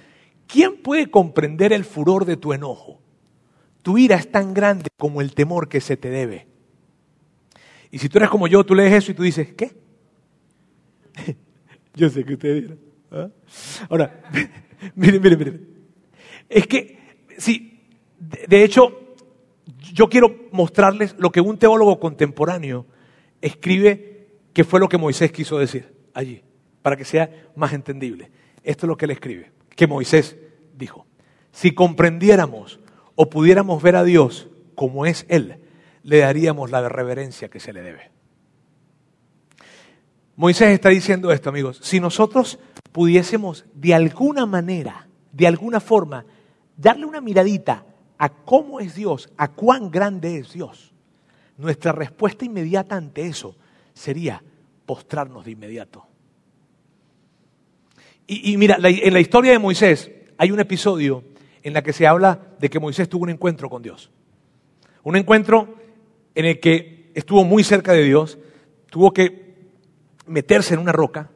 ¿quién 0.47 0.77
puede 0.77 1.09
comprender 1.09 1.71
el 1.71 1.85
furor 1.85 2.25
de 2.25 2.37
tu 2.37 2.53
enojo? 2.53 2.99
Tu 3.81 3.97
ira 3.97 4.15
es 4.15 4.31
tan 4.31 4.53
grande 4.53 4.89
como 4.97 5.21
el 5.21 5.33
temor 5.35 5.69
que 5.69 5.79
se 5.79 5.95
te 5.95 6.09
debe. 6.09 6.47
Y 7.91 7.99
si 7.99 8.09
tú 8.09 8.17
eres 8.17 8.29
como 8.29 8.47
yo, 8.47 8.63
tú 8.65 8.73
lees 8.73 8.93
eso 8.93 9.11
y 9.11 9.15
tú 9.15 9.23
dices, 9.23 9.53
¿qué? 9.53 9.71
yo 11.93 12.09
sé 12.09 12.25
que 12.25 12.33
ustedes 12.33 12.63
dirán. 12.63 12.79
¿ah? 13.11 13.29
Ahora, 13.89 14.23
miren, 14.95 15.21
miren, 15.21 15.39
miren. 15.39 15.67
Es 16.49 16.65
que, 16.67 16.97
sí, 17.37 17.79
de 18.19 18.63
hecho, 18.63 19.15
yo 19.93 20.09
quiero 20.09 20.49
mostrarles 20.51 21.15
lo 21.19 21.31
que 21.31 21.41
un 21.41 21.57
teólogo 21.57 21.99
contemporáneo 21.99 22.87
escribe 23.41 24.27
que 24.53 24.63
fue 24.63 24.79
lo 24.79 24.89
que 24.89 24.97
Moisés 24.97 25.31
quiso 25.31 25.59
decir 25.59 25.93
allí 26.13 26.44
para 26.85 26.97
que 26.97 27.03
sea 27.03 27.47
más 27.55 27.73
entendible. 27.73 28.29
Esto 28.63 28.85
es 28.85 28.87
lo 28.87 28.95
que 28.95 29.05
él 29.05 29.11
escribe, 29.11 29.51
que 29.75 29.87
Moisés 29.87 30.37
dijo. 30.77 31.07
Si 31.51 31.73
comprendiéramos 31.73 32.79
o 33.15 33.27
pudiéramos 33.27 33.81
ver 33.81 33.95
a 33.95 34.03
Dios 34.03 34.49
como 34.75 35.07
es 35.07 35.25
Él, 35.27 35.57
le 36.03 36.19
daríamos 36.19 36.69
la 36.69 36.87
reverencia 36.87 37.49
que 37.49 37.59
se 37.59 37.73
le 37.73 37.81
debe. 37.81 38.11
Moisés 40.35 40.69
está 40.69 40.89
diciendo 40.89 41.31
esto, 41.31 41.49
amigos. 41.49 41.79
Si 41.81 41.99
nosotros 41.99 42.59
pudiésemos 42.91 43.65
de 43.73 43.95
alguna 43.95 44.45
manera, 44.45 45.07
de 45.31 45.47
alguna 45.47 45.79
forma, 45.79 46.23
darle 46.77 47.07
una 47.07 47.19
miradita 47.19 47.83
a 48.19 48.29
cómo 48.29 48.79
es 48.79 48.93
Dios, 48.93 49.31
a 49.37 49.47
cuán 49.47 49.89
grande 49.89 50.37
es 50.37 50.53
Dios, 50.53 50.93
nuestra 51.57 51.93
respuesta 51.93 52.45
inmediata 52.45 52.95
ante 52.95 53.25
eso 53.25 53.55
sería 53.95 54.43
postrarnos 54.85 55.45
de 55.45 55.51
inmediato. 55.51 56.09
Y, 58.27 58.57
mira, 58.57 58.77
en 58.81 59.13
la 59.13 59.19
historia 59.19 59.51
de 59.51 59.59
Moisés 59.59 60.09
hay 60.37 60.51
un 60.51 60.59
episodio 60.59 61.23
en 61.61 61.73
la 61.73 61.83
que 61.83 61.93
se 61.93 62.07
habla 62.07 62.39
de 62.59 62.69
que 62.69 62.79
Moisés 62.79 63.07
tuvo 63.07 63.23
un 63.23 63.29
encuentro 63.29 63.69
con 63.69 63.81
Dios. 63.81 64.11
Un 65.03 65.15
encuentro 65.15 65.75
en 66.33 66.45
el 66.45 66.59
que 66.59 67.11
estuvo 67.13 67.43
muy 67.43 67.63
cerca 67.63 67.93
de 67.93 68.03
Dios, 68.03 68.37
tuvo 68.89 69.11
que 69.13 69.55
meterse 70.27 70.73
en 70.73 70.79
una 70.79 70.91
roca. 70.91 71.29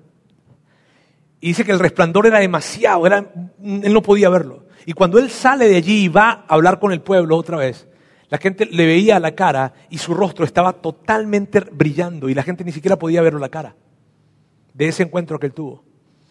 Y 1.40 1.50
dice 1.50 1.64
que 1.64 1.72
el 1.72 1.80
resplandor 1.80 2.26
era 2.28 2.40
demasiado, 2.40 3.06
era, 3.06 3.32
él 3.64 3.94
no 3.94 4.02
podía 4.02 4.30
verlo. 4.30 4.66
Y 4.86 4.94
cuando 4.94 5.20
él 5.20 5.30
sale 5.30 5.68
de 5.68 5.78
allí 5.78 6.06
y 6.06 6.08
va 6.10 6.46
a 6.48 6.54
hablar 6.56 6.80
con 6.80 6.92
el 6.92 7.02
pueblo 7.02 7.38
otra 7.38 7.58
vez, 7.58 7.88
la 8.30 8.38
gente 8.38 8.66
le 8.66 8.86
veía 8.86 9.20
la 9.20 9.36
cara 9.36 9.74
y 9.90 9.98
su 9.98 10.14
rostro 10.14 10.46
estaba 10.46 10.74
totalmente 10.74 11.60
brillando 11.60 12.30
y 12.30 12.34
la 12.34 12.44
gente 12.44 12.64
ni 12.64 12.72
siquiera 12.72 12.98
podía 12.98 13.22
verlo 13.22 13.40
la 13.40 13.50
cara 13.50 13.76
de 14.74 14.88
ese 14.88 15.04
encuentro 15.04 15.40
que 15.40 15.48
él 15.48 15.54
tuvo. 15.54 15.84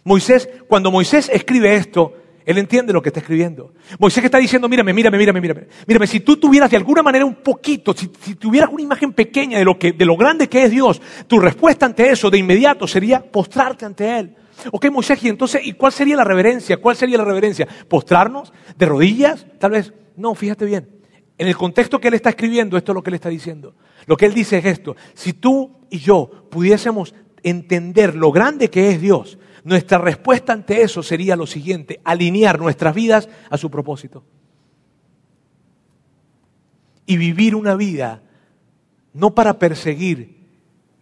Moisés, 0.09 0.49
cuando 0.67 0.91
Moisés 0.91 1.31
escribe 1.33 1.77
esto, 1.77 2.15
él 2.45 2.57
entiende 2.57 2.95
lo 2.95 3.03
que 3.03 3.11
está 3.11 3.21
escribiendo. 3.21 3.75
Moisés 3.99 4.25
está 4.25 4.39
diciendo, 4.39 4.69
mírame, 4.69 4.95
mírame, 4.95 5.19
mírame, 5.19 5.41
mírame. 5.41 5.67
Mírame, 5.87 6.07
si 6.07 6.21
tú 6.21 6.39
tuvieras 6.39 6.71
de 6.71 6.79
alguna 6.79 7.03
manera 7.03 7.27
un 7.27 7.37
poquito, 7.37 7.95
si, 7.95 8.09
tuvieras 8.37 8.71
una 8.73 8.83
imagen 8.83 9.13
pequeña 9.13 9.59
de 9.59 9.65
lo, 9.67 9.75
de 9.75 10.05
lo 10.07 10.17
grande 10.17 10.49
que 10.49 10.65
es 10.65 10.71
Dios, 10.71 11.01
tu 11.27 11.39
respuesta 11.39 11.85
ante 11.85 12.11
eso 12.11 12.31
de 12.31 12.39
inmediato 12.39 12.89
sería 12.89 13.23
postrarte 13.23 13.85
ante 13.85 14.19
Él. 14.19 14.35
Ok, 14.73 14.87
Moisés, 14.91 15.23
y 15.23 15.29
entonces, 15.29 15.61
¿y 15.65 15.75
cuál 15.75 15.93
sería 15.93 16.17
la 16.17 16.25
reverencia? 16.25 16.79
¿Cuál 16.79 16.97
sería 16.97 17.19
la 17.19 17.25
reverencia? 17.25 17.69
¿Postrarnos? 17.87 18.53
¿De 18.77 18.87
rodillas? 18.87 19.47
Tal 19.59 19.73
vez. 19.73 19.93
No, 20.17 20.35
fíjate 20.35 20.65
bien. 20.65 20.89
En 21.37 21.47
el 21.47 21.57
contexto 21.57 22.01
que 22.01 22.09
él 22.09 22.15
está 22.15 22.31
escribiendo, 22.31 22.77
esto 22.77 22.93
es 22.93 22.95
lo 22.95 23.03
que 23.03 23.11
él 23.11 23.15
está 23.15 23.29
diciendo. 23.29 23.75
Lo 24.07 24.17
que 24.17 24.25
él 24.25 24.33
dice 24.33 24.57
es 24.57 24.65
esto. 24.65 24.97
Si 25.15 25.35
tú 25.35 25.71
y 25.91 25.99
yo 25.99 26.31
pudiésemos 26.51 27.15
entender 27.43 28.17
lo 28.17 28.33
grande 28.33 28.71
que 28.71 28.91
es 28.91 29.01
Dios, 29.01 29.39
nuestra 29.69 29.99
respuesta 29.99 30.53
ante 30.53 30.83
eso 30.83 31.03
sería 31.03 31.37
lo 31.37 31.47
siguiente, 31.47 32.01
alinear 32.03 32.59
nuestras 32.59 32.95
vidas 32.95 33.29
a 33.51 33.59
su 33.59 33.71
propósito. 33.71 34.25
Y 37.07 37.17
vivir 37.17 37.55
una 37.55 37.75
vida 37.77 38.23
no 39.13 39.35
para 39.35 39.59
perseguir 39.59 40.47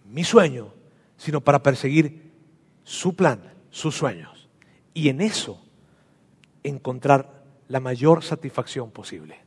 mi 0.05 0.24
sueño, 0.24 0.74
sino 1.16 1.40
para 1.40 1.62
perseguir 1.62 2.33
su 2.83 3.14
plan, 3.14 3.55
sus 3.70 3.96
sueños. 3.96 4.48
Y 4.94 5.09
en 5.09 5.20
eso 5.20 5.62
encontrar 6.62 7.44
la 7.68 7.81
mayor 7.81 8.24
satisfacción 8.24 8.90
posible. 8.90 9.38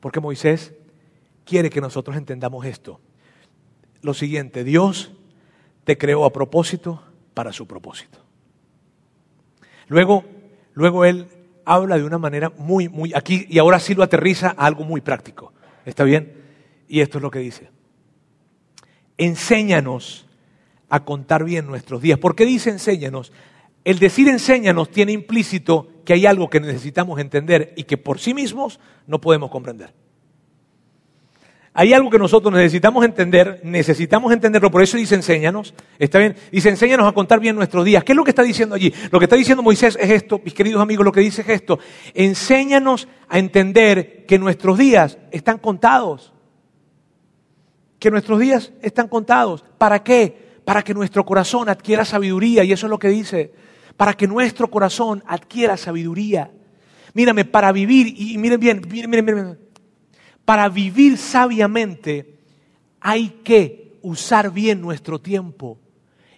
Porque 0.00 0.20
Moisés 0.20 0.74
quiere 1.44 1.70
que 1.70 1.80
nosotros 1.80 2.16
entendamos 2.16 2.64
esto. 2.64 3.00
Lo 4.02 4.14
siguiente, 4.14 4.64
Dios 4.64 5.12
te 5.84 5.98
creó 5.98 6.24
a 6.24 6.32
propósito 6.32 7.02
para 7.40 7.54
su 7.54 7.66
propósito. 7.66 8.18
Luego, 9.88 10.26
luego 10.74 11.06
él 11.06 11.26
habla 11.64 11.96
de 11.96 12.04
una 12.04 12.18
manera 12.18 12.50
muy, 12.50 12.90
muy, 12.90 13.14
aquí, 13.14 13.46
y 13.48 13.58
ahora 13.58 13.80
sí 13.80 13.94
lo 13.94 14.02
aterriza 14.02 14.54
a 14.58 14.66
algo 14.66 14.84
muy 14.84 15.00
práctico. 15.00 15.54
¿Está 15.86 16.04
bien? 16.04 16.34
Y 16.86 17.00
esto 17.00 17.16
es 17.16 17.22
lo 17.22 17.30
que 17.30 17.38
dice. 17.38 17.70
Enséñanos 19.16 20.28
a 20.90 21.02
contar 21.02 21.44
bien 21.44 21.66
nuestros 21.66 22.02
días. 22.02 22.18
¿Por 22.18 22.36
qué 22.36 22.44
dice 22.44 22.68
enséñanos? 22.68 23.32
El 23.84 23.98
decir 23.98 24.28
enséñanos 24.28 24.90
tiene 24.90 25.12
implícito 25.12 25.88
que 26.04 26.12
hay 26.12 26.26
algo 26.26 26.50
que 26.50 26.60
necesitamos 26.60 27.20
entender 27.20 27.72
y 27.74 27.84
que 27.84 27.96
por 27.96 28.18
sí 28.18 28.34
mismos 28.34 28.80
no 29.06 29.18
podemos 29.18 29.50
comprender. 29.50 29.94
Hay 31.72 31.92
algo 31.92 32.10
que 32.10 32.18
nosotros 32.18 32.52
necesitamos 32.52 33.04
entender, 33.04 33.60
necesitamos 33.62 34.32
entenderlo, 34.32 34.72
por 34.72 34.82
eso 34.82 34.96
dice 34.96 35.14
enséñanos, 35.14 35.72
¿está 36.00 36.18
bien? 36.18 36.34
Dice 36.50 36.68
enséñanos 36.68 37.06
a 37.06 37.12
contar 37.12 37.38
bien 37.38 37.54
nuestros 37.54 37.84
días. 37.84 38.02
¿Qué 38.02 38.10
es 38.12 38.16
lo 38.16 38.24
que 38.24 38.30
está 38.30 38.42
diciendo 38.42 38.74
allí? 38.74 38.92
Lo 39.12 39.20
que 39.20 39.26
está 39.26 39.36
diciendo 39.36 39.62
Moisés 39.62 39.96
es 40.00 40.10
esto, 40.10 40.40
mis 40.44 40.52
queridos 40.52 40.82
amigos, 40.82 41.04
lo 41.04 41.12
que 41.12 41.20
dice 41.20 41.42
es 41.42 41.48
esto. 41.48 41.78
Enséñanos 42.12 43.06
a 43.28 43.38
entender 43.38 44.26
que 44.26 44.36
nuestros 44.36 44.78
días 44.78 45.18
están 45.30 45.58
contados. 45.58 46.32
Que 48.00 48.10
nuestros 48.10 48.40
días 48.40 48.72
están 48.82 49.06
contados. 49.06 49.64
¿Para 49.78 50.02
qué? 50.02 50.60
Para 50.64 50.82
que 50.82 50.92
nuestro 50.92 51.24
corazón 51.24 51.68
adquiera 51.68 52.04
sabiduría, 52.04 52.64
y 52.64 52.72
eso 52.72 52.86
es 52.86 52.90
lo 52.90 52.98
que 52.98 53.08
dice. 53.08 53.52
Para 53.96 54.14
que 54.14 54.26
nuestro 54.26 54.68
corazón 54.70 55.22
adquiera 55.24 55.76
sabiduría. 55.76 56.50
Mírame, 57.14 57.44
para 57.44 57.70
vivir, 57.70 58.12
y 58.16 58.38
miren 58.38 58.58
bien, 58.58 58.82
miren, 58.90 59.10
miren, 59.10 59.24
miren 59.24 59.69
para 60.50 60.68
vivir 60.68 61.16
sabiamente 61.16 62.40
hay 63.00 63.28
que 63.44 64.00
usar 64.02 64.50
bien 64.50 64.80
nuestro 64.80 65.20
tiempo. 65.20 65.78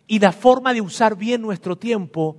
Y 0.06 0.18
la 0.18 0.32
forma 0.32 0.74
de 0.74 0.82
usar 0.82 1.16
bien 1.16 1.40
nuestro 1.40 1.78
tiempo, 1.78 2.36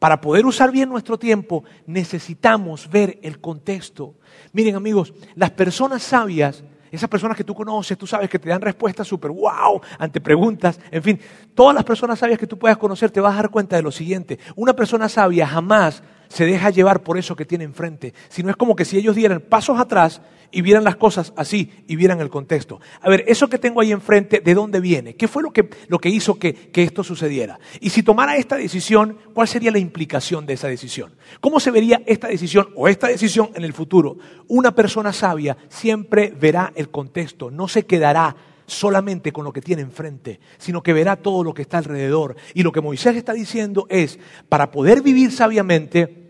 para 0.00 0.20
poder 0.20 0.44
usar 0.46 0.72
bien 0.72 0.88
nuestro 0.88 1.20
tiempo, 1.20 1.62
necesitamos 1.86 2.90
ver 2.90 3.20
el 3.22 3.40
contexto. 3.40 4.16
Miren 4.52 4.74
amigos, 4.74 5.14
las 5.36 5.52
personas 5.52 6.02
sabias, 6.02 6.64
esas 6.90 7.08
personas 7.08 7.36
que 7.36 7.44
tú 7.44 7.54
conoces, 7.54 7.96
tú 7.96 8.08
sabes 8.08 8.28
que 8.28 8.40
te 8.40 8.48
dan 8.48 8.60
respuestas 8.60 9.06
súper 9.06 9.30
wow 9.30 9.80
ante 10.00 10.20
preguntas, 10.20 10.80
en 10.90 11.04
fin, 11.04 11.20
todas 11.54 11.72
las 11.72 11.84
personas 11.84 12.18
sabias 12.18 12.36
que 12.36 12.48
tú 12.48 12.58
puedas 12.58 12.78
conocer 12.78 13.12
te 13.12 13.20
vas 13.20 13.34
a 13.34 13.42
dar 13.42 13.50
cuenta 13.50 13.76
de 13.76 13.82
lo 13.82 13.92
siguiente. 13.92 14.40
Una 14.56 14.74
persona 14.74 15.08
sabia 15.08 15.46
jamás 15.46 16.02
se 16.32 16.46
deja 16.46 16.70
llevar 16.70 17.02
por 17.02 17.18
eso 17.18 17.36
que 17.36 17.44
tiene 17.44 17.64
enfrente, 17.64 18.14
sino 18.30 18.48
es 18.48 18.56
como 18.56 18.74
que 18.74 18.86
si 18.86 18.96
ellos 18.96 19.14
dieran 19.14 19.40
pasos 19.40 19.78
atrás 19.78 20.22
y 20.50 20.62
vieran 20.62 20.82
las 20.82 20.96
cosas 20.96 21.32
así 21.36 21.70
y 21.86 21.96
vieran 21.96 22.20
el 22.20 22.30
contexto. 22.30 22.80
A 23.02 23.10
ver, 23.10 23.24
eso 23.26 23.48
que 23.48 23.58
tengo 23.58 23.82
ahí 23.82 23.92
enfrente, 23.92 24.40
¿de 24.40 24.54
dónde 24.54 24.80
viene? 24.80 25.14
¿Qué 25.14 25.28
fue 25.28 25.42
lo 25.42 25.52
que, 25.52 25.68
lo 25.88 25.98
que 25.98 26.08
hizo 26.08 26.38
que, 26.38 26.54
que 26.54 26.82
esto 26.82 27.04
sucediera? 27.04 27.58
Y 27.80 27.90
si 27.90 28.02
tomara 28.02 28.36
esta 28.36 28.56
decisión, 28.56 29.18
¿cuál 29.34 29.46
sería 29.46 29.70
la 29.70 29.78
implicación 29.78 30.46
de 30.46 30.54
esa 30.54 30.68
decisión? 30.68 31.12
¿Cómo 31.40 31.60
se 31.60 31.70
vería 31.70 32.02
esta 32.06 32.28
decisión 32.28 32.68
o 32.76 32.88
esta 32.88 33.08
decisión 33.08 33.50
en 33.54 33.64
el 33.64 33.74
futuro? 33.74 34.16
Una 34.48 34.74
persona 34.74 35.12
sabia 35.12 35.58
siempre 35.68 36.32
verá 36.38 36.72
el 36.76 36.88
contexto, 36.88 37.50
no 37.50 37.68
se 37.68 37.84
quedará 37.84 38.34
solamente 38.66 39.32
con 39.32 39.44
lo 39.44 39.52
que 39.52 39.60
tiene 39.60 39.82
enfrente, 39.82 40.40
sino 40.58 40.82
que 40.82 40.92
verá 40.92 41.16
todo 41.16 41.44
lo 41.44 41.54
que 41.54 41.62
está 41.62 41.78
alrededor. 41.78 42.36
Y 42.54 42.62
lo 42.62 42.72
que 42.72 42.80
Moisés 42.80 43.16
está 43.16 43.32
diciendo 43.32 43.86
es, 43.88 44.18
para 44.48 44.70
poder 44.70 45.02
vivir 45.02 45.32
sabiamente, 45.32 46.21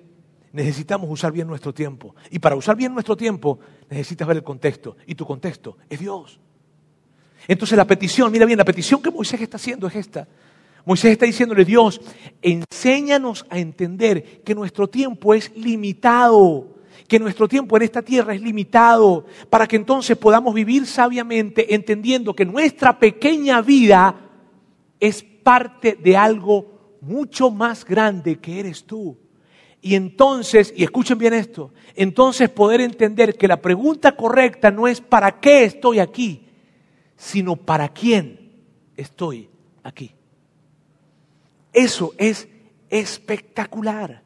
necesitamos 0.52 1.08
usar 1.10 1.32
bien 1.32 1.46
nuestro 1.46 1.72
tiempo. 1.72 2.14
Y 2.30 2.38
para 2.38 2.56
usar 2.56 2.76
bien 2.76 2.92
nuestro 2.92 3.16
tiempo 3.16 3.58
necesitas 3.90 4.28
ver 4.28 4.38
el 4.38 4.42
contexto. 4.42 4.96
Y 5.06 5.14
tu 5.14 5.26
contexto 5.26 5.76
es 5.88 6.00
Dios. 6.00 6.38
Entonces 7.48 7.76
la 7.76 7.86
petición, 7.86 8.30
mira 8.30 8.46
bien, 8.46 8.58
la 8.58 8.64
petición 8.64 9.02
que 9.02 9.10
Moisés 9.10 9.40
está 9.40 9.56
haciendo 9.56 9.86
es 9.86 9.96
esta. 9.96 10.28
Moisés 10.84 11.12
está 11.12 11.26
diciéndole, 11.26 11.64
Dios, 11.64 12.00
enséñanos 12.40 13.46
a 13.48 13.58
entender 13.58 14.42
que 14.42 14.54
nuestro 14.54 14.88
tiempo 14.88 15.32
es 15.32 15.54
limitado, 15.56 16.76
que 17.06 17.20
nuestro 17.20 17.46
tiempo 17.46 17.76
en 17.76 17.82
esta 17.84 18.02
tierra 18.02 18.34
es 18.34 18.40
limitado, 18.40 19.26
para 19.48 19.66
que 19.66 19.76
entonces 19.76 20.16
podamos 20.16 20.54
vivir 20.54 20.86
sabiamente 20.86 21.74
entendiendo 21.74 22.34
que 22.34 22.44
nuestra 22.44 22.98
pequeña 22.98 23.60
vida 23.62 24.14
es 24.98 25.22
parte 25.22 25.98
de 26.00 26.16
algo 26.16 26.98
mucho 27.00 27.50
más 27.50 27.84
grande 27.84 28.38
que 28.38 28.60
eres 28.60 28.84
tú. 28.84 29.16
Y 29.84 29.96
entonces, 29.96 30.72
y 30.76 30.84
escuchen 30.84 31.18
bien 31.18 31.34
esto, 31.34 31.74
entonces 31.96 32.48
poder 32.48 32.80
entender 32.80 33.36
que 33.36 33.48
la 33.48 33.60
pregunta 33.60 34.12
correcta 34.12 34.70
no 34.70 34.86
es 34.86 35.00
para 35.00 35.40
qué 35.40 35.64
estoy 35.64 35.98
aquí, 35.98 36.46
sino 37.16 37.56
para 37.56 37.88
quién 37.88 38.52
estoy 38.96 39.50
aquí. 39.82 40.14
Eso 41.72 42.14
es 42.16 42.48
espectacular. 42.88 44.22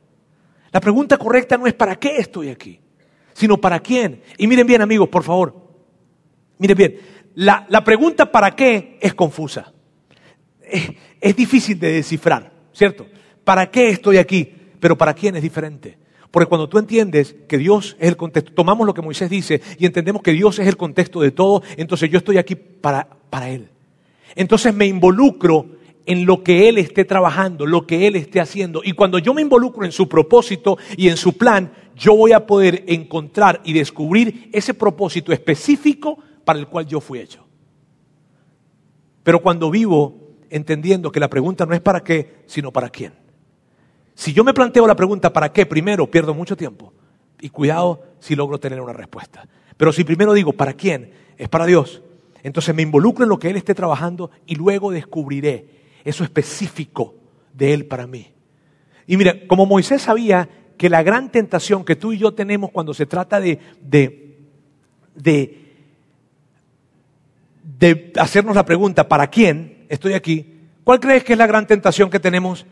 La 0.73 0.81
pregunta 0.81 1.17
correcta 1.17 1.57
no 1.57 1.67
es 1.67 1.73
para 1.73 1.97
qué 1.97 2.19
estoy 2.19 2.51
aquí, 2.51 2.79
sino 3.33 3.57
para 3.57 3.81
quién. 3.81 4.23
Y 4.37 4.47
miren 4.47 4.67
bien 4.67 4.83
amigos, 4.83 5.09
por 5.09 5.23
favor, 5.23 5.55
miren 6.59 6.77
bien, 6.77 6.99
la, 7.35 7.83
pregunta 7.83 8.31
para 8.31 8.55
qué 8.55 8.99
es 9.01 9.15
confusa. 9.15 9.73
Es, 10.61 10.91
es 11.19 11.35
difícil 11.35 11.79
de 11.79 11.93
descifrar, 11.93 12.53
¿cierto? 12.75 13.07
¿Para 13.43 13.71
qué 13.71 13.89
estoy 13.89 14.19
aquí? 14.19 14.56
Pero 14.81 14.97
para 14.97 15.15
quién 15.15 15.37
es 15.37 15.43
diferente. 15.43 15.99
Porque 16.31 16.49
cuando 16.49 16.69
tú 16.69 16.79
entiendes 16.79 17.35
que 17.49 17.59
Dios 17.59 17.97
es 17.99 18.09
el 18.09 18.17
contexto, 18.17 18.53
tomamos 18.53 18.87
lo 18.87 18.95
que 18.95 19.03
Moisés 19.03 19.31
dice 19.31 19.61
y 19.79 19.87
entendemos 19.87 20.23
que 20.23 20.33
Dios 20.33 20.59
es 20.59 20.67
el 20.67 20.77
contexto 20.77 21.21
de 21.21 21.31
todo, 21.31 21.63
entonces 21.77 22.11
yo 22.11 22.19
estoy 22.19 22.39
aquí 22.39 22.55
para, 22.55 23.09
para 23.31 23.49
Él. 23.49 23.71
Entonces 24.35 24.75
me 24.75 24.87
involucro 24.87 25.67
en 26.05 26.27
lo 26.27 26.43
que 26.43 26.69
Él 26.69 26.79
esté 26.79 27.05
trabajando, 27.05 27.67
lo 27.67 27.87
que 27.87 28.07
Él 28.07 28.17
esté 28.17 28.41
haciendo. 28.41 28.83
Y 28.85 28.93
cuando 28.93 29.19
yo 29.19 29.35
me 29.35 29.43
involucro 29.43 29.85
en 29.85 29.93
su 29.93 30.09
propósito 30.09 30.79
y 30.97 31.09
en 31.09 31.17
su 31.17 31.37
plan, 31.37 31.73
yo 31.95 32.15
voy 32.15 32.33
a 32.33 32.47
poder 32.47 32.85
encontrar 32.87 33.61
y 33.65 33.73
descubrir 33.73 34.51
ese 34.53 34.75
propósito 34.75 35.33
específico 35.33 36.19
para 36.45 36.59
el 36.59 36.67
cual 36.69 36.87
yo 36.87 37.01
fui 37.01 37.19
hecho. 37.19 37.45
Pero 39.23 39.41
cuando 39.41 39.71
vivo 39.71 40.37
entendiendo 40.51 41.11
que 41.11 41.19
la 41.19 41.29
pregunta 41.29 41.67
no 41.67 41.75
es 41.75 41.81
para 41.81 42.05
qué, 42.05 42.45
sino 42.47 42.73
para 42.73 42.89
quién. 42.89 43.26
Si 44.17 44.33
yo 44.33 44.45
me 44.45 44.55
planteo 44.55 44.87
la 44.87 44.97
pregunta 44.97 45.31
para 45.31 45.53
qué, 45.53 45.67
primero 45.67 46.11
pierdo 46.11 46.33
mucho 46.33 46.57
tiempo. 46.57 46.95
Y 47.39 47.51
cuidado 47.51 48.03
si 48.19 48.35
logro 48.35 48.59
tener 48.59 48.81
una 48.81 48.95
respuesta. 48.95 49.47
Pero 49.77 49.93
si 49.93 50.05
primero 50.05 50.33
digo 50.33 50.55
para 50.55 50.73
quién, 50.73 51.13
es 51.37 51.51
para 51.51 51.67
Dios. 51.67 52.03
Entonces 52.43 52.75
me 52.75 52.81
involucro 52.81 53.25
en 53.25 53.29
lo 53.29 53.39
que 53.39 53.51
Él 53.51 53.57
esté 53.57 53.75
trabajando 53.75 54.31
y 54.47 54.55
luego 54.55 54.91
descubriré 54.91 55.69
eso 56.03 56.25
específico 56.25 57.15
de 57.53 57.75
Él 57.75 57.85
para 57.85 58.07
mí. 58.07 58.33
Y 59.07 59.19
mira, 59.19 59.47
como 59.47 59.67
Moisés 59.67 60.01
sabía 60.01 60.49
que 60.79 60.89
la 60.89 61.03
gran 61.03 61.31
tentación 61.31 61.85
que 61.85 61.95
tú 61.95 62.15
y 62.15 62.19
yo 62.19 62.33
tenemos 62.33 62.71
cuando 62.71 62.95
se 62.95 63.05
trata 63.05 63.39
de, 63.39 63.59
de, 63.83 64.39
de, 65.15 65.75
de 67.79 68.13
hacernos 68.17 68.57
la 68.57 68.65
pregunta, 68.65 69.09
¿para 69.09 69.27
quién 69.27 69.85
estoy 69.91 70.15
aquí? 70.15 70.55
¿Cuál 70.85 71.01
crees 71.01 71.23
que 71.23 71.35
es 71.35 71.39
la 71.39 71.47
gran 71.47 71.67
tentación 71.67 72.09
que 72.09 72.19
tenemos 72.19 72.65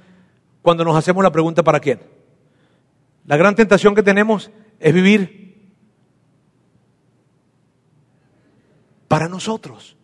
cuando 0.64 0.82
nos 0.82 0.96
hacemos 0.96 1.22
la 1.22 1.30
pregunta, 1.30 1.62
¿para 1.62 1.78
quién? 1.78 2.00
La 3.26 3.36
gran 3.36 3.54
tentación 3.54 3.94
que 3.94 4.02
tenemos 4.02 4.50
es 4.80 4.94
vivir 4.94 5.68
para 9.06 9.28
nosotros. 9.28 9.94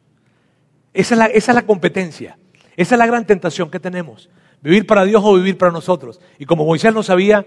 Esa 0.92 1.14
es 1.14 1.18
la, 1.18 1.26
esa 1.28 1.52
es 1.52 1.54
la 1.54 1.62
competencia. 1.62 2.38
Esa 2.76 2.94
es 2.94 2.98
la 2.98 3.06
gran 3.06 3.26
tentación 3.26 3.70
que 3.70 3.80
tenemos, 3.80 4.28
vivir 4.60 4.86
para 4.86 5.06
Dios 5.06 5.22
o 5.24 5.32
vivir 5.34 5.56
para 5.56 5.72
nosotros. 5.72 6.20
Y 6.38 6.44
como 6.44 6.66
Moisés 6.66 6.92
no 6.92 7.02
sabía, 7.02 7.46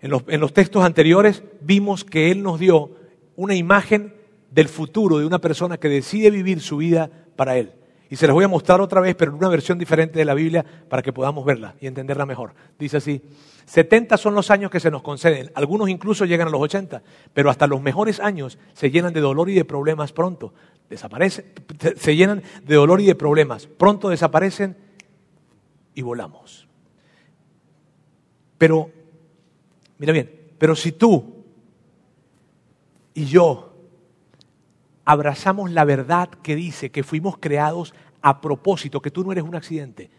en 0.00 0.10
los, 0.10 0.22
en 0.26 0.40
los 0.40 0.54
textos 0.54 0.82
anteriores 0.82 1.42
vimos 1.60 2.02
que 2.02 2.30
Él 2.30 2.42
nos 2.42 2.58
dio 2.58 2.92
una 3.36 3.56
imagen 3.56 4.14
del 4.50 4.68
futuro 4.68 5.18
de 5.18 5.26
una 5.26 5.38
persona 5.38 5.76
que 5.76 5.90
decide 5.90 6.30
vivir 6.30 6.62
su 6.62 6.78
vida 6.78 7.10
para 7.36 7.58
Él. 7.58 7.74
Y 8.10 8.16
se 8.16 8.26
les 8.26 8.34
voy 8.34 8.44
a 8.44 8.48
mostrar 8.48 8.80
otra 8.80 9.00
vez, 9.00 9.14
pero 9.14 9.32
en 9.32 9.38
una 9.38 9.48
versión 9.48 9.78
diferente 9.78 10.18
de 10.18 10.24
la 10.24 10.34
Biblia 10.34 10.64
para 10.88 11.02
que 11.02 11.12
podamos 11.12 11.44
verla 11.44 11.74
y 11.80 11.86
entenderla 11.86 12.24
mejor. 12.24 12.54
Dice 12.78 12.96
así, 12.96 13.22
70 13.66 14.16
son 14.16 14.34
los 14.34 14.50
años 14.50 14.70
que 14.70 14.80
se 14.80 14.90
nos 14.90 15.02
conceden, 15.02 15.50
algunos 15.54 15.90
incluso 15.90 16.24
llegan 16.24 16.48
a 16.48 16.50
los 16.50 16.60
80, 16.60 17.02
pero 17.34 17.50
hasta 17.50 17.66
los 17.66 17.82
mejores 17.82 18.18
años 18.18 18.58
se 18.72 18.90
llenan 18.90 19.12
de 19.12 19.20
dolor 19.20 19.50
y 19.50 19.54
de 19.54 19.66
problemas 19.66 20.12
pronto 20.12 20.54
desaparecen, 20.88 21.52
se 21.96 22.16
llenan 22.16 22.42
de 22.64 22.74
dolor 22.74 23.00
y 23.02 23.06
de 23.06 23.14
problemas, 23.14 23.66
pronto 23.66 24.08
desaparecen 24.08 24.74
y 25.94 26.00
volamos. 26.00 26.66
Pero, 28.56 28.90
mira 29.98 30.14
bien, 30.14 30.30
pero 30.58 30.74
si 30.74 30.92
tú 30.92 31.44
y 33.12 33.26
yo 33.26 33.67
abrazamos 35.08 35.70
la 35.70 35.86
verdad 35.86 36.28
que 36.28 36.54
dice 36.54 36.90
que 36.90 37.02
fuimos 37.02 37.38
creados 37.38 37.94
a 38.20 38.42
propósito, 38.42 39.00
que 39.00 39.10
tú 39.10 39.24
no 39.24 39.32
eres 39.32 39.42
un 39.42 39.56
accidente, 39.56 40.10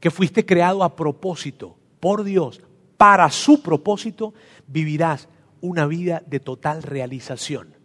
que 0.00 0.10
fuiste 0.10 0.46
creado 0.46 0.82
a 0.82 0.96
propósito 0.96 1.76
por 2.00 2.24
Dios, 2.24 2.62
para 2.96 3.28
su 3.28 3.62
propósito, 3.62 4.32
vivirás 4.66 5.28
una 5.60 5.86
vida 5.86 6.22
de 6.26 6.40
total 6.40 6.82
realización. 6.82 7.76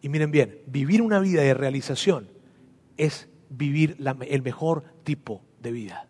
Y 0.00 0.08
miren 0.08 0.30
bien, 0.30 0.60
vivir 0.64 1.02
una 1.02 1.20
vida 1.20 1.42
de 1.42 1.52
realización 1.52 2.30
es 2.96 3.28
vivir 3.50 3.98
el 4.30 4.40
mejor 4.40 4.82
tipo 5.04 5.42
de 5.60 5.72
vida. 5.72 6.08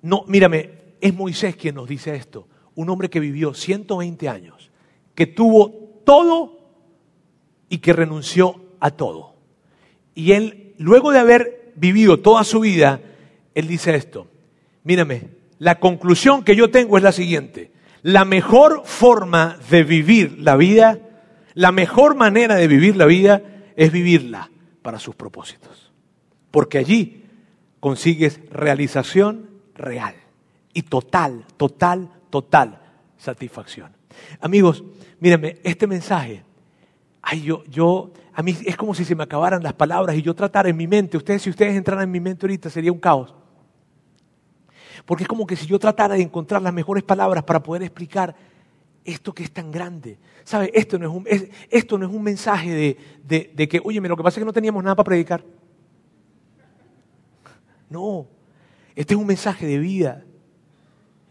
No, 0.00 0.24
mírame, 0.28 0.70
es 0.98 1.14
Moisés 1.14 1.56
quien 1.56 1.74
nos 1.74 1.86
dice 1.86 2.16
esto. 2.16 2.48
Un 2.74 2.88
hombre 2.88 3.10
que 3.10 3.20
vivió 3.20 3.52
120 3.52 4.30
años, 4.30 4.70
que 5.14 5.26
tuvo 5.26 6.00
todo 6.06 6.55
y 7.68 7.78
que 7.78 7.92
renunció 7.92 8.60
a 8.80 8.90
todo. 8.90 9.34
Y 10.14 10.32
él, 10.32 10.74
luego 10.78 11.12
de 11.12 11.18
haber 11.18 11.72
vivido 11.76 12.20
toda 12.20 12.44
su 12.44 12.60
vida, 12.60 13.00
él 13.54 13.66
dice 13.66 13.94
esto. 13.94 14.28
Mírame, 14.84 15.28
la 15.58 15.78
conclusión 15.78 16.44
que 16.44 16.56
yo 16.56 16.70
tengo 16.70 16.96
es 16.96 17.02
la 17.02 17.12
siguiente. 17.12 17.72
La 18.02 18.24
mejor 18.24 18.82
forma 18.84 19.58
de 19.70 19.82
vivir 19.82 20.38
la 20.38 20.56
vida 20.56 21.00
la 21.56 21.72
mejor 21.72 22.16
manera 22.16 22.56
de 22.56 22.68
vivir 22.68 22.96
la 22.96 23.06
vida 23.06 23.42
es 23.76 23.90
vivirla 23.90 24.50
para 24.82 24.98
sus 24.98 25.14
propósitos. 25.14 25.90
Porque 26.50 26.76
allí 26.76 27.24
consigues 27.80 28.42
realización 28.50 29.48
real 29.74 30.14
y 30.74 30.82
total, 30.82 31.46
total, 31.56 32.10
total 32.28 32.82
satisfacción. 33.16 33.90
Amigos, 34.38 34.84
mírenme, 35.18 35.56
este 35.64 35.86
mensaje, 35.86 36.42
ay, 37.28 37.42
yo, 37.42 37.64
yo, 37.64 38.12
a 38.32 38.42
mí 38.42 38.56
es 38.64 38.76
como 38.76 38.94
si 38.94 39.04
se 39.04 39.16
me 39.16 39.24
acabaran 39.24 39.60
las 39.60 39.72
palabras 39.72 40.16
y 40.16 40.22
yo 40.22 40.32
tratara 40.32 40.68
en 40.68 40.76
mi 40.76 40.86
mente, 40.86 41.16
ustedes, 41.16 41.42
si 41.42 41.50
ustedes 41.50 41.76
entraran 41.76 42.04
en 42.04 42.10
mi 42.12 42.20
mente 42.20 42.46
ahorita 42.46 42.70
sería 42.70 42.92
un 42.92 43.00
caos. 43.00 43.34
Porque 45.04 45.24
es 45.24 45.28
como 45.28 45.44
que 45.44 45.56
si 45.56 45.66
yo 45.66 45.78
tratara 45.80 46.14
de 46.14 46.22
encontrar 46.22 46.62
las 46.62 46.72
mejores 46.72 47.02
palabras 47.02 47.42
para 47.42 47.60
poder 47.60 47.82
explicar 47.82 48.36
esto 49.04 49.34
que 49.34 49.42
es 49.42 49.50
tan 49.50 49.72
grande. 49.72 50.18
¿Sabe? 50.44 50.70
Esto 50.72 51.00
no 51.00 51.08
es 51.08 51.16
un, 51.16 51.50
esto 51.68 51.98
no 51.98 52.06
es 52.06 52.12
un 52.12 52.22
mensaje 52.22 52.96
de, 53.24 53.50
de, 53.52 53.68
que, 53.68 53.80
oye, 53.82 54.00
lo 54.00 54.16
que 54.16 54.22
pasa 54.22 54.38
es 54.38 54.42
que 54.42 54.46
no 54.46 54.52
teníamos 54.52 54.84
nada 54.84 54.94
para 54.94 55.06
predicar. 55.06 55.44
No, 57.90 58.28
este 58.94 59.14
es 59.14 59.20
un 59.20 59.26
mensaje 59.26 59.66
de 59.66 59.78
vida. 59.78 60.24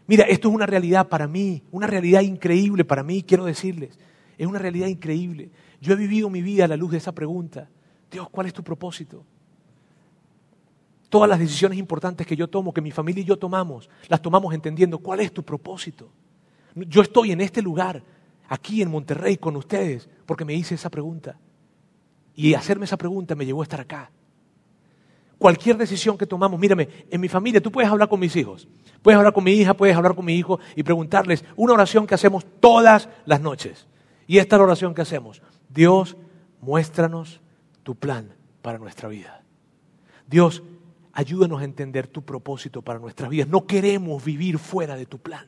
Mira, 0.06 0.24
esto 0.24 0.48
es 0.48 0.54
una 0.54 0.66
realidad 0.66 1.08
para 1.08 1.26
mí, 1.26 1.62
una 1.70 1.86
realidad 1.86 2.20
increíble 2.20 2.84
para 2.84 3.02
mí, 3.02 3.22
quiero 3.22 3.46
decirles. 3.46 3.98
Es 4.36 4.46
una 4.46 4.58
realidad 4.58 4.88
increíble. 4.88 5.50
Yo 5.80 5.92
he 5.92 5.96
vivido 5.96 6.30
mi 6.30 6.42
vida 6.42 6.64
a 6.64 6.68
la 6.68 6.76
luz 6.76 6.92
de 6.92 6.98
esa 6.98 7.12
pregunta. 7.12 7.68
Dios, 8.10 8.28
¿cuál 8.30 8.46
es 8.46 8.52
tu 8.52 8.62
propósito? 8.62 9.24
Todas 11.08 11.28
las 11.28 11.38
decisiones 11.38 11.78
importantes 11.78 12.26
que 12.26 12.36
yo 12.36 12.48
tomo, 12.48 12.72
que 12.72 12.80
mi 12.80 12.90
familia 12.90 13.22
y 13.22 13.26
yo 13.26 13.38
tomamos, 13.38 13.88
las 14.08 14.20
tomamos 14.20 14.54
entendiendo 14.54 14.98
cuál 14.98 15.20
es 15.20 15.32
tu 15.32 15.42
propósito. 15.42 16.10
Yo 16.74 17.02
estoy 17.02 17.32
en 17.32 17.40
este 17.40 17.62
lugar, 17.62 18.02
aquí 18.48 18.82
en 18.82 18.90
Monterrey, 18.90 19.36
con 19.36 19.56
ustedes, 19.56 20.08
porque 20.26 20.44
me 20.44 20.54
hice 20.54 20.74
esa 20.74 20.90
pregunta. 20.90 21.38
Y 22.34 22.54
hacerme 22.54 22.84
esa 22.84 22.98
pregunta 22.98 23.34
me 23.34 23.46
llevó 23.46 23.62
a 23.62 23.64
estar 23.64 23.80
acá. 23.80 24.10
Cualquier 25.38 25.76
decisión 25.76 26.16
que 26.16 26.26
tomamos, 26.26 26.58
mírame, 26.58 26.88
en 27.10 27.20
mi 27.20 27.28
familia 27.28 27.60
tú 27.60 27.70
puedes 27.70 27.90
hablar 27.90 28.08
con 28.08 28.18
mis 28.18 28.34
hijos, 28.36 28.66
puedes 29.02 29.18
hablar 29.18 29.34
con 29.34 29.44
mi 29.44 29.52
hija, 29.52 29.74
puedes 29.74 29.94
hablar 29.94 30.14
con 30.14 30.24
mi 30.24 30.34
hijo 30.34 30.58
y 30.74 30.82
preguntarles 30.82 31.44
una 31.56 31.74
oración 31.74 32.06
que 32.06 32.14
hacemos 32.14 32.44
todas 32.58 33.08
las 33.26 33.40
noches. 33.40 33.86
Y 34.26 34.38
esta 34.38 34.56
es 34.56 34.60
la 34.60 34.64
oración 34.64 34.94
que 34.94 35.02
hacemos. 35.02 35.42
Dios, 35.76 36.16
muéstranos 36.62 37.42
tu 37.82 37.94
plan 37.94 38.34
para 38.62 38.78
nuestra 38.78 39.10
vida. 39.10 39.44
Dios, 40.26 40.62
ayúdanos 41.12 41.60
a 41.60 41.64
entender 41.64 42.08
tu 42.08 42.24
propósito 42.24 42.80
para 42.80 42.98
nuestras 42.98 43.28
vidas. 43.28 43.46
No 43.46 43.66
queremos 43.66 44.24
vivir 44.24 44.58
fuera 44.58 44.96
de 44.96 45.04
tu 45.04 45.18
plan. 45.18 45.46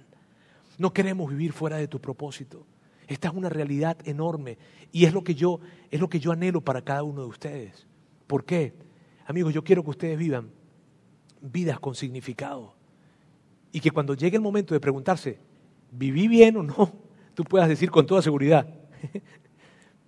No 0.77 0.93
queremos 0.93 1.31
vivir 1.31 1.53
fuera 1.53 1.79
de 1.79 1.89
tu 1.89 1.99
propósito. 1.99 2.67
Esta 3.07 3.29
es 3.29 3.35
una 3.35 3.49
realidad 3.49 3.97
enorme 4.05 4.59
y 4.93 5.07
es 5.07 5.15
lo 5.15 5.25
que 5.25 5.35
yo 5.35 5.61
es 5.91 5.99
lo 5.99 6.11
que 6.11 6.21
yo 6.21 6.31
anhelo 6.31 6.61
para 6.61 6.83
cada 6.83 7.03
uno 7.03 7.23
de 7.23 7.29
ustedes. 7.29 7.87
¿Por 8.27 8.45
qué? 8.45 8.75
Amigos, 9.27 9.55
yo 9.55 9.65
quiero 9.65 9.83
que 9.83 9.91
ustedes 9.91 10.19
vivan 10.19 10.51
vidas 11.41 11.81
con 11.81 11.95
significado. 11.95 12.75
Y 13.73 13.81
que 13.81 13.91
cuando 13.91 14.13
llegue 14.13 14.37
el 14.37 14.43
momento 14.43 14.75
de 14.75 14.81
preguntarse, 14.81 15.39
¿viví 15.91 16.29
bien 16.29 16.59
o 16.59 16.63
no? 16.63 16.93
Tú 17.35 17.45
puedas 17.45 17.69
decir 17.69 17.91
con 17.91 18.07
toda 18.07 18.21
seguridad, 18.21 18.69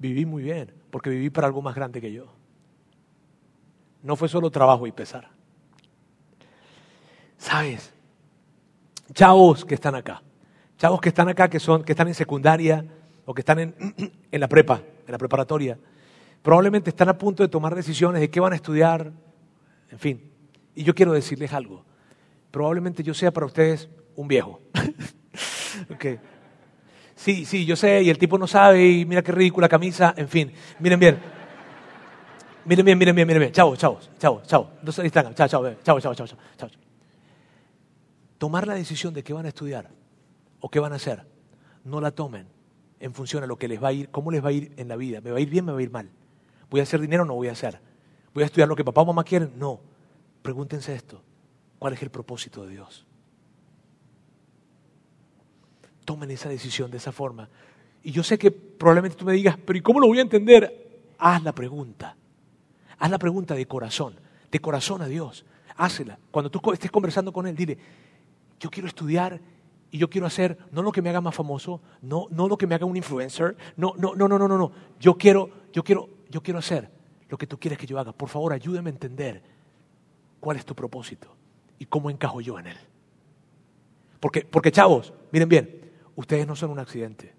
viví 0.01 0.25
muy 0.25 0.43
bien, 0.43 0.73
porque 0.91 1.11
viví 1.11 1.31
para 1.31 1.47
algo 1.47 1.63
más 1.63 1.75
grande 1.75 2.01
que 2.01 2.11
yo. 2.11 2.27
No 4.03 4.17
fue 4.17 4.29
solo 4.29 4.51
trabajo 4.51 4.87
y 4.87 4.93
pesar. 4.93 5.29
¿Sabes? 7.37 7.93
Chavos 9.13 9.65
que 9.65 9.75
están 9.75 9.95
acá, 9.95 10.23
chavos 10.79 11.01
que 11.01 11.11
están 11.11 11.29
acá, 11.29 11.49
que, 11.49 11.61
son, 11.61 11.85
que 11.85 11.93
están 11.93 12.09
en 12.09 12.15
secundaria 12.15 12.85
o 13.27 13.35
que 13.35 13.43
están 13.43 13.59
en, 13.59 13.75
en 14.33 14.41
la 14.41 14.49
prepa, 14.49 14.83
en 15.07 15.13
la 15.13 15.19
preparatoria, 15.19 15.79
probablemente 16.43 16.91
están 16.91 17.11
a 17.11 17.19
punto 17.19 17.43
de 17.43 17.49
tomar 17.49 17.75
decisiones 17.75 18.21
de 18.21 18.31
qué 18.31 18.41
van 18.41 18.55
a 18.55 18.57
estudiar, 18.57 19.13
en 19.91 19.99
fin. 19.99 20.33
Y 20.75 20.83
yo 20.83 20.95
quiero 20.95 21.13
decirles 21.13 21.53
algo. 21.53 21.85
Probablemente 22.51 23.03
yo 23.03 23.13
sea 23.13 23.33
para 23.33 23.47
ustedes 23.47 23.91
un 24.17 24.29
viejo. 24.29 24.61
okay. 25.95 26.19
Sí, 27.21 27.45
sí, 27.45 27.67
yo 27.67 27.77
sé, 27.77 28.03
y 28.03 28.09
el 28.09 28.17
tipo 28.17 28.39
no 28.39 28.47
sabe, 28.47 28.89
y 28.89 29.05
mira 29.05 29.21
qué 29.21 29.31
ridícula 29.31 29.69
camisa, 29.69 30.15
en 30.17 30.27
fin. 30.27 30.51
Miren 30.79 30.99
bien. 30.99 31.19
Miren 32.65 32.83
bien, 32.83 32.97
miren 32.97 33.15
bien, 33.15 33.27
miren 33.27 33.41
bien. 33.41 33.53
Chao, 33.53 33.77
chao, 33.77 34.01
chao, 34.19 34.41
chao. 34.47 34.71
No 34.83 34.91
se 34.91 35.03
distraigan. 35.03 35.35
Chao, 35.35 35.47
chao, 35.47 35.75
chao, 35.85 36.01
chao, 36.01 36.15
chao, 36.15 36.27
chao. 36.57 36.71
Tomar 38.39 38.67
la 38.67 38.73
decisión 38.73 39.13
de 39.13 39.23
qué 39.23 39.35
van 39.35 39.45
a 39.45 39.49
estudiar 39.49 39.91
o 40.61 40.71
qué 40.71 40.81
van 40.81 40.95
a 40.95 40.97
hacer, 40.97 41.27
no 41.85 42.01
la 42.01 42.11
tomen 42.11 42.47
en 43.01 43.13
función 43.13 43.45
a 43.45 43.47
lo 43.47 43.59
que 43.59 43.69
les 43.69 43.85
va 43.85 43.89
a 43.89 43.93
ir, 43.93 44.09
cómo 44.09 44.31
les 44.31 44.43
va 44.43 44.49
a 44.49 44.53
ir 44.53 44.73
en 44.79 44.89
la 44.89 44.97
vida. 44.97 45.21
¿Me 45.21 45.31
va 45.31 45.37
a 45.37 45.41
ir 45.43 45.51
bien, 45.51 45.67
me 45.67 45.73
va 45.73 45.79
a 45.79 45.83
ir 45.83 45.91
mal? 45.91 46.09
¿Voy 46.71 46.81
a 46.81 46.85
hacer 46.85 47.03
dinero 47.03 47.25
o 47.25 47.27
no 47.27 47.35
voy 47.35 47.49
a 47.49 47.53
hacer? 47.53 47.81
¿Voy 48.33 48.45
a 48.45 48.47
estudiar 48.47 48.67
lo 48.67 48.77
que 48.77 48.83
papá 48.83 49.03
o 49.03 49.05
mamá 49.05 49.25
quieren? 49.25 49.53
No. 49.59 49.79
Pregúntense 50.41 50.95
esto. 50.95 51.23
¿Cuál 51.79 51.93
es 51.93 52.03
el 52.03 52.09
propósito 52.09 52.65
de 52.65 52.71
Dios? 52.71 53.07
Tomen 56.05 56.31
esa 56.31 56.49
decisión 56.49 56.91
de 56.91 56.97
esa 56.97 57.13
forma. 57.13 57.49
Y 58.03 58.13
yo 58.13 58.23
sé 58.23 58.39
que 58.39 58.51
probablemente 58.51 59.17
tú 59.17 59.25
me 59.25 59.33
digas, 59.33 59.57
pero 59.65 59.79
¿y 59.79 59.83
cómo 59.83 60.01
lo 60.01 60.07
voy 60.07 60.19
a 60.19 60.23
entender? 60.23 61.03
Haz 61.19 61.43
la 61.43 61.53
pregunta. 61.53 62.17
Haz 62.99 63.11
la 63.11 63.19
pregunta 63.19 63.55
de 63.55 63.67
corazón, 63.67 64.19
de 64.51 64.61
corazón 64.61 65.03
a 65.03 65.07
Dios. 65.07 65.45
Hácela. 65.77 66.19
Cuando 66.31 66.51
tú 66.51 66.61
estés 66.73 66.91
conversando 66.91 67.33
con 67.33 67.47
Él, 67.47 67.57
dile, 67.57 67.79
yo 68.59 68.71
quiero 68.71 68.89
estudiar 68.89 69.41
y 69.91 69.99
yo 69.99 70.09
quiero 70.09 70.27
hacer 70.27 70.59
no 70.71 70.83
lo 70.83 70.93
que 70.93 71.03
me 71.03 71.11
haga 71.11 71.21
más 71.21 71.35
famoso, 71.35 71.81
no, 72.03 72.27
no 72.31 72.49
lo 72.49 72.57
que 72.57 72.67
me 72.67 72.75
haga 72.75 72.87
un 72.87 72.97
influencer, 72.97 73.57
no, 73.77 73.95
no, 73.97 74.15
no, 74.15 74.29
no, 74.29 74.39
no, 74.39 74.49
no, 74.49 74.59
no. 74.59 74.73
Yo 74.99 75.15
quiero, 75.17 75.51
yo 75.73 75.83
quiero, 75.83 76.09
yo 76.29 76.43
quiero 76.43 76.59
hacer 76.59 76.91
lo 77.29 77.39
que 77.39 77.47
tú 77.47 77.59
quieres 77.59 77.79
que 77.79 77.87
yo 77.87 77.99
haga. 77.99 78.13
Por 78.13 78.29
favor, 78.29 78.53
ayúdame 78.53 78.91
a 78.91 78.93
entender 78.93 79.43
cuál 80.39 80.57
es 80.57 80.65
tu 80.65 80.75
propósito 80.75 81.35
y 81.79 81.87
cómo 81.87 82.11
encajo 82.11 82.41
yo 82.41 82.59
en 82.59 82.69
él. 82.69 82.77
Porque, 84.21 84.43
porque 84.43 84.71
chavos, 84.71 85.13
miren 85.33 85.49
bien, 85.49 85.90
ustedes 86.21 86.47
no 86.47 86.55
son 86.55 86.71
un 86.71 86.79
accidente. 86.79 87.35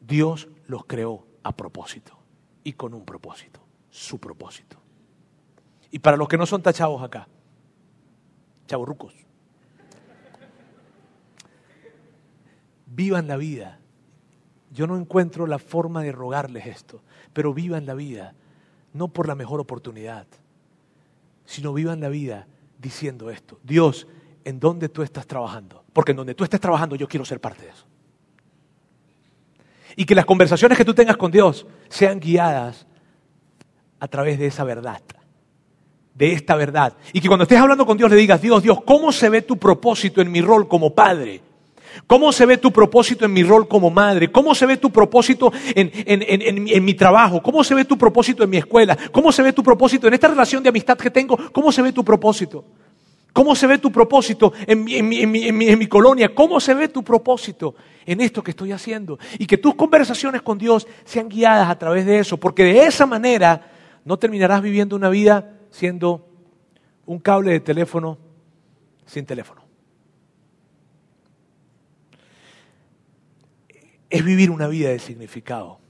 Dios 0.00 0.48
los 0.66 0.84
creó 0.86 1.26
a 1.42 1.54
propósito 1.54 2.18
y 2.62 2.72
con 2.72 2.94
un 2.94 3.04
propósito, 3.04 3.60
su 3.90 4.18
propósito. 4.18 4.78
Y 5.90 5.98
para 5.98 6.16
los 6.16 6.26
que 6.26 6.38
no 6.38 6.46
son 6.46 6.62
tachados 6.62 7.02
acá, 7.02 7.28
chavos 8.66 8.88
rucos, 8.88 9.14
vivan 12.86 13.28
la 13.28 13.36
vida. 13.36 13.78
Yo 14.72 14.86
no 14.86 14.96
encuentro 14.96 15.46
la 15.46 15.58
forma 15.58 16.02
de 16.02 16.12
rogarles 16.12 16.66
esto, 16.66 17.02
pero 17.32 17.54
vivan 17.54 17.86
la 17.86 17.94
vida, 17.94 18.34
no 18.92 19.08
por 19.08 19.28
la 19.28 19.34
mejor 19.34 19.60
oportunidad, 19.60 20.26
sino 21.44 21.72
vivan 21.72 22.00
la 22.00 22.08
vida 22.08 22.48
diciendo 22.78 23.30
esto. 23.30 23.60
Dios, 23.62 24.08
¿en 24.44 24.58
dónde 24.58 24.88
tú 24.88 25.02
estás 25.02 25.26
trabajando? 25.26 25.83
Porque 25.94 26.10
en 26.10 26.18
donde 26.18 26.34
tú 26.34 26.44
estés 26.44 26.60
trabajando 26.60 26.96
yo 26.96 27.08
quiero 27.08 27.24
ser 27.24 27.40
parte 27.40 27.62
de 27.62 27.70
eso. 27.70 27.86
Y 29.96 30.04
que 30.04 30.14
las 30.14 30.26
conversaciones 30.26 30.76
que 30.76 30.84
tú 30.84 30.92
tengas 30.92 31.16
con 31.16 31.30
Dios 31.30 31.66
sean 31.88 32.20
guiadas 32.20 32.86
a 34.00 34.08
través 34.08 34.38
de 34.38 34.46
esa 34.46 34.64
verdad, 34.64 35.00
de 36.14 36.32
esta 36.32 36.56
verdad. 36.56 36.94
Y 37.12 37.20
que 37.20 37.28
cuando 37.28 37.44
estés 37.44 37.58
hablando 37.58 37.86
con 37.86 37.96
Dios 37.96 38.10
le 38.10 38.16
digas, 38.16 38.42
Dios, 38.42 38.62
Dios, 38.62 38.82
¿cómo 38.84 39.12
se 39.12 39.28
ve 39.28 39.42
tu 39.42 39.56
propósito 39.56 40.20
en 40.20 40.30
mi 40.30 40.42
rol 40.42 40.68
como 40.68 40.92
padre? 40.94 41.40
¿Cómo 42.08 42.32
se 42.32 42.44
ve 42.44 42.58
tu 42.58 42.72
propósito 42.72 43.24
en 43.24 43.32
mi 43.32 43.44
rol 43.44 43.68
como 43.68 43.88
madre? 43.88 44.32
¿Cómo 44.32 44.52
se 44.54 44.66
ve 44.66 44.78
tu 44.78 44.90
propósito 44.90 45.52
en, 45.76 46.84
mi 46.84 46.94
trabajo? 46.94 47.40
¿Cómo 47.40 47.62
se 47.62 47.76
ve 47.76 47.84
tu 47.84 47.96
propósito 47.96 48.42
en 48.42 48.50
mi 48.50 48.56
escuela? 48.56 48.98
¿Cómo 49.12 49.30
se 49.30 49.42
ve 49.42 49.52
tu 49.52 49.62
propósito 49.62 50.08
en 50.08 50.14
esta 50.14 50.26
relación 50.26 50.60
de 50.62 50.70
amistad 50.70 50.98
que 50.98 51.10
tengo? 51.10 51.38
¿Cómo 51.52 51.70
se 51.70 51.82
ve 51.82 51.92
tu 51.92 52.04
propósito? 52.04 52.64
¿Cómo 53.34 53.54
se 53.54 53.66
ve 53.66 53.76
tu 53.76 53.92
propósito 53.92 54.54
en 54.66 54.82
mi, 54.84 55.86
colonia? 55.86 56.34
¿Cómo 56.34 56.58
se 56.58 56.72
ve 56.72 56.88
tu 56.88 57.04
propósito 57.04 57.74
en 58.06 58.22
esto 58.22 58.42
que 58.42 58.52
estoy 58.52 58.72
haciendo? 58.72 59.18
Y 59.38 59.46
que 59.46 59.58
tus 59.58 59.74
conversaciones 59.74 60.40
con 60.40 60.56
Dios 60.56 60.88
sean 61.04 61.28
guiadas 61.28 61.68
a 61.68 61.78
través 61.78 62.06
de 62.06 62.20
eso, 62.20 62.38
porque 62.38 62.64
de 62.64 62.86
esa 62.86 63.04
manera 63.04 63.70
no 64.06 64.18
terminarás 64.18 64.62
viviendo 64.62 64.96
una 64.96 65.10
vida 65.10 65.58
siendo 65.70 66.26
un 67.04 67.18
cable 67.18 67.50
de 67.50 67.60
teléfono 67.60 68.16
sin 69.04 69.26
teléfono. 69.26 69.64
es 74.14 74.24
vivir 74.24 74.52
una 74.52 74.68
vida 74.68 74.90
de 74.90 75.00
significado, 75.00 75.80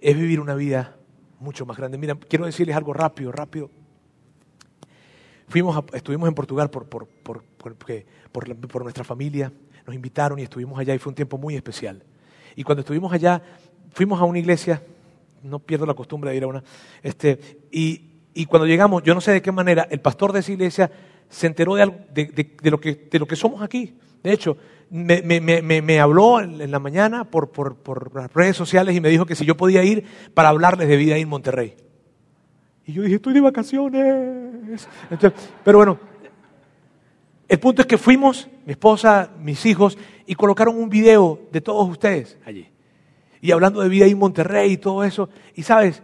es 0.00 0.16
vivir 0.16 0.40
una 0.40 0.54
vida 0.54 0.96
mucho 1.38 1.66
más 1.66 1.76
grande. 1.76 1.98
Mira, 1.98 2.14
quiero 2.14 2.46
decirles 2.46 2.74
algo 2.76 2.94
rápido, 2.94 3.30
rápido. 3.30 3.70
Fuimos 5.48 5.84
estuvimos 5.92 6.28
en 6.28 6.34
Portugal 6.34 6.70
por, 6.70 6.86
por, 6.86 7.06
por, 7.06 7.42
por, 8.32 8.82
nuestra 8.82 9.04
familia, 9.04 9.52
nos 9.86 9.94
invitaron 9.94 10.38
y 10.38 10.42
estuvimos 10.42 10.78
allá 10.78 10.94
y 10.94 10.98
fue 10.98 11.10
un 11.10 11.14
tiempo 11.14 11.38
muy 11.38 11.54
especial. 11.54 12.02
Y 12.56 12.62
cuando 12.62 12.80
estuvimos 12.80 13.12
allá, 13.12 13.42
fuimos 13.92 14.20
a 14.20 14.24
una 14.24 14.38
iglesia, 14.38 14.82
no 15.42 15.58
pierdo 15.58 15.86
la 15.86 15.94
costumbre 15.94 16.30
de 16.30 16.36
ir 16.36 16.44
a 16.44 16.46
una, 16.46 16.64
este, 17.02 17.66
y, 17.70 18.02
y 18.32 18.46
cuando 18.46 18.66
llegamos, 18.66 19.02
yo 19.02 19.14
no 19.14 19.20
sé 19.20 19.32
de 19.32 19.42
qué 19.42 19.52
manera, 19.52 19.86
el 19.90 20.00
pastor 20.00 20.32
de 20.32 20.40
esa 20.40 20.52
iglesia 20.52 20.90
se 21.28 21.46
enteró 21.46 21.74
de, 21.74 21.86
de, 22.12 22.56
de, 22.62 22.70
lo, 22.70 22.80
que, 22.80 23.08
de 23.10 23.18
lo 23.18 23.26
que 23.26 23.36
somos 23.36 23.62
aquí. 23.62 23.94
De 24.22 24.32
hecho, 24.32 24.56
me, 24.90 25.22
me, 25.22 25.82
me, 25.82 26.00
habló 26.00 26.40
en 26.40 26.70
la 26.70 26.78
mañana 26.78 27.24
por, 27.24 27.50
por, 27.50 27.76
por, 27.76 28.14
las 28.14 28.32
redes 28.32 28.56
sociales 28.56 28.94
y 28.94 29.00
me 29.00 29.08
dijo 29.08 29.26
que 29.26 29.34
si 29.34 29.44
yo 29.44 29.56
podía 29.56 29.82
ir 29.84 30.04
para 30.32 30.48
hablarles 30.48 30.88
de 30.88 30.96
vida 30.96 31.16
en 31.16 31.28
Monterrey. 31.28 31.74
Y 32.86 32.92
yo 32.92 33.02
dije, 33.02 33.16
estoy 33.16 33.34
de 33.34 33.40
vacaciones. 33.40 34.88
pero 35.64 35.78
bueno, 35.78 35.98
el 37.48 37.58
punto 37.58 37.82
es 37.82 37.86
que 37.86 37.98
fuimos, 37.98 38.48
mi 38.66 38.72
esposa, 38.72 39.30
mis 39.38 39.64
hijos, 39.66 39.98
y 40.26 40.34
colocaron 40.34 40.76
un 40.76 40.88
video 40.88 41.40
de 41.52 41.60
todos 41.60 41.88
ustedes 41.88 42.38
allí. 42.44 42.68
Y 43.40 43.52
hablando 43.52 43.80
de 43.80 43.88
vida 43.88 44.06
ahí 44.06 44.12
en 44.12 44.18
Monterrey 44.18 44.72
y 44.72 44.76
todo 44.78 45.04
eso. 45.04 45.28
Y 45.54 45.62
sabes, 45.62 46.02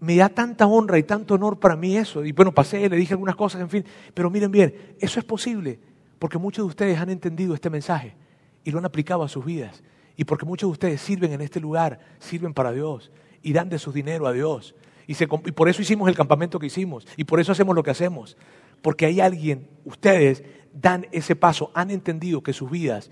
me 0.00 0.16
da 0.16 0.28
tanta 0.28 0.66
honra 0.66 0.98
y 0.98 1.04
tanto 1.04 1.34
honor 1.34 1.58
para 1.60 1.76
mí 1.76 1.96
eso. 1.96 2.24
Y 2.24 2.32
bueno, 2.32 2.52
pasé, 2.52 2.88
le 2.88 2.96
dije 2.96 3.14
algunas 3.14 3.36
cosas, 3.36 3.60
en 3.60 3.70
fin. 3.70 3.84
Pero 4.14 4.30
miren 4.30 4.50
bien, 4.50 4.74
eso 4.98 5.20
es 5.20 5.24
posible 5.24 5.78
porque 6.20 6.38
muchos 6.38 6.64
de 6.64 6.68
ustedes 6.68 6.98
han 6.98 7.08
entendido 7.08 7.54
este 7.54 7.70
mensaje 7.70 8.14
y 8.62 8.70
lo 8.70 8.78
han 8.78 8.84
aplicado 8.84 9.22
a 9.22 9.28
sus 9.28 9.44
vidas. 9.44 9.82
Y 10.16 10.24
porque 10.24 10.44
muchos 10.44 10.68
de 10.68 10.72
ustedes 10.72 11.00
sirven 11.00 11.32
en 11.32 11.40
este 11.40 11.60
lugar, 11.60 11.98
sirven 12.18 12.52
para 12.52 12.72
Dios 12.72 13.10
y 13.42 13.54
dan 13.54 13.70
de 13.70 13.78
su 13.78 13.90
dinero 13.90 14.26
a 14.26 14.32
Dios. 14.32 14.74
Y, 15.10 15.16
y, 15.24 15.50
por 15.50 15.68
eso 15.68 15.82
hicimos 15.82 16.08
el 16.08 16.14
campamento 16.14 16.60
que 16.60 16.66
hicimos. 16.66 17.04
Y 17.16 17.24
por 17.24 17.40
eso 17.40 17.50
hacemos 17.50 17.74
lo 17.74 17.82
que 17.82 17.90
hacemos. 17.90 18.36
Porque 18.80 19.06
hay 19.06 19.20
alguien, 19.20 19.66
ustedes 19.84 20.44
dan 20.72 21.08
ese 21.10 21.34
paso, 21.34 21.72
han 21.74 21.90
entendido 21.90 22.44
que 22.44 22.52
sus 22.52 22.70
vidas 22.70 23.10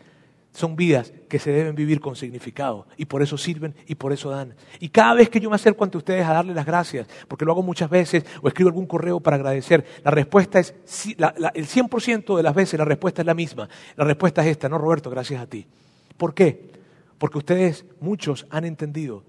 son 0.53 0.77
vidas 0.77 1.13
que 1.29 1.41
se 1.41 1.51
deben 1.51 1.75
vivir 1.75 2.01
con 2.01 2.15
significado 2.15 2.87
y 2.97 3.07
por 3.07 3.21
eso 3.21 3.37
sirven 3.37 3.75
y 3.89 3.97
por 3.97 4.13
eso 4.13 4.31
dan. 4.31 4.55
Y 4.79 4.91
cada 4.91 5.15
vez 5.15 5.29
que 5.29 5.41
yo 5.41 5.51
me 5.51 5.57
acerco 5.57 5.83
ante 5.83 5.99
ustedes 5.99 6.25
a 6.25 6.35
darles 6.35 6.55
las 6.55 6.65
gracias, 6.65 7.09
porque 7.27 7.45
lo 7.45 7.51
hago 7.51 7.65
muchas 7.65 7.91
veces 7.91 8.25
o 8.43 8.47
escribo 8.47 8.69
algún 8.69 8.87
correo 8.87 9.19
para 9.19 9.35
agradecer, 9.35 9.85
la 10.05 10.13
respuesta 10.13 10.61
es, 10.61 10.77
el 11.55 11.67
100% 11.67 12.37
de 12.37 12.43
las 12.45 12.55
veces 12.55 12.79
la 12.79 12.85
respuesta 12.85 13.23
es 13.23 13.27
la 13.27 13.35
misma. 13.35 13.69
La 13.97 14.05
respuesta 14.05 14.43
es 14.43 14.53
esta, 14.53 14.69
no 14.69 14.79
Roberto, 14.79 15.11
gracias 15.11 15.43
a 15.43 15.49
ti. 15.49 15.67
¿Por 16.17 16.33
qué? 16.33 16.71
Porque 17.19 17.39
ustedes, 17.39 17.85
muchos, 18.01 18.47
han 18.51 18.65
entendido, 18.65 19.25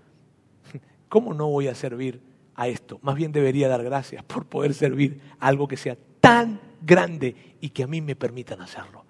¿cómo 1.09 1.34
no 1.34 1.47
voy 1.47 1.67
a 1.67 1.74
servir 1.74 2.28
a 2.60 2.68
esto? 2.68 2.99
Más 3.01 3.16
bien 3.16 3.32
debería 3.32 3.70
dar 3.70 3.84
gracias 3.84 4.24
por 4.24 4.45
poder 4.45 4.74
servir 4.74 5.22
algo 5.39 5.68
que 5.68 5.78
sea 5.78 5.97
tan 6.20 6.60
grande 6.82 7.55
y 7.62 7.70
que 7.70 7.84
a 7.84 7.88
mí 7.88 8.01
me 8.01 8.16
permitan 8.16 8.62
hacerlo 8.62 9.05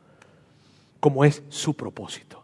como 0.99 1.25
es 1.25 1.43
su 1.49 1.73
propósito. 1.73 2.43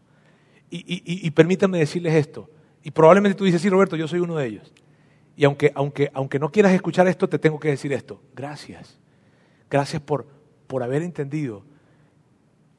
Y, 0.71 1.29
permítanme 1.31 1.77
decirles 1.77 2.15
esto, 2.15 2.49
y 2.83 2.91
probablemente 2.91 3.37
tú 3.37 3.45
dices, 3.45 3.61
sí, 3.61 3.69
Roberto, 3.69 3.95
yo 3.95 4.07
soy 4.07 4.19
uno 4.19 4.35
de 4.35 4.47
ellos. 4.47 4.73
Y 5.37 5.45
aunque, 5.45 5.71
aunque, 5.73 6.09
aunque 6.13 6.39
no 6.39 6.51
quieras 6.51 6.73
escuchar 6.73 7.07
esto, 7.07 7.29
te 7.29 7.39
tengo 7.39 7.59
que 7.59 7.69
decir 7.69 7.93
esto. 7.93 8.21
Gracias. 8.35 8.97
Gracias 9.69 10.01
por, 10.01 10.27
por 10.67 10.83
haber 10.83 11.01
entendido 11.01 11.63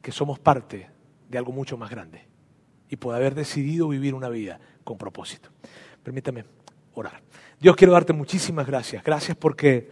que 0.02 0.12
somos 0.12 0.38
parte 0.38 0.90
de 1.30 1.38
algo 1.38 1.52
mucho 1.52 1.78
más 1.78 1.90
grande 1.90 2.26
y 2.90 2.96
por 2.96 3.14
haber 3.14 3.34
decidido 3.34 3.88
vivir 3.88 4.14
una 4.14 4.28
vida 4.28 4.60
con 4.84 4.98
propósito. 4.98 5.48
Permítame 6.02 6.44
Dios, 7.58 7.76
quiero 7.76 7.92
darte 7.92 8.12
muchísimas 8.12 8.66
gracias. 8.66 9.02
Gracias 9.02 9.36
porque, 9.36 9.90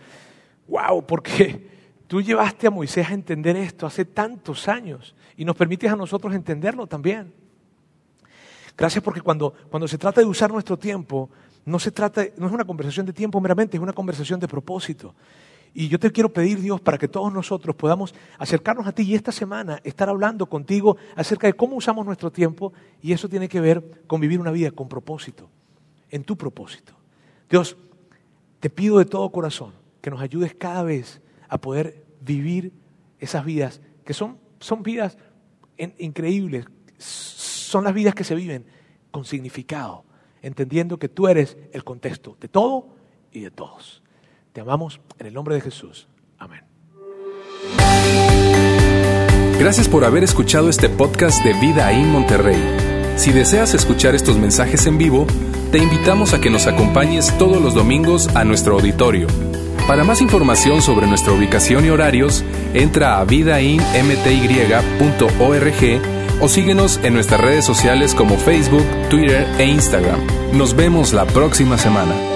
wow, 0.68 1.05
porque 1.07 1.68
tú 2.07 2.20
llevaste 2.20 2.66
a 2.66 2.70
Moisés 2.70 3.09
a 3.09 3.14
entender 3.14 3.57
esto 3.57 3.86
hace 3.86 4.05
tantos 4.05 4.68
años 4.68 5.14
y 5.36 5.44
nos 5.44 5.57
permites 5.57 5.90
a 5.90 5.96
nosotros 5.96 6.34
entenderlo 6.34 6.86
también. 6.86 7.32
Gracias 8.76 9.02
porque 9.02 9.20
cuando, 9.20 9.55
cuando 9.70 9.86
se 9.86 9.98
trata 9.98 10.20
de 10.20 10.26
usar 10.26 10.50
nuestro 10.50 10.76
tiempo, 10.76 11.30
no 11.64 11.78
se 11.78 11.90
trata, 11.90 12.24
no 12.36 12.46
es 12.46 12.52
una 12.52 12.64
conversación 12.64 13.07
de 13.07 13.12
tiempo 13.12 13.40
meramente, 13.40 13.76
es 13.76 13.82
una 13.82 13.92
conversación 13.92 14.40
de 14.40 14.48
propósito. 14.48 15.14
Y 15.72 15.88
yo 15.88 15.98
te 15.98 16.12
quiero 16.12 16.32
pedir, 16.32 16.61
Dios, 16.61 16.80
para 16.80 16.98
que 16.98 17.09
todos 17.09 17.32
nosotros 17.32 17.74
podamos 17.74 18.14
acercarnos 18.38 18.86
a 18.86 18.92
ti 18.92 19.02
y 19.02 19.14
esta 19.14 19.32
semana 19.32 19.80
estar 19.82 20.09
hablando 20.09 20.46
contigo 20.46 20.96
acerca 21.16 21.48
de 21.48 21.55
cómo 21.55 21.76
usamos 21.76 22.07
nuestro 22.07 22.30
tiempo 22.30 22.72
y 23.02 23.12
eso 23.12 23.28
tiene 23.28 23.48
que 23.48 23.61
ver 23.61 24.02
con 24.07 24.20
vivir 24.20 24.38
una 24.38 24.52
vida 24.52 24.70
con 24.70 24.88
propósito, 24.88 25.48
en 26.14 26.22
tu 26.22 26.36
propósito. 26.36 26.94
Dios, 27.50 27.76
te 28.60 28.70
pido 28.70 28.98
de 28.98 29.04
todo 29.04 29.30
corazón 29.32 29.72
que 30.00 30.10
nos 30.10 30.20
ayudes 30.20 30.54
cada 30.54 30.84
vez 30.84 31.20
a 31.48 31.58
poder 31.58 32.04
vivir 32.20 32.72
esas 33.18 33.44
vidas 33.44 33.80
que 34.04 34.14
son, 34.14 34.38
son 34.60 34.84
vidas 34.84 35.18
increíbles, 35.98 36.66
son 36.98 37.82
las 37.82 37.92
vidas 37.92 38.14
que 38.14 38.22
se 38.22 38.36
viven 38.36 38.64
con 39.10 39.24
significado, 39.24 40.04
entendiendo 40.40 41.00
que 41.00 41.08
tú 41.08 41.26
eres 41.26 41.56
el 41.72 41.82
contexto 41.82 42.36
de 42.40 42.46
todo 42.46 42.94
y 43.32 43.40
de 43.40 43.50
todos. 43.50 44.00
Te 44.52 44.60
amamos 44.60 45.00
en 45.18 45.26
el 45.26 45.34
nombre 45.34 45.56
de 45.56 45.62
Jesús. 45.62 46.06
Amén. 46.38 46.62
Gracias 49.58 49.88
por 49.88 50.04
haber 50.04 50.22
escuchado 50.22 50.68
este 50.68 50.88
podcast 50.88 51.42
de 51.42 51.54
Vida 51.54 51.90
en 51.90 52.08
Monterrey. 52.12 52.62
Si 53.16 53.32
deseas 53.32 53.74
escuchar 53.74 54.14
estos 54.14 54.38
mensajes 54.38 54.86
en 54.86 54.96
vivo, 54.96 55.26
te 55.75 55.83
invitamos 55.83 56.33
a 56.35 56.41
que 56.41 56.51
nos 56.51 56.68
acompañes 56.68 57.37
todos 57.37 57.61
los 57.61 57.75
domingos 57.75 58.29
a 58.37 58.45
nuestro 58.45 58.77
auditorio. 58.77 59.27
Para 59.89 60.05
más 60.05 60.20
información 60.20 60.81
sobre 60.81 61.09
nuestra 61.09 61.33
ubicación 61.33 61.85
y 61.85 61.89
horarios, 61.89 62.45
entra 62.75 63.18
a 63.18 63.25
vidainmty.org 63.25 63.83
o 66.41 66.49
síguenos 66.49 67.01
en 67.03 67.14
nuestras 67.14 67.41
redes 67.41 67.64
sociales 67.64 68.14
como 68.14 68.37
Facebook, 68.37 68.85
Twitter 69.11 69.49
e 69.59 69.64
Instagram. 69.64 70.20
Nos 70.53 70.77
vemos 70.77 71.12
la 71.12 71.27
próxima 71.27 71.77
semana. 71.77 72.34